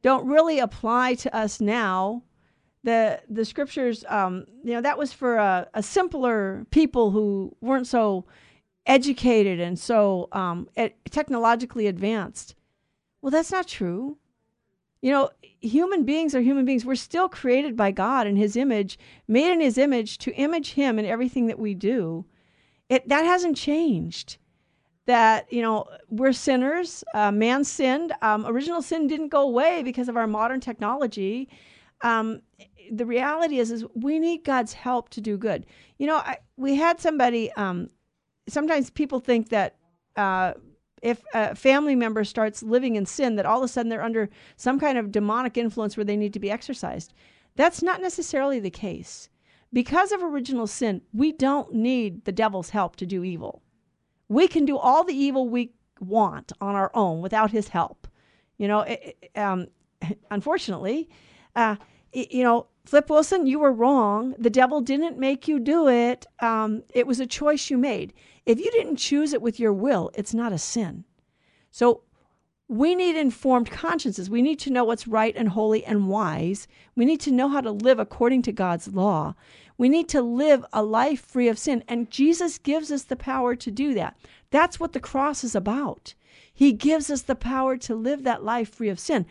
don't 0.00 0.26
really 0.26 0.58
apply 0.58 1.16
to 1.16 1.36
us 1.36 1.60
now. 1.60 2.22
The 2.84 3.20
the 3.28 3.44
scriptures, 3.44 4.04
um, 4.08 4.46
you 4.62 4.72
know, 4.74 4.80
that 4.80 4.98
was 4.98 5.12
for 5.12 5.36
a, 5.36 5.68
a 5.74 5.82
simpler 5.82 6.66
people 6.70 7.10
who 7.10 7.56
weren't 7.60 7.86
so 7.86 8.26
educated 8.86 9.60
and 9.60 9.78
so 9.78 10.28
um, 10.32 10.68
technologically 11.10 11.86
advanced. 11.88 12.54
Well, 13.20 13.30
that's 13.30 13.50
not 13.50 13.66
true. 13.66 14.18
You 15.02 15.10
know, 15.10 15.30
human 15.42 16.04
beings 16.04 16.34
are 16.34 16.40
human 16.40 16.64
beings. 16.64 16.84
We're 16.84 16.94
still 16.94 17.28
created 17.28 17.76
by 17.76 17.90
God 17.90 18.26
in 18.26 18.36
His 18.36 18.56
image, 18.56 18.98
made 19.28 19.52
in 19.52 19.60
His 19.60 19.78
image 19.78 20.18
to 20.18 20.34
image 20.34 20.72
Him 20.72 20.98
in 20.98 21.04
everything 21.04 21.46
that 21.46 21.58
we 21.58 21.74
do. 21.74 22.24
It 22.88 23.08
that 23.08 23.24
hasn't 23.24 23.56
changed. 23.56 24.38
That 25.06 25.52
you 25.52 25.62
know 25.62 25.86
we're 26.08 26.32
sinners. 26.32 27.04
Uh, 27.14 27.30
man 27.30 27.64
sinned. 27.64 28.12
Um, 28.22 28.46
original 28.46 28.82
sin 28.82 29.06
didn't 29.06 29.28
go 29.28 29.42
away 29.42 29.82
because 29.82 30.08
of 30.08 30.16
our 30.16 30.26
modern 30.26 30.60
technology. 30.60 31.48
Um, 32.02 32.42
the 32.90 33.06
reality 33.06 33.58
is, 33.58 33.70
is 33.70 33.84
we 33.94 34.18
need 34.18 34.44
God's 34.44 34.72
help 34.72 35.08
to 35.10 35.20
do 35.20 35.36
good. 35.36 35.66
You 35.98 36.06
know, 36.06 36.16
I, 36.16 36.38
we 36.56 36.76
had 36.76 37.00
somebody. 37.00 37.52
Um, 37.52 37.90
sometimes 38.48 38.90
people 38.90 39.20
think 39.20 39.48
that 39.48 39.76
uh, 40.16 40.54
if 41.02 41.22
a 41.34 41.54
family 41.54 41.94
member 41.94 42.24
starts 42.24 42.62
living 42.62 42.96
in 42.96 43.06
sin, 43.06 43.36
that 43.36 43.46
all 43.46 43.58
of 43.58 43.64
a 43.64 43.68
sudden 43.68 43.88
they're 43.88 44.02
under 44.02 44.28
some 44.56 44.78
kind 44.78 44.98
of 44.98 45.12
demonic 45.12 45.56
influence 45.56 45.96
where 45.96 46.04
they 46.04 46.16
need 46.16 46.32
to 46.32 46.40
be 46.40 46.50
exorcised. 46.50 47.12
That's 47.56 47.82
not 47.82 48.00
necessarily 48.00 48.60
the 48.60 48.70
case. 48.70 49.28
Because 49.72 50.12
of 50.12 50.22
original 50.22 50.66
sin, 50.66 51.02
we 51.12 51.32
don't 51.32 51.74
need 51.74 52.24
the 52.24 52.32
devil's 52.32 52.70
help 52.70 52.96
to 52.96 53.06
do 53.06 53.24
evil. 53.24 53.62
We 54.28 54.48
can 54.48 54.64
do 54.64 54.78
all 54.78 55.04
the 55.04 55.14
evil 55.14 55.48
we 55.48 55.72
want 56.00 56.52
on 56.60 56.74
our 56.74 56.90
own 56.94 57.20
without 57.20 57.50
his 57.50 57.68
help. 57.68 58.06
You 58.58 58.68
know, 58.68 58.80
it, 58.80 59.30
um, 59.34 59.66
unfortunately, 60.30 61.08
uh, 61.56 61.76
you 62.12 62.44
know, 62.44 62.66
Flip 62.84 63.10
Wilson, 63.10 63.46
you 63.46 63.58
were 63.58 63.72
wrong. 63.72 64.34
The 64.38 64.50
devil 64.50 64.80
didn't 64.80 65.18
make 65.18 65.48
you 65.48 65.58
do 65.58 65.88
it. 65.88 66.24
Um, 66.38 66.84
it 66.94 67.06
was 67.06 67.18
a 67.18 67.26
choice 67.26 67.68
you 67.68 67.76
made. 67.76 68.12
If 68.44 68.60
you 68.60 68.70
didn't 68.70 68.96
choose 68.96 69.32
it 69.32 69.42
with 69.42 69.58
your 69.58 69.72
will, 69.72 70.12
it's 70.14 70.32
not 70.32 70.52
a 70.52 70.58
sin. 70.58 71.04
So 71.72 72.02
we 72.68 72.94
need 72.94 73.16
informed 73.16 73.70
consciences. 73.70 74.30
We 74.30 74.42
need 74.42 74.58
to 74.60 74.70
know 74.70 74.84
what's 74.84 75.08
right 75.08 75.34
and 75.36 75.48
holy 75.48 75.84
and 75.84 76.08
wise. 76.08 76.68
We 76.94 77.04
need 77.04 77.20
to 77.22 77.32
know 77.32 77.48
how 77.48 77.60
to 77.60 77.72
live 77.72 77.98
according 77.98 78.42
to 78.42 78.52
God's 78.52 78.88
law. 78.88 79.34
We 79.78 79.88
need 79.88 80.08
to 80.10 80.22
live 80.22 80.64
a 80.72 80.82
life 80.82 81.20
free 81.20 81.48
of 81.48 81.58
sin. 81.58 81.82
And 81.88 82.10
Jesus 82.10 82.58
gives 82.58 82.92
us 82.92 83.02
the 83.02 83.16
power 83.16 83.56
to 83.56 83.70
do 83.70 83.94
that. 83.94 84.16
That's 84.50 84.78
what 84.78 84.92
the 84.92 85.00
cross 85.00 85.42
is 85.42 85.54
about. 85.54 86.14
He 86.52 86.72
gives 86.72 87.10
us 87.10 87.22
the 87.22 87.34
power 87.34 87.76
to 87.78 87.94
live 87.94 88.22
that 88.22 88.44
life 88.44 88.74
free 88.74 88.88
of 88.88 88.98
sin. 88.98 89.26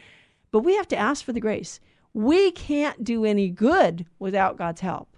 But 0.52 0.60
we 0.60 0.76
have 0.76 0.88
to 0.90 0.98
ask 0.98 1.24
for 1.24 1.34
the 1.34 1.40
grace. 1.40 1.80
We 2.16 2.52
can't 2.52 3.04
do 3.04 3.26
any 3.26 3.50
good 3.50 4.06
without 4.20 4.58
God's 4.58 4.80
help. 4.80 5.18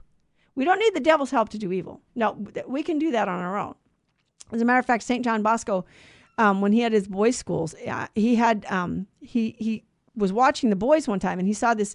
We 0.55 0.65
don't 0.65 0.79
need 0.79 0.95
the 0.95 0.99
devil's 0.99 1.29
help 1.29 1.49
to 1.49 1.59
do 1.59 1.71
evil. 1.71 2.01
No, 2.15 2.43
we 2.67 2.81
can 2.81 2.97
do 2.97 3.11
that 3.11 3.27
on 3.27 3.39
our 3.39 3.55
own. 3.55 3.75
As 4.51 4.63
a 4.63 4.65
matter 4.65 4.79
of 4.79 4.85
fact, 4.87 5.03
St. 5.03 5.23
John 5.23 5.43
Bosco, 5.43 5.85
um, 6.39 6.59
when 6.59 6.71
he 6.71 6.79
had 6.79 6.93
his 6.93 7.07
boys' 7.07 7.37
schools, 7.37 7.75
uh, 7.87 8.07
he 8.15 8.33
had 8.33 8.65
um, 8.67 9.05
he 9.21 9.55
he 9.59 9.83
was 10.15 10.33
watching 10.33 10.71
the 10.71 10.75
boys 10.75 11.07
one 11.07 11.19
time, 11.19 11.37
and 11.37 11.47
he 11.47 11.53
saw 11.53 11.75
this 11.75 11.93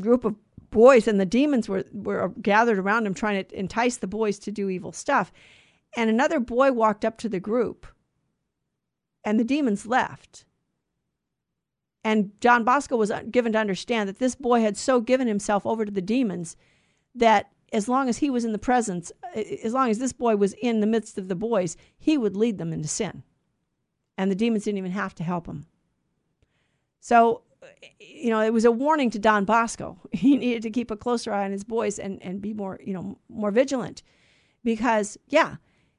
group 0.00 0.26
of 0.26 0.36
boys, 0.68 1.08
and 1.08 1.18
the 1.18 1.24
demons 1.24 1.66
were 1.66 1.86
were 1.94 2.28
gathered 2.42 2.78
around 2.78 3.06
him, 3.06 3.14
trying 3.14 3.42
to 3.42 3.58
entice 3.58 3.96
the 3.96 4.06
boys 4.06 4.38
to 4.40 4.52
do 4.52 4.68
evil 4.68 4.92
stuff. 4.92 5.32
And 5.96 6.10
another 6.10 6.40
boy 6.40 6.72
walked 6.72 7.06
up 7.06 7.16
to 7.18 7.30
the 7.30 7.40
group, 7.40 7.86
and 9.24 9.40
the 9.40 9.44
demons 9.44 9.86
left. 9.86 10.44
And 12.06 12.30
John 12.40 12.62
Bosco 12.62 12.96
was 12.96 13.10
uh, 13.10 13.24
given 13.32 13.50
to 13.54 13.58
understand 13.58 14.08
that 14.08 14.20
this 14.20 14.36
boy 14.36 14.60
had 14.60 14.76
so 14.76 15.00
given 15.00 15.26
himself 15.26 15.66
over 15.66 15.84
to 15.84 15.90
the 15.90 16.00
demons 16.00 16.56
that 17.16 17.50
as 17.72 17.88
long 17.88 18.08
as 18.08 18.18
he 18.18 18.30
was 18.30 18.44
in 18.44 18.52
the 18.52 18.60
presence, 18.60 19.10
uh, 19.24 19.40
uh, 19.40 19.42
as 19.64 19.72
long 19.72 19.90
as 19.90 19.98
this 19.98 20.12
boy 20.12 20.36
was 20.36 20.52
in 20.52 20.78
the 20.78 20.86
midst 20.86 21.18
of 21.18 21.26
the 21.26 21.34
boys, 21.34 21.76
he 21.98 22.16
would 22.16 22.36
lead 22.36 22.58
them 22.58 22.72
into 22.72 22.86
sin. 22.86 23.24
And 24.16 24.30
the 24.30 24.36
demons 24.36 24.62
didn't 24.62 24.78
even 24.78 24.92
have 24.92 25.16
to 25.16 25.24
help 25.24 25.48
him. 25.48 25.66
So, 27.00 27.42
uh, 27.60 27.66
you 27.98 28.30
know, 28.30 28.40
it 28.40 28.52
was 28.52 28.64
a 28.64 28.70
warning 28.70 29.10
to 29.10 29.18
Don 29.18 29.44
Bosco. 29.44 29.98
He 30.12 30.36
needed 30.36 30.62
to 30.62 30.70
keep 30.70 30.92
a 30.92 30.96
closer 30.96 31.32
eye 31.32 31.44
on 31.44 31.50
his 31.50 31.64
boys 31.64 31.98
and, 31.98 32.22
and 32.22 32.40
be 32.40 32.54
more, 32.54 32.78
you 32.84 32.94
know, 32.94 33.18
more 33.28 33.50
vigilant. 33.50 34.04
Because, 34.62 35.18
yeah, 35.26 35.56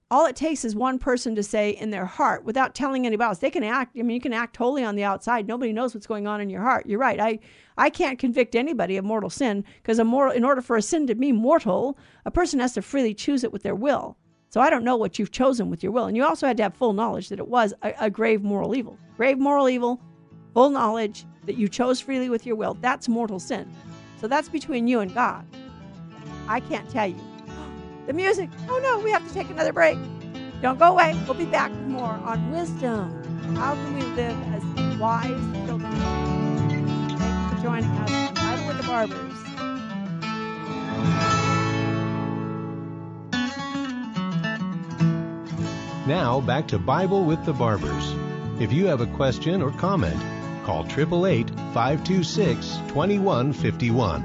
all 0.09 0.25
it 0.25 0.37
takes 0.37 0.63
is 0.63 0.75
one 0.75 0.99
person 0.99 1.35
to 1.35 1.43
say 1.43 1.71
in 1.71 1.89
their 1.89 2.05
heart 2.05 2.45
without 2.45 2.73
telling 2.73 3.05
anybody 3.05 3.27
else. 3.27 3.39
They 3.39 3.49
can 3.49 3.63
act, 3.63 3.97
I 3.99 4.03
mean, 4.03 4.15
you 4.15 4.21
can 4.21 4.31
act 4.31 4.55
totally 4.55 4.83
on 4.83 4.95
the 4.95 5.03
outside. 5.03 5.47
Nobody 5.47 5.73
knows 5.73 5.93
what's 5.93 6.07
going 6.07 6.27
on 6.27 6.39
in 6.39 6.49
your 6.49 6.61
heart. 6.61 6.85
You're 6.85 6.99
right. 6.99 7.19
I, 7.19 7.39
I 7.77 7.89
can't 7.89 8.17
convict 8.17 8.55
anybody 8.55 8.95
of 8.95 9.03
mortal 9.03 9.29
sin 9.29 9.65
because 9.81 9.99
a 9.99 10.05
moral 10.05 10.31
in 10.31 10.45
order 10.45 10.61
for 10.61 10.77
a 10.77 10.81
sin 10.81 11.07
to 11.07 11.15
be 11.15 11.33
mortal, 11.33 11.97
a 12.25 12.31
person 12.31 12.59
has 12.61 12.73
to 12.75 12.81
freely 12.81 13.13
choose 13.13 13.43
it 13.43 13.51
with 13.51 13.63
their 13.63 13.75
will. 13.75 14.17
So 14.49 14.61
I 14.61 14.69
don't 14.69 14.85
know 14.85 14.95
what 14.95 15.19
you've 15.19 15.31
chosen 15.31 15.69
with 15.69 15.83
your 15.83 15.91
will. 15.91 16.05
And 16.05 16.15
you 16.15 16.23
also 16.23 16.47
had 16.47 16.55
to 16.57 16.63
have 16.63 16.73
full 16.73 16.93
knowledge 16.93 17.27
that 17.27 17.39
it 17.39 17.47
was 17.47 17.73
a, 17.83 17.93
a 17.99 18.09
grave 18.09 18.43
moral 18.43 18.75
evil. 18.75 18.97
Grave 19.17 19.37
moral 19.37 19.67
evil, 19.67 20.01
full 20.53 20.69
knowledge 20.69 21.25
that 21.45 21.57
you 21.57 21.67
chose 21.67 21.99
freely 21.99 22.29
with 22.29 22.45
your 22.45 22.55
will. 22.55 22.75
That's 22.75 23.09
mortal 23.09 23.39
sin. 23.39 23.69
So 24.21 24.27
that's 24.29 24.47
between 24.47 24.87
you 24.87 25.01
and 25.01 25.13
God. 25.13 25.45
I 26.47 26.61
can't 26.61 26.89
tell 26.89 27.07
you 27.07 27.19
the 28.07 28.13
music. 28.13 28.49
Oh 28.69 28.79
no, 28.79 28.99
we 28.99 29.11
have 29.11 29.27
to 29.27 29.33
take 29.33 29.49
another 29.49 29.73
break. 29.73 29.97
Don't 30.61 30.79
go 30.79 30.85
away. 30.85 31.13
We'll 31.25 31.35
be 31.35 31.45
back 31.45 31.69
with 31.69 31.87
more 31.87 32.05
on 32.05 32.51
wisdom. 32.51 33.55
How 33.55 33.75
can 33.75 33.93
we 33.93 34.01
live 34.01 34.37
as 34.53 34.97
wise 34.97 35.27
children? 35.67 35.91
Thank 37.19 37.51
you 37.51 37.57
for 37.57 37.63
joining 37.63 37.89
us 37.91 38.09
on 38.09 38.33
Bible 38.33 38.67
with 38.67 38.77
the 38.77 38.87
Barbers. 38.87 39.33
Now 46.07 46.39
back 46.39 46.69
to 46.69 46.79
Bible 46.79 47.25
with 47.25 47.45
the 47.45 47.53
Barbers. 47.53 48.15
If 48.61 48.71
you 48.71 48.87
have 48.87 49.01
a 49.01 49.07
question 49.07 49.61
or 49.61 49.71
comment, 49.71 50.19
call 50.63 50.85
888 50.85 51.49
526 51.73 52.77
2151. 52.87 54.21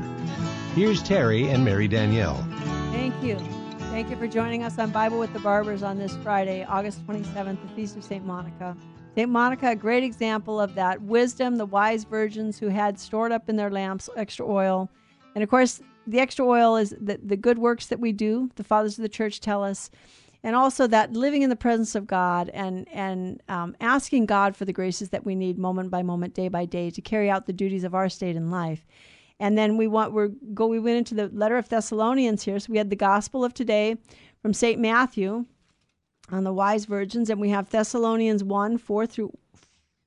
Here's 0.77 1.03
Terry 1.03 1.49
and 1.51 1.65
Mary 1.65 1.89
Danielle. 1.89 2.47
Thank 2.93 3.21
you. 3.23 3.62
Thank 3.93 4.09
you 4.09 4.17
for 4.17 4.27
joining 4.27 4.63
us 4.63 4.79
on 4.79 4.91
Bible 4.91 5.19
with 5.19 5.35
the 5.35 5.39
Barbers 5.39 5.83
on 5.83 5.99
this 5.99 6.17
Friday, 6.23 6.65
August 6.65 7.07
27th, 7.07 7.61
the 7.61 7.75
Feast 7.77 7.95
of 7.95 8.03
St. 8.03 8.25
Monica. 8.25 8.75
St. 9.15 9.29
Monica, 9.29 9.69
a 9.69 9.77
great 9.77 10.03
example 10.03 10.59
of 10.59 10.75
that 10.77 11.03
wisdom, 11.03 11.57
the 11.57 11.67
wise 11.67 12.05
virgins 12.05 12.59
who 12.59 12.69
had 12.69 12.99
stored 12.99 13.33
up 13.33 13.51
in 13.51 13.57
their 13.57 13.69
lamps 13.69 14.09
extra 14.17 14.49
oil. 14.49 14.89
And 15.35 15.45
of 15.45 15.51
course, 15.51 15.83
the 16.07 16.21
extra 16.21 16.47
oil 16.47 16.77
is 16.77 16.97
the, 16.99 17.21
the 17.23 17.37
good 17.37 17.59
works 17.59 17.89
that 17.89 18.01
we 18.01 18.13
do, 18.13 18.51
the 18.55 18.65
fathers 18.65 18.97
of 18.97 19.03
the 19.03 19.11
church 19.11 19.41
tell 19.41 19.63
us. 19.63 19.91
And 20.43 20.57
also 20.57 20.87
that 20.87 21.13
living 21.13 21.43
in 21.43 21.51
the 21.51 21.55
presence 21.55 21.95
of 21.95 22.07
God 22.07 22.49
and, 22.55 22.89
and 22.89 23.43
um, 23.51 23.77
asking 23.79 24.25
God 24.25 24.57
for 24.57 24.65
the 24.65 24.73
graces 24.73 25.11
that 25.11 25.27
we 25.27 25.35
need 25.35 25.59
moment 25.59 25.91
by 25.91 26.03
moment, 26.03 26.33
day 26.33 26.49
by 26.49 26.65
day, 26.65 26.89
to 26.89 27.03
carry 27.03 27.29
out 27.29 27.45
the 27.45 27.53
duties 27.53 27.85
of 27.85 27.95
our 27.95 28.09
state 28.09 28.37
in 28.37 28.51
life. 28.51 28.87
And 29.43 29.59
then 29.59 29.77
we 29.77 29.89
want 29.89 30.13
we're 30.13 30.29
go 30.55 30.69
we 30.69 30.79
went 30.79 30.99
into 30.99 31.15
the 31.17 31.27
letter 31.37 31.57
of 31.57 31.69
Thessalonians 31.69 32.45
here. 32.45 32.61
So 32.61 32.71
we 32.71 32.79
had 32.79 32.91
the 32.91 32.97
gospel 32.97 33.45
of 33.45 33.53
today 33.53 33.97
from 34.41 34.55
St. 34.55 34.81
Matthew 34.81 35.47
on 36.31 36.45
the 36.45 36.53
wise 36.53 36.85
virgins, 36.85 37.29
and 37.29 37.41
we 37.41 37.49
have 37.49 37.69
Thessalonians 37.69 38.45
1, 38.45 38.79
4 38.79 39.05
through 39.05 39.37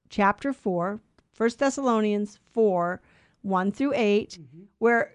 chapter 0.07 0.53
4, 0.53 1.01
1 1.35 1.49
Thessalonians 1.57 2.39
4, 2.53 3.01
1 3.41 3.71
through 3.73 3.91
8, 3.93 4.39
mm-hmm. 4.39 4.63
where 4.79 5.11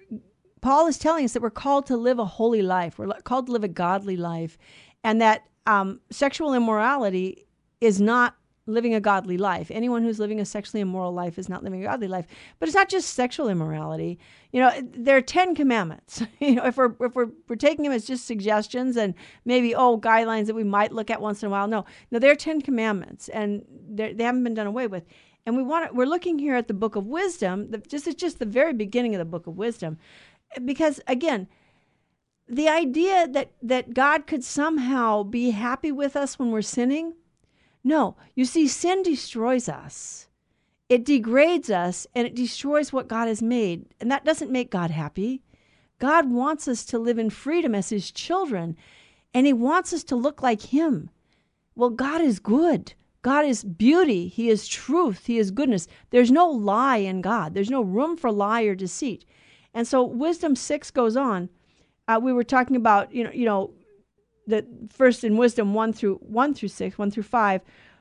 Paul 0.61 0.87
is 0.87 0.99
telling 0.99 1.25
us 1.25 1.33
that 1.33 1.41
we're 1.41 1.49
called 1.49 1.87
to 1.87 1.97
live 1.97 2.19
a 2.19 2.27
holy 2.27 2.61
life. 2.61 2.99
We're 2.99 3.09
called 3.25 3.47
to 3.47 3.53
live 3.53 3.65
a 3.65 3.69
godly 3.69 4.19
life. 4.19 4.59
And 5.03 5.23
that 5.23 5.45
um, 5.67 5.99
sexual 6.11 6.53
immorality 6.53 7.47
is 7.81 8.03
not 8.03 8.37
living 8.73 8.95
a 8.95 9.01
godly 9.01 9.37
life. 9.37 9.71
Anyone 9.71 10.03
who's 10.03 10.19
living 10.19 10.41
a 10.41 10.45
sexually 10.45 10.81
immoral 10.81 11.13
life 11.13 11.39
is 11.39 11.49
not 11.49 11.63
living 11.63 11.81
a 11.83 11.87
godly 11.87 12.09
life. 12.09 12.27
But 12.59 12.69
it's 12.69 12.77
not 12.77 12.89
just 12.89 13.15
sexual 13.15 13.49
immorality. 13.49 14.19
You 14.53 14.61
know, 14.61 14.73
there 14.83 15.17
are 15.17 15.23
ten 15.23 15.55
commandments. 15.55 16.23
you 16.41 16.55
know, 16.55 16.67
if 16.67 16.77
we're 16.77 16.95
if 17.01 17.15
we're, 17.15 17.31
we're 17.49 17.57
taking 17.57 17.85
them 17.85 17.93
as 17.93 18.07
just 18.07 18.27
suggestions 18.27 18.97
and 18.97 19.15
maybe 19.45 19.75
oh 19.75 19.99
guidelines 19.99 20.47
that 20.47 20.55
we 20.55 20.65
might 20.65 20.93
look 20.93 21.11
at 21.11 21.21
once 21.21 21.43
in 21.43 21.49
a 21.49 21.51
while. 21.51 21.69
No, 21.69 21.85
no, 22.11 22.19
there 22.19 22.33
are 22.33 22.37
ten 22.37 22.61
commandments, 22.61 23.29
and 23.29 23.65
they 23.89 24.15
haven't 24.19 24.45
been 24.45 24.55
done 24.55 24.67
away 24.67 24.87
with. 24.87 25.05
And 25.47 25.57
we 25.57 25.63
want 25.63 25.89
to, 25.89 25.95
we're 25.95 26.07
looking 26.07 26.39
here 26.39 26.55
at 26.55 26.69
the 26.69 26.75
book 26.75 26.97
of 26.97 27.07
wisdom. 27.07 27.71
This 27.71 28.07
is 28.07 28.15
just 28.15 28.39
the 28.39 28.47
very 28.47 28.73
beginning 28.73 29.15
of 29.15 29.19
the 29.19 29.25
book 29.25 29.47
of 29.47 29.57
wisdom, 29.57 29.99
because 30.65 31.01
again 31.07 31.49
the 32.51 32.69
idea 32.69 33.29
that 33.29 33.53
that 33.63 33.95
God 33.95 34.27
could 34.27 34.43
somehow 34.43 35.23
be 35.23 35.51
happy 35.51 35.93
with 35.93 36.17
us 36.17 36.39
when 36.39 36.51
we're 36.51 36.63
sinning 36.63 37.15
no, 37.83 38.17
you 38.35 38.45
see, 38.45 38.69
sin 38.69 39.03
destroys 39.03 39.69
us. 39.69 40.29
it 40.89 41.05
degrades 41.05 41.71
us 41.71 42.07
and 42.15 42.27
it 42.27 42.35
destroys 42.35 42.93
what 42.93 43.09
God 43.09 43.29
has 43.29 43.41
made. 43.41 43.87
And 44.01 44.11
that 44.11 44.25
doesn't 44.25 44.51
make 44.51 44.71
God 44.71 44.91
happy. 44.91 45.43
God 46.01 46.31
wants 46.31 46.67
us 46.67 46.85
to 46.87 46.99
live 46.99 47.19
in 47.19 47.31
freedom 47.31 47.75
as 47.75 47.91
His 47.91 48.11
children, 48.11 48.77
and 49.33 49.47
He 49.47 49.53
wants 49.53 49.93
us 49.93 50.03
to 50.05 50.17
look 50.17 50.43
like 50.43 50.63
Him. 50.63 51.11
Well, 51.77 51.91
God 51.91 52.21
is 52.21 52.41
good. 52.41 52.95
God 53.23 53.45
is 53.45 53.63
beauty. 53.63 54.27
He 54.27 54.49
is 54.49 54.67
truth. 54.67 55.27
He 55.27 55.39
is 55.39 55.51
goodness. 55.51 55.87
There's 56.09 56.33
no 56.33 56.49
lie 56.49 56.97
in 56.97 57.21
God, 57.21 57.55
there's 57.55 57.71
no 57.71 57.83
room 57.83 58.17
for 58.17 58.33
lie 58.33 58.63
or 58.63 58.75
deceit. 58.75 59.25
And 59.73 59.87
so, 59.87 60.03
Wisdom 60.03 60.57
6 60.57 60.91
goes 60.91 61.17
on. 61.17 61.49
Uh, 62.09 62.19
we 62.21 62.33
were 62.33 62.43
talking 62.43 62.75
about, 62.75 63.15
you 63.15 63.23
know, 63.23 63.31
you 63.31 63.45
know, 63.45 63.73
the 64.47 64.67
first 64.91 65.25
in 65.25 65.37
wisdom 65.37 65.75
1 65.75 65.93
through 65.93 66.17
1 66.17 66.55
through 66.55 66.69
6 66.69 66.99
1 66.99 67.11
through 67.11 67.23
5 67.23 67.61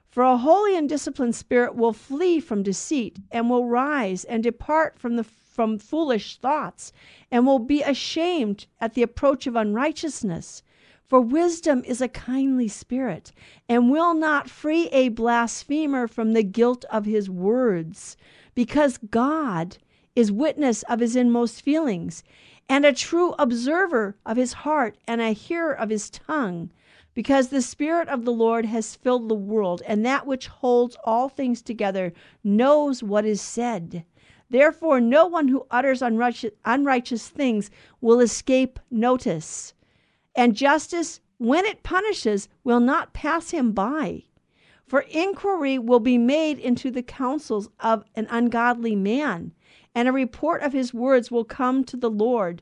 for 0.09 0.23
a 0.23 0.37
holy 0.37 0.75
and 0.75 0.89
disciplined 0.89 1.35
spirit 1.35 1.75
will 1.75 1.93
flee 1.93 2.39
from 2.39 2.63
deceit 2.63 3.19
and 3.31 3.49
will 3.49 3.65
rise 3.65 4.23
and 4.23 4.41
depart 4.41 4.97
from 4.97 5.15
the 5.15 5.23
from 5.23 5.77
foolish 5.77 6.37
thoughts 6.37 6.93
and 7.29 7.45
will 7.45 7.59
be 7.59 7.81
ashamed 7.81 8.65
at 8.79 8.93
the 8.93 9.03
approach 9.03 9.45
of 9.45 9.57
unrighteousness. 9.57 10.63
For 11.05 11.19
wisdom 11.19 11.83
is 11.85 11.99
a 11.99 12.07
kindly 12.07 12.69
spirit 12.69 13.33
and 13.67 13.91
will 13.91 14.13
not 14.13 14.49
free 14.49 14.87
a 14.93 15.09
blasphemer 15.09 16.07
from 16.07 16.31
the 16.31 16.43
guilt 16.43 16.85
of 16.89 17.03
his 17.03 17.29
words 17.29 18.15
because 18.55 18.97
God 18.97 19.77
is 20.15 20.31
witness 20.31 20.83
of 20.83 21.01
his 21.01 21.15
inmost 21.15 21.61
feelings 21.61 22.23
and 22.69 22.85
a 22.85 22.93
true 22.93 23.33
observer 23.39 24.15
of 24.25 24.37
his 24.37 24.53
heart 24.53 24.95
and 25.07 25.19
a 25.19 25.31
hearer 25.31 25.73
of 25.73 25.89
his 25.89 26.09
tongue 26.09 26.69
because 27.15 27.49
the 27.49 27.61
Spirit 27.61 28.07
of 28.07 28.23
the 28.23 28.31
Lord 28.31 28.65
has 28.65 28.95
filled 28.95 29.27
the 29.27 29.35
world, 29.35 29.81
and 29.85 30.05
that 30.05 30.25
which 30.25 30.47
holds 30.47 30.95
all 31.03 31.27
things 31.27 31.61
together 31.61 32.13
knows 32.43 33.03
what 33.03 33.25
is 33.25 33.41
said. 33.41 34.05
Therefore, 34.49 35.01
no 35.01 35.25
one 35.25 35.47
who 35.47 35.65
utters 35.69 36.01
unrighteous, 36.01 36.53
unrighteous 36.63 37.27
things 37.27 37.69
will 37.99 38.19
escape 38.19 38.79
notice. 38.89 39.73
And 40.35 40.55
justice, 40.55 41.19
when 41.37 41.65
it 41.65 41.83
punishes, 41.83 42.47
will 42.63 42.79
not 42.79 43.13
pass 43.13 43.49
him 43.51 43.73
by. 43.73 44.23
For 44.87 45.01
inquiry 45.09 45.77
will 45.77 45.99
be 45.99 46.17
made 46.17 46.57
into 46.57 46.89
the 46.89 47.03
counsels 47.03 47.69
of 47.79 48.05
an 48.15 48.27
ungodly 48.29 48.95
man, 48.95 49.51
and 49.95 50.07
a 50.07 50.11
report 50.11 50.61
of 50.61 50.73
his 50.73 50.93
words 50.93 51.31
will 51.31 51.45
come 51.45 51.83
to 51.85 51.97
the 51.97 52.09
Lord 52.09 52.61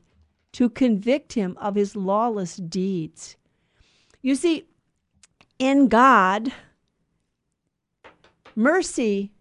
to 0.52 0.68
convict 0.68 1.34
him 1.34 1.56
of 1.60 1.74
his 1.74 1.94
lawless 1.94 2.56
deeds. 2.56 3.36
You 4.22 4.34
see, 4.34 4.66
in 5.58 5.88
God, 5.88 6.52
mercy 8.54 9.32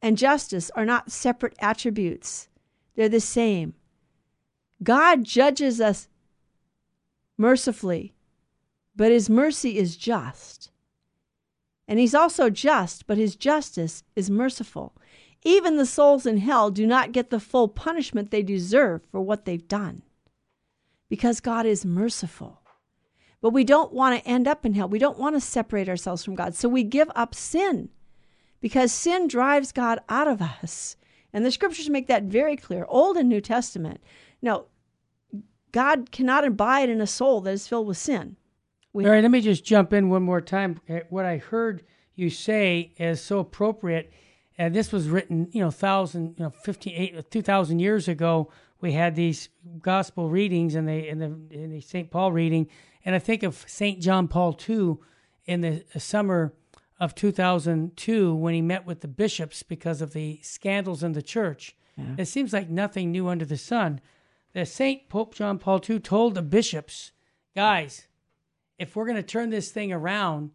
and 0.00 0.16
justice 0.16 0.70
are 0.74 0.84
not 0.84 1.10
separate 1.12 1.54
attributes, 1.60 2.48
they're 2.94 3.08
the 3.08 3.20
same. 3.20 3.74
God 4.82 5.24
judges 5.24 5.80
us 5.80 6.08
mercifully, 7.36 8.14
but 8.94 9.10
his 9.10 9.28
mercy 9.28 9.78
is 9.78 9.96
just. 9.96 10.70
And 11.86 11.98
he's 11.98 12.14
also 12.14 12.50
just, 12.50 13.06
but 13.06 13.16
his 13.16 13.34
justice 13.34 14.04
is 14.14 14.30
merciful. 14.30 14.92
Even 15.44 15.76
the 15.76 15.86
souls 15.86 16.26
in 16.26 16.38
hell 16.38 16.70
do 16.70 16.86
not 16.86 17.12
get 17.12 17.30
the 17.30 17.40
full 17.40 17.68
punishment 17.68 18.30
they 18.30 18.42
deserve 18.42 19.02
for 19.10 19.20
what 19.20 19.44
they've 19.44 19.68
done 19.68 20.02
because 21.08 21.40
God 21.40 21.66
is 21.66 21.84
merciful. 21.84 22.60
But 23.40 23.50
we 23.50 23.64
don't 23.64 23.92
want 23.92 24.18
to 24.18 24.28
end 24.28 24.48
up 24.48 24.66
in 24.66 24.74
hell. 24.74 24.88
We 24.88 24.98
don't 24.98 25.18
want 25.18 25.36
to 25.36 25.40
separate 25.40 25.88
ourselves 25.88 26.24
from 26.24 26.34
God. 26.34 26.54
So 26.54 26.68
we 26.68 26.82
give 26.82 27.10
up 27.14 27.34
sin 27.34 27.88
because 28.60 28.92
sin 28.92 29.28
drives 29.28 29.70
God 29.72 30.00
out 30.08 30.26
of 30.26 30.42
us. 30.42 30.96
And 31.32 31.44
the 31.44 31.52
scriptures 31.52 31.88
make 31.88 32.08
that 32.08 32.24
very 32.24 32.56
clear, 32.56 32.84
Old 32.88 33.16
and 33.16 33.28
New 33.28 33.40
Testament. 33.40 34.00
Now, 34.42 34.64
God 35.72 36.10
cannot 36.10 36.44
abide 36.44 36.88
in 36.88 37.00
a 37.00 37.06
soul 37.06 37.40
that 37.42 37.52
is 37.52 37.68
filled 37.68 37.86
with 37.86 37.98
sin. 37.98 38.36
We, 38.92 39.04
All 39.04 39.12
right, 39.12 39.22
let 39.22 39.30
me 39.30 39.40
just 39.40 39.64
jump 39.64 39.92
in 39.92 40.08
one 40.08 40.22
more 40.22 40.40
time. 40.40 40.80
Uh, 40.88 41.00
what 41.10 41.26
I 41.26 41.36
heard 41.36 41.84
you 42.16 42.30
say 42.30 42.92
is 42.96 43.20
so 43.20 43.38
appropriate. 43.38 44.10
And 44.58 44.74
this 44.74 44.90
was 44.90 45.08
written, 45.08 45.48
you 45.52 45.60
know, 45.60 45.70
thousand, 45.70 46.34
you 46.36 46.44
know, 46.44 46.50
fifteen, 46.50 46.94
eight, 46.94 47.30
two 47.30 47.42
thousand 47.42 47.78
years 47.78 48.08
ago. 48.08 48.50
We 48.80 48.92
had 48.92 49.14
these 49.14 49.48
gospel 49.80 50.28
readings 50.28 50.74
and 50.74 50.88
the 50.88 51.08
in 51.08 51.18
the 51.18 51.26
in 51.50 51.70
the 51.70 51.80
St. 51.80 52.10
Paul 52.10 52.32
reading, 52.32 52.68
and 53.04 53.14
I 53.14 53.20
think 53.20 53.42
of 53.44 53.64
St. 53.68 54.00
John 54.00 54.26
Paul 54.28 54.58
II 54.68 54.96
in 55.46 55.60
the 55.62 55.84
uh, 55.94 55.98
summer 55.98 56.52
of 57.00 57.14
2002 57.14 58.34
when 58.34 58.54
he 58.54 58.60
met 58.60 58.84
with 58.84 59.00
the 59.00 59.08
bishops 59.08 59.62
because 59.62 60.02
of 60.02 60.12
the 60.12 60.40
scandals 60.42 61.02
in 61.02 61.12
the 61.12 61.22
church. 61.22 61.76
Yeah. 61.96 62.16
It 62.18 62.26
seems 62.26 62.52
like 62.52 62.68
nothing 62.68 63.10
new 63.10 63.28
under 63.28 63.44
the 63.44 63.56
sun. 63.56 64.00
The 64.52 64.66
St. 64.66 65.08
Pope 65.08 65.34
John 65.34 65.58
Paul 65.58 65.80
II 65.88 66.00
told 66.00 66.34
the 66.34 66.42
bishops, 66.42 67.12
guys, 67.54 68.08
if 68.78 68.96
we're 68.96 69.06
going 69.06 69.16
to 69.16 69.22
turn 69.22 69.50
this 69.50 69.70
thing 69.70 69.92
around, 69.92 70.50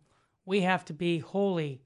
we 0.46 0.62
have 0.62 0.84
to 0.86 0.94
be 0.94 1.20
holy. 1.20 1.82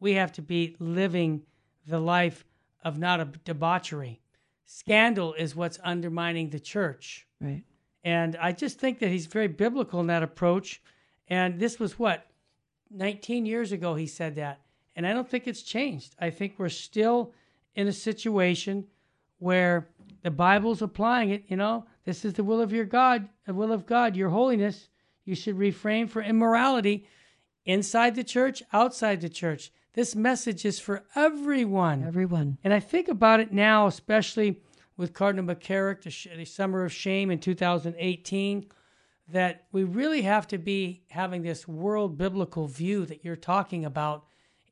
We 0.00 0.14
have 0.14 0.32
to 0.32 0.42
be 0.42 0.76
living 0.78 1.42
the 1.86 1.98
life 1.98 2.44
of 2.84 2.98
not 2.98 3.20
a 3.20 3.24
debauchery. 3.44 4.20
Scandal 4.64 5.34
is 5.34 5.54
what's 5.54 5.78
undermining 5.84 6.50
the 6.50 6.60
church. 6.60 7.26
Right. 7.40 7.62
And 8.04 8.36
I 8.36 8.52
just 8.52 8.78
think 8.78 8.98
that 9.00 9.08
he's 9.08 9.26
very 9.26 9.48
biblical 9.48 10.00
in 10.00 10.08
that 10.08 10.22
approach. 10.22 10.82
And 11.28 11.60
this 11.60 11.78
was 11.78 11.98
what, 11.98 12.26
19 12.90 13.46
years 13.46 13.72
ago, 13.72 13.94
he 13.94 14.06
said 14.06 14.34
that. 14.36 14.60
And 14.96 15.06
I 15.06 15.12
don't 15.12 15.28
think 15.28 15.46
it's 15.46 15.62
changed. 15.62 16.14
I 16.18 16.30
think 16.30 16.54
we're 16.58 16.68
still 16.68 17.32
in 17.74 17.86
a 17.86 17.92
situation 17.92 18.86
where 19.38 19.88
the 20.22 20.30
Bible's 20.30 20.82
applying 20.82 21.30
it. 21.30 21.44
You 21.48 21.56
know, 21.56 21.86
this 22.04 22.24
is 22.24 22.34
the 22.34 22.44
will 22.44 22.60
of 22.60 22.72
your 22.72 22.84
God, 22.84 23.28
the 23.46 23.54
will 23.54 23.72
of 23.72 23.86
God, 23.86 24.16
your 24.16 24.30
holiness. 24.30 24.88
You 25.24 25.34
should 25.34 25.58
refrain 25.58 26.08
from 26.08 26.24
immorality 26.24 27.06
inside 27.64 28.14
the 28.14 28.24
church, 28.24 28.62
outside 28.72 29.20
the 29.20 29.28
church. 29.28 29.72
This 29.94 30.16
message 30.16 30.64
is 30.64 30.78
for 30.78 31.04
everyone. 31.14 32.04
Everyone. 32.04 32.58
And 32.64 32.72
I 32.72 32.80
think 32.80 33.08
about 33.08 33.40
it 33.40 33.52
now, 33.52 33.86
especially 33.86 34.62
with 34.96 35.12
Cardinal 35.12 35.54
McCarrick, 35.54 36.02
the, 36.02 36.10
sh- 36.10 36.28
the 36.34 36.44
Summer 36.44 36.84
of 36.84 36.92
Shame 36.92 37.30
in 37.30 37.38
2018, 37.38 38.66
that 39.28 39.66
we 39.70 39.84
really 39.84 40.22
have 40.22 40.46
to 40.48 40.58
be 40.58 41.02
having 41.10 41.42
this 41.42 41.68
world 41.68 42.16
biblical 42.16 42.66
view 42.66 43.04
that 43.06 43.24
you're 43.24 43.36
talking 43.36 43.84
about 43.84 44.24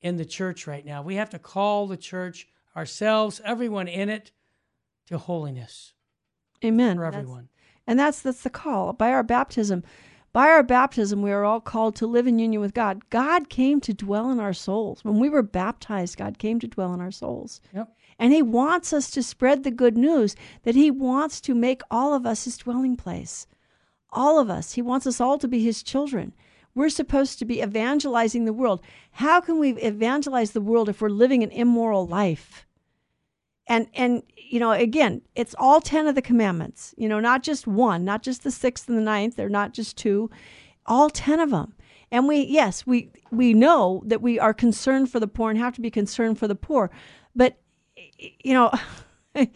in 0.02 0.16
the 0.16 0.24
church 0.24 0.66
right 0.66 0.84
now. 0.84 1.02
We 1.02 1.16
have 1.16 1.30
to 1.30 1.38
call 1.38 1.86
the 1.86 1.96
church 1.96 2.48
ourselves, 2.76 3.40
everyone 3.44 3.88
in 3.88 4.08
it, 4.08 4.30
to 5.08 5.18
holiness. 5.18 5.92
Amen. 6.64 6.96
For 6.96 7.04
everyone. 7.04 7.48
That's, 7.50 7.84
and 7.86 7.98
that's 7.98 8.22
that's 8.22 8.42
the 8.42 8.50
call. 8.50 8.92
By 8.92 9.10
our 9.10 9.22
baptism, 9.22 9.82
by 10.32 10.48
our 10.48 10.62
baptism, 10.62 11.22
we 11.22 11.32
are 11.32 11.44
all 11.44 11.60
called 11.60 11.96
to 11.96 12.06
live 12.06 12.26
in 12.26 12.38
union 12.38 12.60
with 12.60 12.72
God. 12.72 13.08
God 13.10 13.48
came 13.48 13.80
to 13.80 13.92
dwell 13.92 14.30
in 14.30 14.38
our 14.38 14.52
souls. 14.52 15.02
When 15.02 15.18
we 15.18 15.28
were 15.28 15.42
baptized, 15.42 16.16
God 16.16 16.38
came 16.38 16.60
to 16.60 16.68
dwell 16.68 16.94
in 16.94 17.00
our 17.00 17.10
souls. 17.10 17.60
Yep. 17.74 17.92
And 18.18 18.32
He 18.32 18.42
wants 18.42 18.92
us 18.92 19.10
to 19.10 19.22
spread 19.22 19.64
the 19.64 19.70
good 19.70 19.96
news 19.96 20.36
that 20.62 20.76
He 20.76 20.90
wants 20.90 21.40
to 21.42 21.54
make 21.54 21.82
all 21.90 22.14
of 22.14 22.26
us 22.26 22.44
His 22.44 22.58
dwelling 22.58 22.96
place. 22.96 23.46
All 24.12 24.38
of 24.38 24.50
us. 24.50 24.74
He 24.74 24.82
wants 24.82 25.06
us 25.06 25.20
all 25.20 25.38
to 25.38 25.48
be 25.48 25.64
His 25.64 25.82
children. 25.82 26.32
We're 26.74 26.90
supposed 26.90 27.40
to 27.40 27.44
be 27.44 27.60
evangelizing 27.60 28.44
the 28.44 28.52
world. 28.52 28.80
How 29.12 29.40
can 29.40 29.58
we 29.58 29.72
evangelize 29.72 30.52
the 30.52 30.60
world 30.60 30.88
if 30.88 31.00
we're 31.00 31.08
living 31.08 31.42
an 31.42 31.50
immoral 31.50 32.06
life? 32.06 32.66
And 33.66 33.88
and 33.94 34.22
you 34.36 34.58
know, 34.58 34.72
again, 34.72 35.22
it's 35.34 35.54
all 35.58 35.80
ten 35.80 36.06
of 36.06 36.14
the 36.14 36.22
commandments. 36.22 36.94
You 36.96 37.08
know, 37.08 37.20
not 37.20 37.42
just 37.42 37.66
one, 37.66 38.04
not 38.04 38.22
just 38.22 38.42
the 38.42 38.50
sixth 38.50 38.88
and 38.88 38.98
the 38.98 39.02
ninth, 39.02 39.36
they're 39.36 39.48
not 39.48 39.72
just 39.72 39.96
two, 39.96 40.30
all 40.86 41.10
ten 41.10 41.40
of 41.40 41.50
them. 41.50 41.74
And 42.10 42.26
we, 42.26 42.40
yes, 42.40 42.86
we 42.86 43.10
we 43.30 43.54
know 43.54 44.02
that 44.06 44.22
we 44.22 44.38
are 44.38 44.54
concerned 44.54 45.10
for 45.10 45.20
the 45.20 45.28
poor 45.28 45.50
and 45.50 45.58
have 45.58 45.74
to 45.76 45.80
be 45.80 45.90
concerned 45.90 46.38
for 46.38 46.48
the 46.48 46.56
poor, 46.56 46.90
but 47.36 47.58
you 48.16 48.54
know, 48.54 48.72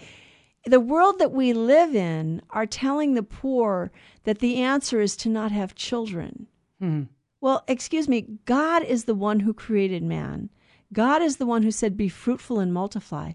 the 0.67 0.81
world 0.81 1.19
that 1.19 1.33
we 1.33 1.53
live 1.53 1.95
in 1.95 2.43
are 2.51 2.67
telling 2.67 3.15
the 3.15 3.23
poor 3.23 3.91
that 4.25 4.39
the 4.39 4.57
answer 4.57 5.01
is 5.01 5.17
to 5.17 5.29
not 5.29 5.51
have 5.51 5.75
children. 5.75 6.47
Mm-hmm. 6.81 7.05
Well, 7.41 7.63
excuse 7.69 8.09
me, 8.09 8.39
God 8.47 8.83
is 8.85 9.05
the 9.05 9.15
one 9.15 9.41
who 9.41 9.53
created 9.53 10.03
man. 10.03 10.49
God 10.93 11.21
is 11.21 11.37
the 11.37 11.47
one 11.47 11.63
who 11.63 11.71
said, 11.71 11.97
Be 11.97 12.09
fruitful 12.09 12.59
and 12.59 12.73
multiply. 12.73 13.33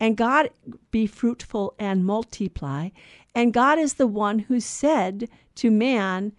And 0.00 0.16
God, 0.16 0.50
be 0.90 1.06
fruitful 1.06 1.74
and 1.78 2.06
multiply. 2.06 2.88
And 3.34 3.52
God 3.52 3.78
is 3.78 3.94
the 3.94 4.06
one 4.06 4.40
who 4.40 4.58
said 4.58 5.28
to 5.56 5.70
man, 5.70 6.32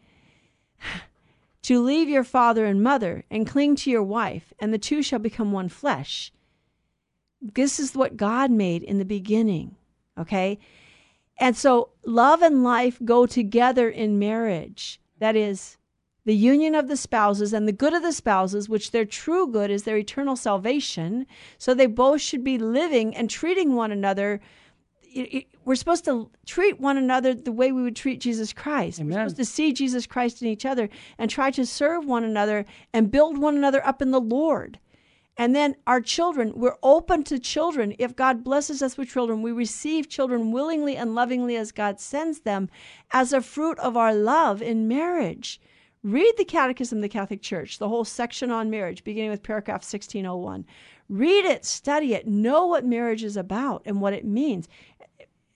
to 1.62 1.80
leave 1.80 2.10
your 2.10 2.24
father 2.24 2.66
and 2.66 2.82
mother 2.82 3.24
and 3.30 3.48
cling 3.48 3.76
to 3.78 3.92
your 3.92 4.04
wife, 4.04 4.52
and 4.60 4.74
the 4.74 4.80
two 4.80 5.04
shall 5.04 5.20
become 5.20 5.52
one 5.52 5.70
flesh. 5.70 6.34
This 7.40 7.80
is 7.80 7.96
what 7.96 8.18
God 8.18 8.50
made 8.50 8.82
in 8.82 8.98
the 8.98 9.06
beginning. 9.06 9.76
Okay? 10.18 10.60
And 11.40 11.56
so 11.56 11.90
love 12.06 12.42
and 12.42 12.64
life 12.64 13.00
go 13.06 13.26
together 13.26 13.90
in 13.90 14.20
marriage. 14.20 15.00
That 15.20 15.36
is, 15.36 15.78
the 16.26 16.36
union 16.36 16.76
of 16.76 16.88
the 16.88 16.98
spouses 16.98 17.52
and 17.54 17.68
the 17.68 17.72
good 17.72 17.94
of 17.94 18.04
the 18.04 18.12
spouses, 18.12 18.70
which 18.70 18.92
their 18.92 19.06
true 19.06 19.48
good 19.48 19.72
is 19.72 19.84
their 19.84 19.98
eternal 19.98 20.36
salvation. 20.36 21.26
So 21.58 21.74
they 21.74 21.88
both 21.88 22.22
should 22.22 22.44
be 22.44 22.58
living 22.58 23.16
and 23.16 23.30
treating 23.30 23.76
one 23.76 23.92
another. 23.92 24.40
We're 25.66 25.76
supposed 25.76 26.06
to 26.06 26.30
treat 26.46 26.80
one 26.80 26.98
another 26.98 27.34
the 27.34 27.52
way 27.52 27.72
we 27.72 27.82
would 27.82 27.96
treat 27.96 28.22
Jesus 28.22 28.54
Christ. 28.54 29.00
Amen. 29.00 29.18
We're 29.18 29.30
supposed 29.30 29.38
to 29.38 29.46
see 29.46 29.74
Jesus 29.74 30.06
Christ 30.06 30.42
in 30.42 30.48
each 30.48 30.66
other 30.66 30.90
and 31.18 31.30
try 31.30 31.52
to 31.52 31.66
serve 31.66 32.06
one 32.06 32.24
another 32.24 32.66
and 32.94 33.12
build 33.12 33.38
one 33.38 33.58
another 33.58 33.86
up 33.86 34.02
in 34.02 34.12
the 34.12 34.22
Lord. 34.22 34.80
And 35.38 35.56
then 35.56 35.76
our 35.88 36.02
children, 36.02 36.54
we're 36.56 36.78
open 36.84 37.24
to 37.24 37.40
children. 37.40 37.96
If 37.98 38.16
God 38.16 38.44
blesses 38.44 38.84
us 38.84 38.98
with 38.98 39.10
children, 39.10 39.42
we 39.42 39.52
receive 39.52 40.08
children 40.08 40.52
willingly 40.52 40.96
and 40.96 41.16
lovingly 41.16 41.56
as 41.56 41.72
God 41.72 42.00
sends 42.00 42.42
them 42.42 42.70
as 43.12 43.34
a 43.34 43.42
fruit 43.42 43.80
of 43.80 43.98
our 43.98 44.14
love 44.14 44.62
in 44.62 44.88
marriage. 44.88 45.60
Read 46.04 46.34
the 46.38 46.46
Catechism 46.46 46.98
of 46.98 47.02
the 47.04 47.10
Catholic 47.10 47.42
Church, 47.42 47.78
the 47.78 47.88
whole 47.88 48.06
section 48.06 48.50
on 48.50 48.72
marriage, 48.72 49.04
beginning 49.04 49.30
with 49.30 49.44
paragraph 49.44 49.82
1601. 49.82 50.66
Read 51.10 51.46
it, 51.46 51.64
study 51.64 52.14
it, 52.16 52.28
know 52.28 52.66
what 52.66 52.86
marriage 52.86 53.24
is 53.24 53.38
about 53.38 53.84
and 53.86 54.02
what 54.02 54.14
it 54.14 54.26
means. 54.26 54.68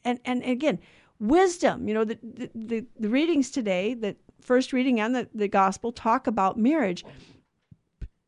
And, 0.03 0.19
and 0.23 0.43
again, 0.43 0.79
wisdom, 1.19 1.87
you 1.87 1.95
know, 1.95 2.03
the, 2.03 2.19
the, 2.53 2.85
the 2.99 3.09
readings 3.09 3.49
today, 3.49 3.95
the 3.95 4.15
first 4.39 4.71
reading 4.71 4.99
and 4.99 5.15
the, 5.15 5.27
the 5.33 5.47
gospel 5.47 5.91
talk 5.91 6.27
about 6.27 6.59
marriage. 6.59 7.03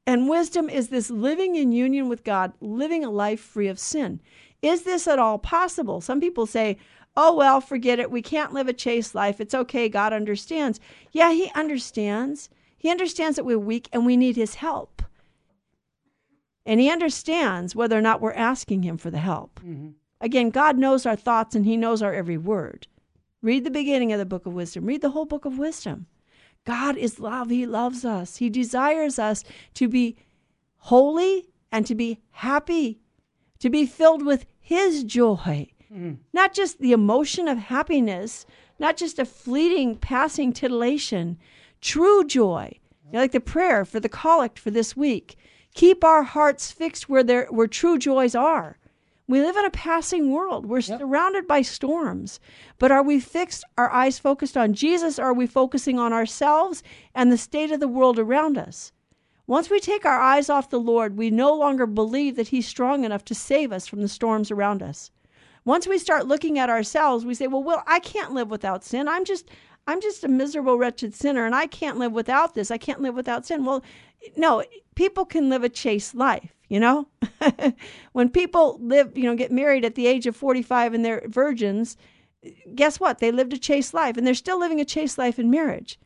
And 0.07 0.27
wisdom 0.27 0.69
is 0.69 0.87
this 0.87 1.11
living 1.11 1.55
in 1.55 1.71
union 1.71 2.09
with 2.09 2.23
God, 2.23 2.53
living 2.61 3.05
a 3.05 3.11
life 3.11 3.41
free 3.41 3.67
of 3.67 3.77
sin. 3.77 4.21
Is 4.63 4.83
this 4.83 5.07
at 5.07 5.19
all 5.19 5.37
possible? 5.37 6.01
Some 6.01 6.19
people 6.19 6.47
say, 6.47 6.77
oh, 7.17 7.33
well, 7.33 7.59
forget 7.59 7.99
it. 7.99 8.11
We 8.11 8.21
can't 8.21 8.53
live 8.53 8.67
a 8.67 8.73
chaste 8.73 9.15
life. 9.15 9.41
It's 9.41 9.55
okay. 9.55 9.89
God 9.89 10.13
understands. 10.13 10.79
Yeah, 11.11 11.33
He 11.33 11.51
understands. 11.55 12.49
He 12.77 12.91
understands 12.91 13.35
that 13.35 13.43
we're 13.43 13.57
weak 13.57 13.89
and 13.91 14.05
we 14.05 14.15
need 14.15 14.35
His 14.35 14.55
help. 14.55 15.01
And 16.63 16.79
He 16.79 16.91
understands 16.91 17.75
whether 17.75 17.97
or 17.97 18.01
not 18.01 18.21
we're 18.21 18.33
asking 18.33 18.83
Him 18.83 18.97
for 18.97 19.09
the 19.09 19.17
help. 19.17 19.59
Mm-hmm. 19.59 19.89
Again, 20.21 20.51
God 20.51 20.77
knows 20.77 21.05
our 21.05 21.15
thoughts 21.15 21.55
and 21.55 21.65
He 21.65 21.75
knows 21.75 22.03
our 22.03 22.13
every 22.13 22.37
word. 22.37 22.87
Read 23.41 23.63
the 23.63 23.71
beginning 23.71 24.13
of 24.13 24.19
the 24.19 24.25
book 24.25 24.45
of 24.45 24.53
wisdom, 24.53 24.85
read 24.85 25.01
the 25.01 25.11
whole 25.11 25.25
book 25.25 25.45
of 25.45 25.57
wisdom. 25.57 26.05
God 26.65 26.97
is 26.97 27.19
love. 27.19 27.49
He 27.49 27.65
loves 27.65 28.03
us. 28.03 28.37
He 28.37 28.49
desires 28.49 29.17
us 29.17 29.43
to 29.75 29.87
be 29.87 30.17
holy 30.77 31.49
and 31.71 31.85
to 31.87 31.95
be 31.95 32.19
happy, 32.31 32.99
to 33.59 33.69
be 33.69 33.85
filled 33.85 34.25
with 34.25 34.45
His 34.59 35.03
joy 35.03 35.69
Mm. 35.97 36.17
Not 36.31 36.53
just 36.53 36.79
the 36.79 36.91
emotion 36.91 37.47
of 37.47 37.57
happiness, 37.57 38.45
not 38.77 38.97
just 38.97 39.17
a 39.17 39.25
fleeting, 39.25 39.95
passing 39.95 40.53
titillation, 40.53 41.37
true 41.81 42.23
joy. 42.23 42.79
You 43.05 43.13
know, 43.13 43.19
like 43.19 43.31
the 43.31 43.39
prayer 43.39 43.83
for 43.83 43.99
the 43.99 44.09
collect 44.09 44.59
for 44.59 44.69
this 44.69 44.95
week. 44.95 45.37
Keep 45.73 46.03
our 46.03 46.23
hearts 46.23 46.71
fixed 46.71 47.09
where 47.09 47.23
there 47.23 47.47
where 47.49 47.67
true 47.67 47.97
joys 47.97 48.35
are. 48.35 48.77
We 49.27 49.41
live 49.41 49.57
in 49.57 49.65
a 49.65 49.71
passing 49.71 50.31
world. 50.31 50.65
We're 50.65 50.79
yep. 50.79 50.99
surrounded 50.99 51.47
by 51.47 51.61
storms. 51.61 52.39
But 52.79 52.91
are 52.91 53.03
we 53.03 53.19
fixed, 53.19 53.65
our 53.77 53.91
eyes 53.91 54.19
focused 54.19 54.55
on 54.55 54.73
Jesus, 54.73 55.19
or 55.19 55.23
are 55.23 55.33
we 55.33 55.47
focusing 55.47 55.99
on 55.99 56.13
ourselves 56.13 56.81
and 57.13 57.29
the 57.29 57.37
state 57.37 57.71
of 57.71 57.81
the 57.81 57.89
world 57.89 58.19
around 58.19 58.57
us? 58.57 58.93
Once 59.45 59.69
we 59.69 59.79
take 59.79 60.05
our 60.05 60.19
eyes 60.19 60.49
off 60.49 60.69
the 60.69 60.79
Lord, 60.79 61.17
we 61.17 61.29
no 61.29 61.53
longer 61.53 61.85
believe 61.85 62.35
that 62.37 62.49
He's 62.49 62.67
strong 62.67 63.03
enough 63.03 63.25
to 63.25 63.35
save 63.35 63.71
us 63.71 63.85
from 63.85 64.01
the 64.01 64.07
storms 64.07 64.49
around 64.49 64.81
us. 64.81 65.11
Once 65.67 65.85
we 65.85 65.97
start 65.97 66.25
looking 66.25 66.57
at 66.57 66.69
ourselves, 66.69 67.25
we 67.25 67.33
say, 67.33 67.45
well, 67.45 67.61
well, 67.61 67.83
I 67.85 67.99
can't 67.99 68.31
live 68.31 68.49
without 68.49 68.85
sin. 68.85 69.09
I'm 69.09 69.25
just 69.25 69.49
I'm 69.85 69.99
just 69.99 70.23
a 70.23 70.29
miserable, 70.29 70.77
wretched 70.77 71.13
sinner, 71.13 71.45
and 71.45 71.53
I 71.53 71.67
can't 71.67 71.97
live 71.97 72.13
without 72.13 72.53
this. 72.53 72.71
I 72.71 72.77
can't 72.77 73.01
live 73.01 73.15
without 73.15 73.45
sin. 73.45 73.65
Well, 73.65 73.83
no, 74.37 74.63
people 74.95 75.25
can 75.25 75.49
live 75.49 75.65
a 75.65 75.69
chaste 75.69 76.15
life, 76.15 76.55
you 76.69 76.79
know? 76.79 77.09
when 78.13 78.29
people 78.29 78.79
live, 78.81 79.17
you 79.17 79.25
know, 79.25 79.35
get 79.35 79.51
married 79.51 79.83
at 79.83 79.95
the 79.95 80.07
age 80.07 80.25
of 80.25 80.37
45 80.37 80.93
and 80.93 81.03
they're 81.03 81.23
virgins, 81.27 81.97
guess 82.73 82.97
what? 82.97 83.19
They 83.19 83.33
lived 83.33 83.51
a 83.51 83.57
chaste 83.57 83.93
life, 83.93 84.15
and 84.15 84.25
they're 84.25 84.35
still 84.35 84.59
living 84.59 84.79
a 84.79 84.85
chaste 84.85 85.17
life 85.17 85.37
in 85.37 85.51
marriage. 85.51 85.99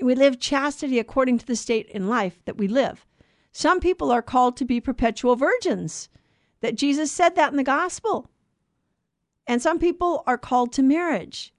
We 0.00 0.14
live 0.14 0.38
chastity 0.38 1.00
according 1.00 1.38
to 1.38 1.46
the 1.46 1.56
state 1.56 1.88
in 1.88 2.08
life 2.08 2.44
that 2.44 2.58
we 2.58 2.68
live. 2.68 3.04
Some 3.50 3.80
people 3.80 4.12
are 4.12 4.22
called 4.22 4.56
to 4.58 4.64
be 4.64 4.80
perpetual 4.80 5.34
virgins, 5.34 6.08
that 6.60 6.76
Jesus 6.76 7.10
said 7.10 7.34
that 7.34 7.50
in 7.50 7.56
the 7.56 7.64
gospel. 7.64 8.30
And 9.46 9.62
some 9.62 9.78
people 9.78 10.24
are 10.26 10.38
called 10.38 10.72
to 10.74 10.82
marriage. 10.82 11.52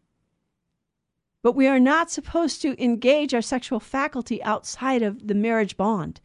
But 1.41 1.55
we 1.55 1.67
are 1.67 1.79
not 1.79 2.11
supposed 2.11 2.61
to 2.63 2.81
engage 2.83 3.33
our 3.33 3.41
sexual 3.41 3.79
faculty 3.79 4.43
outside 4.43 5.01
of 5.01 5.27
the 5.27 5.35
marriage 5.35 5.77
bond. 5.77 6.19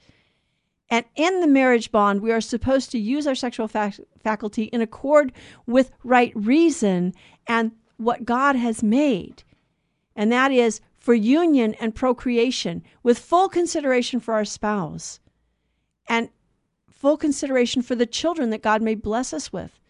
And 0.90 1.06
in 1.14 1.40
the 1.40 1.46
marriage 1.46 1.90
bond, 1.90 2.20
we 2.20 2.32
are 2.32 2.40
supposed 2.40 2.90
to 2.90 2.98
use 2.98 3.26
our 3.26 3.34
sexual 3.34 3.68
fac- 3.68 4.00
faculty 4.22 4.64
in 4.64 4.82
accord 4.82 5.32
with 5.66 5.90
right 6.04 6.32
reason 6.34 7.14
and 7.46 7.72
what 7.96 8.24
God 8.24 8.56
has 8.56 8.82
made. 8.82 9.42
And 10.14 10.30
that 10.32 10.52
is 10.52 10.80
for 10.98 11.14
union 11.14 11.74
and 11.80 11.94
procreation 11.94 12.82
with 13.02 13.18
full 13.18 13.48
consideration 13.48 14.20
for 14.20 14.34
our 14.34 14.44
spouse 14.44 15.18
and 16.08 16.28
full 16.90 17.16
consideration 17.16 17.82
for 17.82 17.94
the 17.94 18.06
children 18.06 18.50
that 18.50 18.62
God 18.62 18.82
may 18.82 18.94
bless 18.94 19.32
us 19.32 19.52
with. 19.52 19.80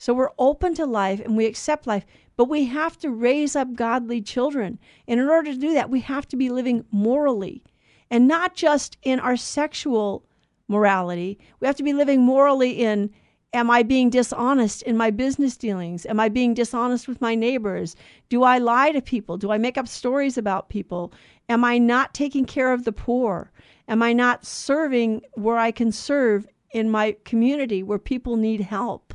So 0.00 0.14
we're 0.14 0.30
open 0.38 0.74
to 0.76 0.86
life 0.86 1.20
and 1.20 1.36
we 1.36 1.44
accept 1.44 1.86
life, 1.86 2.06
but 2.34 2.46
we 2.46 2.64
have 2.64 2.98
to 3.00 3.10
raise 3.10 3.54
up 3.54 3.74
godly 3.74 4.22
children. 4.22 4.78
And 5.06 5.20
in 5.20 5.28
order 5.28 5.52
to 5.52 5.58
do 5.58 5.74
that, 5.74 5.90
we 5.90 6.00
have 6.00 6.26
to 6.28 6.38
be 6.38 6.48
living 6.48 6.86
morally 6.90 7.62
and 8.10 8.26
not 8.26 8.54
just 8.54 8.96
in 9.02 9.20
our 9.20 9.36
sexual 9.36 10.24
morality. 10.68 11.38
We 11.60 11.66
have 11.66 11.76
to 11.76 11.82
be 11.82 11.92
living 11.92 12.22
morally 12.22 12.70
in 12.70 13.10
am 13.52 13.70
I 13.70 13.82
being 13.82 14.08
dishonest 14.08 14.80
in 14.84 14.96
my 14.96 15.10
business 15.10 15.58
dealings? 15.58 16.06
Am 16.06 16.18
I 16.18 16.30
being 16.30 16.54
dishonest 16.54 17.06
with 17.06 17.20
my 17.20 17.34
neighbors? 17.34 17.94
Do 18.30 18.42
I 18.42 18.56
lie 18.56 18.92
to 18.92 19.02
people? 19.02 19.36
Do 19.36 19.50
I 19.50 19.58
make 19.58 19.76
up 19.76 19.86
stories 19.86 20.38
about 20.38 20.70
people? 20.70 21.12
Am 21.50 21.62
I 21.62 21.76
not 21.76 22.14
taking 22.14 22.46
care 22.46 22.72
of 22.72 22.84
the 22.84 22.92
poor? 22.92 23.52
Am 23.86 24.02
I 24.02 24.14
not 24.14 24.46
serving 24.46 25.20
where 25.34 25.58
I 25.58 25.72
can 25.72 25.92
serve 25.92 26.46
in 26.72 26.88
my 26.88 27.16
community 27.24 27.82
where 27.82 27.98
people 27.98 28.38
need 28.38 28.62
help? 28.62 29.12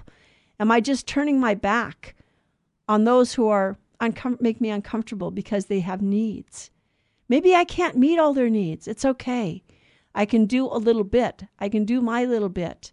Am 0.59 0.71
I 0.71 0.79
just 0.79 1.07
turning 1.07 1.39
my 1.39 1.53
back 1.53 2.15
on 2.87 3.03
those 3.03 3.33
who 3.33 3.47
are 3.47 3.77
uncom- 3.99 4.39
make 4.41 4.61
me 4.61 4.69
uncomfortable 4.69 5.31
because 5.31 5.65
they 5.65 5.81
have 5.81 6.01
needs? 6.01 6.71
Maybe 7.27 7.55
I 7.55 7.65
can't 7.65 7.97
meet 7.97 8.19
all 8.19 8.33
their 8.33 8.49
needs. 8.49 8.87
It's 8.87 9.05
okay. 9.05 9.63
I 10.13 10.25
can 10.25 10.45
do 10.45 10.65
a 10.65 10.77
little 10.77 11.03
bit. 11.03 11.43
I 11.59 11.69
can 11.69 11.83
do 11.85 12.01
my 12.01 12.23
little 12.25 12.49
bit. 12.49 12.91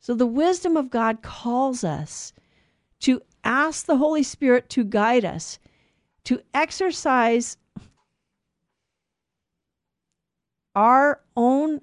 So 0.00 0.14
the 0.14 0.26
wisdom 0.26 0.76
of 0.76 0.90
God 0.90 1.22
calls 1.22 1.84
us 1.84 2.32
to 3.00 3.22
ask 3.44 3.86
the 3.86 3.98
Holy 3.98 4.22
Spirit 4.22 4.68
to 4.70 4.84
guide 4.84 5.24
us, 5.24 5.58
to 6.24 6.40
exercise 6.54 7.56
our 10.74 11.20
own 11.36 11.80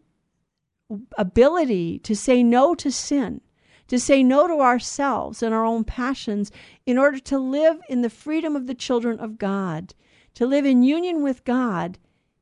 ability 1.18 2.00
to 2.00 2.16
say 2.16 2.44
no 2.44 2.76
to 2.76 2.92
sin 2.92 3.42
to 3.88 4.00
say 4.00 4.24
no 4.24 4.48
to 4.48 4.62
ourselves 4.62 5.44
and 5.44 5.54
our 5.54 5.66
own 5.66 5.84
passions 5.84 6.52
in 6.86 6.98
order 6.98 7.20
to 7.20 7.38
live 7.38 7.80
in 7.90 8.02
the 8.02 8.10
freedom 8.10 8.56
of 8.56 8.68
the 8.68 8.74
children 8.74 9.20
of 9.20 9.38
God, 9.38 9.94
to 10.34 10.46
live 10.46 10.66
in 10.66 10.84
union 10.84 11.24
with 11.24 11.44
God 11.44 11.98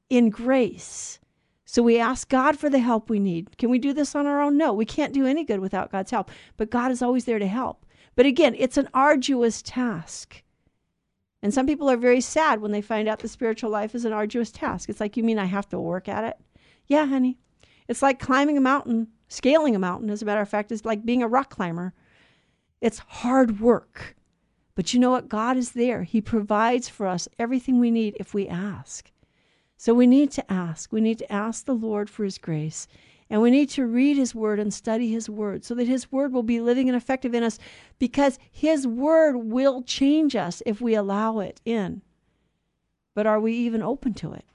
in 0.09 0.29
grace. 0.29 1.19
So 1.65 1.81
we 1.81 1.99
ask 1.99 2.29
God 2.29 2.57
for 2.57 2.69
the 2.69 2.79
help 2.79 3.09
we 3.09 3.19
need. 3.19 3.57
Can 3.57 3.69
we 3.69 3.79
do 3.79 3.93
this 3.93 4.15
on 4.15 4.27
our 4.27 4.41
own? 4.41 4.57
No, 4.57 4.73
we 4.73 4.85
can't 4.85 5.13
do 5.13 5.25
any 5.25 5.43
good 5.43 5.59
without 5.59 5.91
God's 5.91 6.11
help, 6.11 6.29
but 6.55 6.69
God 6.69 6.91
is 6.91 7.01
always 7.01 7.25
there 7.25 7.39
to 7.39 7.47
help. 7.47 7.85
But 8.15 8.27
again, 8.27 8.55
it's 8.57 8.77
an 8.77 8.89
arduous 8.93 9.61
task. 9.61 10.43
And 11.41 11.53
some 11.53 11.65
people 11.65 11.89
are 11.89 11.97
very 11.97 12.21
sad 12.21 12.61
when 12.61 12.71
they 12.71 12.81
find 12.81 13.07
out 13.09 13.19
the 13.19 13.27
spiritual 13.27 13.69
life 13.69 13.95
is 13.95 14.05
an 14.05 14.13
arduous 14.13 14.51
task. 14.51 14.87
It's 14.87 14.99
like, 14.99 15.17
you 15.17 15.23
mean 15.23 15.39
I 15.39 15.45
have 15.45 15.67
to 15.69 15.79
work 15.79 16.07
at 16.07 16.23
it? 16.23 16.37
Yeah, 16.85 17.05
honey. 17.05 17.37
It's 17.87 18.01
like 18.01 18.19
climbing 18.19 18.57
a 18.57 18.61
mountain 18.61 19.07
Scaling 19.27 19.75
a 19.75 19.79
mountain, 19.79 20.09
as 20.09 20.21
a 20.21 20.25
matter 20.25 20.41
of 20.41 20.49
fact, 20.49 20.71
is 20.71 20.85
like 20.85 21.05
being 21.05 21.23
a 21.23 21.27
rock 21.27 21.49
climber. 21.49 21.93
It's 22.81 22.99
hard 22.99 23.59
work. 23.59 24.15
But 24.75 24.93
you 24.93 24.99
know 24.99 25.11
what? 25.11 25.29
God 25.29 25.57
is 25.57 25.71
there. 25.71 26.03
He 26.03 26.21
provides 26.21 26.89
for 26.89 27.07
us 27.07 27.27
everything 27.37 27.79
we 27.79 27.91
need 27.91 28.15
if 28.19 28.33
we 28.33 28.47
ask. 28.47 29.11
So 29.77 29.93
we 29.93 30.07
need 30.07 30.31
to 30.31 30.51
ask. 30.51 30.91
We 30.91 31.01
need 31.01 31.19
to 31.19 31.31
ask 31.31 31.65
the 31.65 31.73
Lord 31.73 32.09
for 32.09 32.23
His 32.23 32.37
grace. 32.37 32.87
And 33.29 33.41
we 33.41 33.51
need 33.51 33.69
to 33.71 33.85
read 33.85 34.17
His 34.17 34.35
Word 34.35 34.59
and 34.59 34.73
study 34.73 35.11
His 35.11 35.29
Word 35.29 35.63
so 35.63 35.75
that 35.75 35.87
His 35.87 36.11
Word 36.11 36.33
will 36.33 36.43
be 36.43 36.59
living 36.59 36.89
and 36.89 36.95
effective 36.95 37.33
in 37.33 37.43
us 37.43 37.59
because 37.99 38.39
His 38.51 38.85
Word 38.87 39.37
will 39.37 39.81
change 39.81 40.35
us 40.35 40.61
if 40.65 40.81
we 40.81 40.95
allow 40.95 41.39
it 41.39 41.59
in. 41.65 42.01
But 43.15 43.27
are 43.27 43.39
we 43.39 43.53
even 43.53 43.81
open 43.81 44.13
to 44.15 44.33
it? 44.33 44.45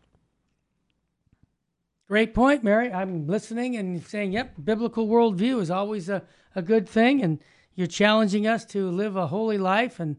Great 2.09 2.33
point, 2.33 2.65
Mary. 2.65 2.91
I'm 2.91 3.27
listening 3.27 3.77
and 3.77 4.03
saying, 4.03 4.33
yep, 4.33 4.55
biblical 4.65 5.07
worldview 5.07 5.61
is 5.61 5.71
always 5.71 6.09
a, 6.09 6.23
a 6.57 6.63
good 6.63 6.89
thing. 6.89 7.23
And 7.23 7.39
you're 7.75 7.87
challenging 7.87 8.47
us 8.47 8.65
to 8.67 8.91
live 8.91 9.15
a 9.15 9.27
holy 9.27 9.59
life 9.59 10.01
and 10.01 10.19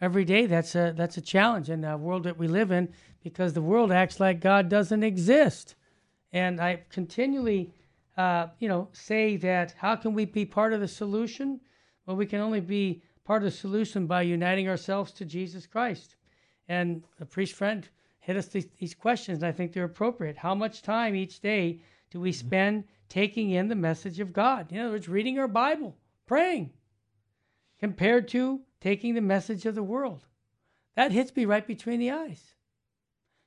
every 0.00 0.24
day 0.24 0.46
that's 0.46 0.74
a 0.74 0.94
that's 0.96 1.18
a 1.18 1.20
challenge 1.20 1.68
in 1.68 1.82
the 1.82 1.96
world 1.96 2.22
that 2.22 2.38
we 2.38 2.48
live 2.48 2.70
in 2.70 2.88
because 3.22 3.52
the 3.52 3.60
world 3.60 3.92
acts 3.92 4.18
like 4.18 4.40
God 4.40 4.70
doesn't 4.70 5.02
exist. 5.02 5.74
And 6.32 6.58
I 6.58 6.84
continually, 6.88 7.74
uh, 8.16 8.46
you 8.58 8.68
know, 8.68 8.88
say 8.92 9.36
that 9.36 9.74
how 9.76 9.94
can 9.94 10.14
we 10.14 10.24
be 10.24 10.46
part 10.46 10.72
of 10.72 10.80
the 10.80 10.88
solution? 10.88 11.60
Well, 12.06 12.16
we 12.16 12.24
can 12.24 12.40
only 12.40 12.60
be 12.60 13.02
part 13.24 13.42
of 13.42 13.52
the 13.52 13.58
solution 13.58 14.06
by 14.06 14.22
uniting 14.22 14.70
ourselves 14.70 15.12
to 15.12 15.26
Jesus 15.26 15.66
Christ. 15.66 16.16
And 16.66 17.04
the 17.18 17.26
priest 17.26 17.52
friend 17.52 17.86
hit 18.26 18.36
us 18.36 18.48
these, 18.48 18.66
these 18.80 18.92
questions, 18.92 19.38
and 19.38 19.46
I 19.46 19.52
think 19.52 19.72
they're 19.72 19.84
appropriate. 19.84 20.36
How 20.36 20.52
much 20.52 20.82
time 20.82 21.14
each 21.14 21.38
day 21.38 21.80
do 22.10 22.18
we 22.18 22.32
spend 22.32 22.82
taking 23.08 23.50
in 23.50 23.68
the 23.68 23.76
message 23.76 24.18
of 24.18 24.32
God? 24.32 24.72
In 24.72 24.80
other 24.80 24.90
words, 24.90 25.08
reading 25.08 25.38
our 25.38 25.46
Bible, 25.46 25.96
praying, 26.26 26.70
compared 27.78 28.26
to 28.28 28.62
taking 28.80 29.14
the 29.14 29.20
message 29.20 29.64
of 29.64 29.76
the 29.76 29.82
world. 29.84 30.26
That 30.96 31.12
hits 31.12 31.36
me 31.36 31.44
right 31.44 31.64
between 31.64 32.00
the 32.00 32.10
eyes. 32.10 32.42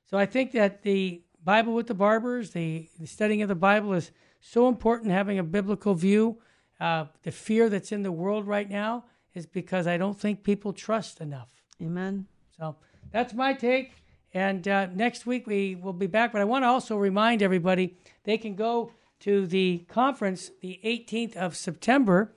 So 0.06 0.16
I 0.16 0.24
think 0.24 0.52
that 0.52 0.82
the 0.82 1.24
Bible 1.44 1.74
with 1.74 1.86
the 1.86 1.92
Barbers, 1.92 2.52
the, 2.52 2.88
the 2.98 3.06
studying 3.06 3.42
of 3.42 3.48
the 3.48 3.54
Bible 3.54 3.92
is 3.92 4.12
so 4.40 4.66
important, 4.66 5.12
having 5.12 5.38
a 5.38 5.44
biblical 5.44 5.94
view. 5.94 6.38
Uh, 6.80 7.04
the 7.22 7.32
fear 7.32 7.68
that's 7.68 7.92
in 7.92 8.02
the 8.02 8.12
world 8.12 8.46
right 8.46 8.70
now 8.70 9.04
is 9.34 9.44
because 9.44 9.86
I 9.86 9.98
don't 9.98 10.18
think 10.18 10.42
people 10.42 10.72
trust 10.72 11.20
enough. 11.20 11.50
Amen. 11.82 12.26
So 12.56 12.76
that's 13.12 13.34
my 13.34 13.52
take. 13.52 13.92
And 14.32 14.66
uh, 14.68 14.86
next 14.86 15.26
week 15.26 15.46
we 15.46 15.74
will 15.74 15.92
be 15.92 16.06
back. 16.06 16.32
But 16.32 16.40
I 16.40 16.44
want 16.44 16.62
to 16.64 16.68
also 16.68 16.96
remind 16.96 17.42
everybody 17.42 17.96
they 18.24 18.38
can 18.38 18.54
go 18.54 18.92
to 19.20 19.46
the 19.46 19.84
conference 19.88 20.50
the 20.60 20.80
18th 20.84 21.36
of 21.36 21.56
September. 21.56 22.32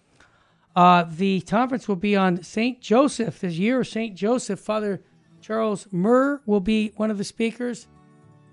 Uh, 0.76 1.06
the 1.08 1.42
conference 1.42 1.88
will 1.88 1.96
be 1.96 2.16
on 2.16 2.42
St. 2.44 2.82
Joseph, 2.82 3.40
this 3.40 3.56
year 3.56 3.82
of 3.82 3.88
St. 3.88 4.16
Joseph. 4.16 4.60
Father 4.60 5.02
Charles 5.40 5.88
Murr 5.92 6.42
will 6.46 6.60
be 6.60 6.94
one 6.96 7.12
of 7.12 7.18
the 7.18 7.24
speakers. 7.24 7.88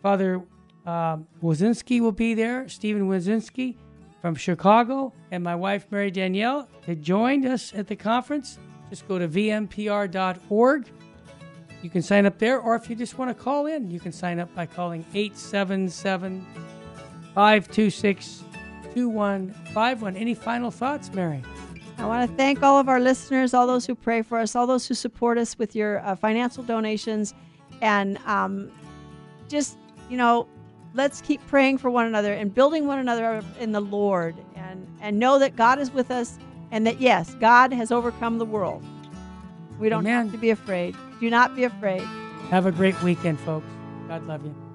Father 0.03 0.43
uh, 0.87 1.19
Wazinski 1.43 2.01
will 2.01 2.13
be 2.13 2.35
there, 2.35 2.69
Stephen 2.69 3.09
Wazinski 3.09 3.77
from 4.21 4.35
Chicago, 4.35 5.13
and 5.31 5.43
my 5.43 5.55
wife 5.55 5.87
Mary 5.91 6.11
Danielle 6.11 6.69
had 6.87 7.03
joined 7.03 7.47
us 7.47 7.73
at 7.75 7.87
the 7.87 7.97
conference. 7.97 8.59
Just 8.91 9.07
go 9.09 9.19
to 9.19 9.29
vmpr.org. 9.29 10.91
You 11.83 11.91
can 11.91 12.03
sign 12.03 12.27
up 12.27 12.39
there, 12.39 12.61
or 12.61 12.75
if 12.77 12.91
you 12.91 12.97
just 12.97 13.17
want 13.17 13.37
to 13.37 13.43
call 13.43 13.67
in, 13.67 13.91
you 13.91 14.01
can 14.01 14.13
sign 14.13 14.39
up 14.39 14.55
by 14.55 14.67
calling 14.67 15.05
877 15.15 16.47
526 17.35 18.45
2151. 18.95 20.17
Any 20.17 20.35
final 20.35 20.71
thoughts, 20.71 21.13
Mary? 21.13 21.43
I 21.97 22.07
want 22.07 22.31
to 22.31 22.37
thank 22.37 22.63
all 22.63 22.79
of 22.79 22.89
our 22.89 23.01
listeners, 23.01 23.55
all 23.55 23.67
those 23.67 23.87
who 23.87 23.95
pray 23.95 24.23
for 24.23 24.39
us, 24.39 24.57
all 24.57 24.67
those 24.67 24.87
who 24.87 24.95
support 24.95 25.39
us 25.39 25.59
with 25.59 25.77
your 25.77 26.01
uh, 26.01 26.17
financial 26.17 26.63
donations, 26.65 27.35
and 27.83 28.19
um, 28.27 28.71
just, 29.49 29.77
you 30.09 30.17
know, 30.17 30.47
let's 30.95 31.21
keep 31.21 31.47
praying 31.47 31.79
for 31.79 31.91
one 31.91 32.07
another 32.07 32.33
and 32.33 32.55
building 32.55 32.87
one 32.87 32.99
another 32.99 33.43
in 33.59 33.73
the 33.73 33.81
Lord 33.81 34.35
and, 34.57 34.87
and 35.01 35.19
know 35.19 35.39
that 35.39 35.57
God 35.57 35.79
is 35.79 35.91
with 35.93 36.11
us 36.11 36.39
and 36.71 36.87
that, 36.87 37.01
yes, 37.01 37.35
God 37.35 37.73
has 37.73 37.93
overcome 37.93 38.39
the 38.39 38.45
world. 38.45 38.83
We 39.79 39.89
don't 39.89 40.07
Amen. 40.07 40.27
have 40.27 40.33
to 40.33 40.39
be 40.39 40.51
afraid. 40.51 40.97
Do 41.21 41.29
not 41.29 41.55
be 41.55 41.65
afraid. 41.65 42.03
Have 42.51 42.67
a 42.67 42.73
great 42.73 43.01
weekend, 43.03 43.39
folks. 43.41 43.67
God 44.09 44.27
love 44.27 44.45
you. 44.45 44.70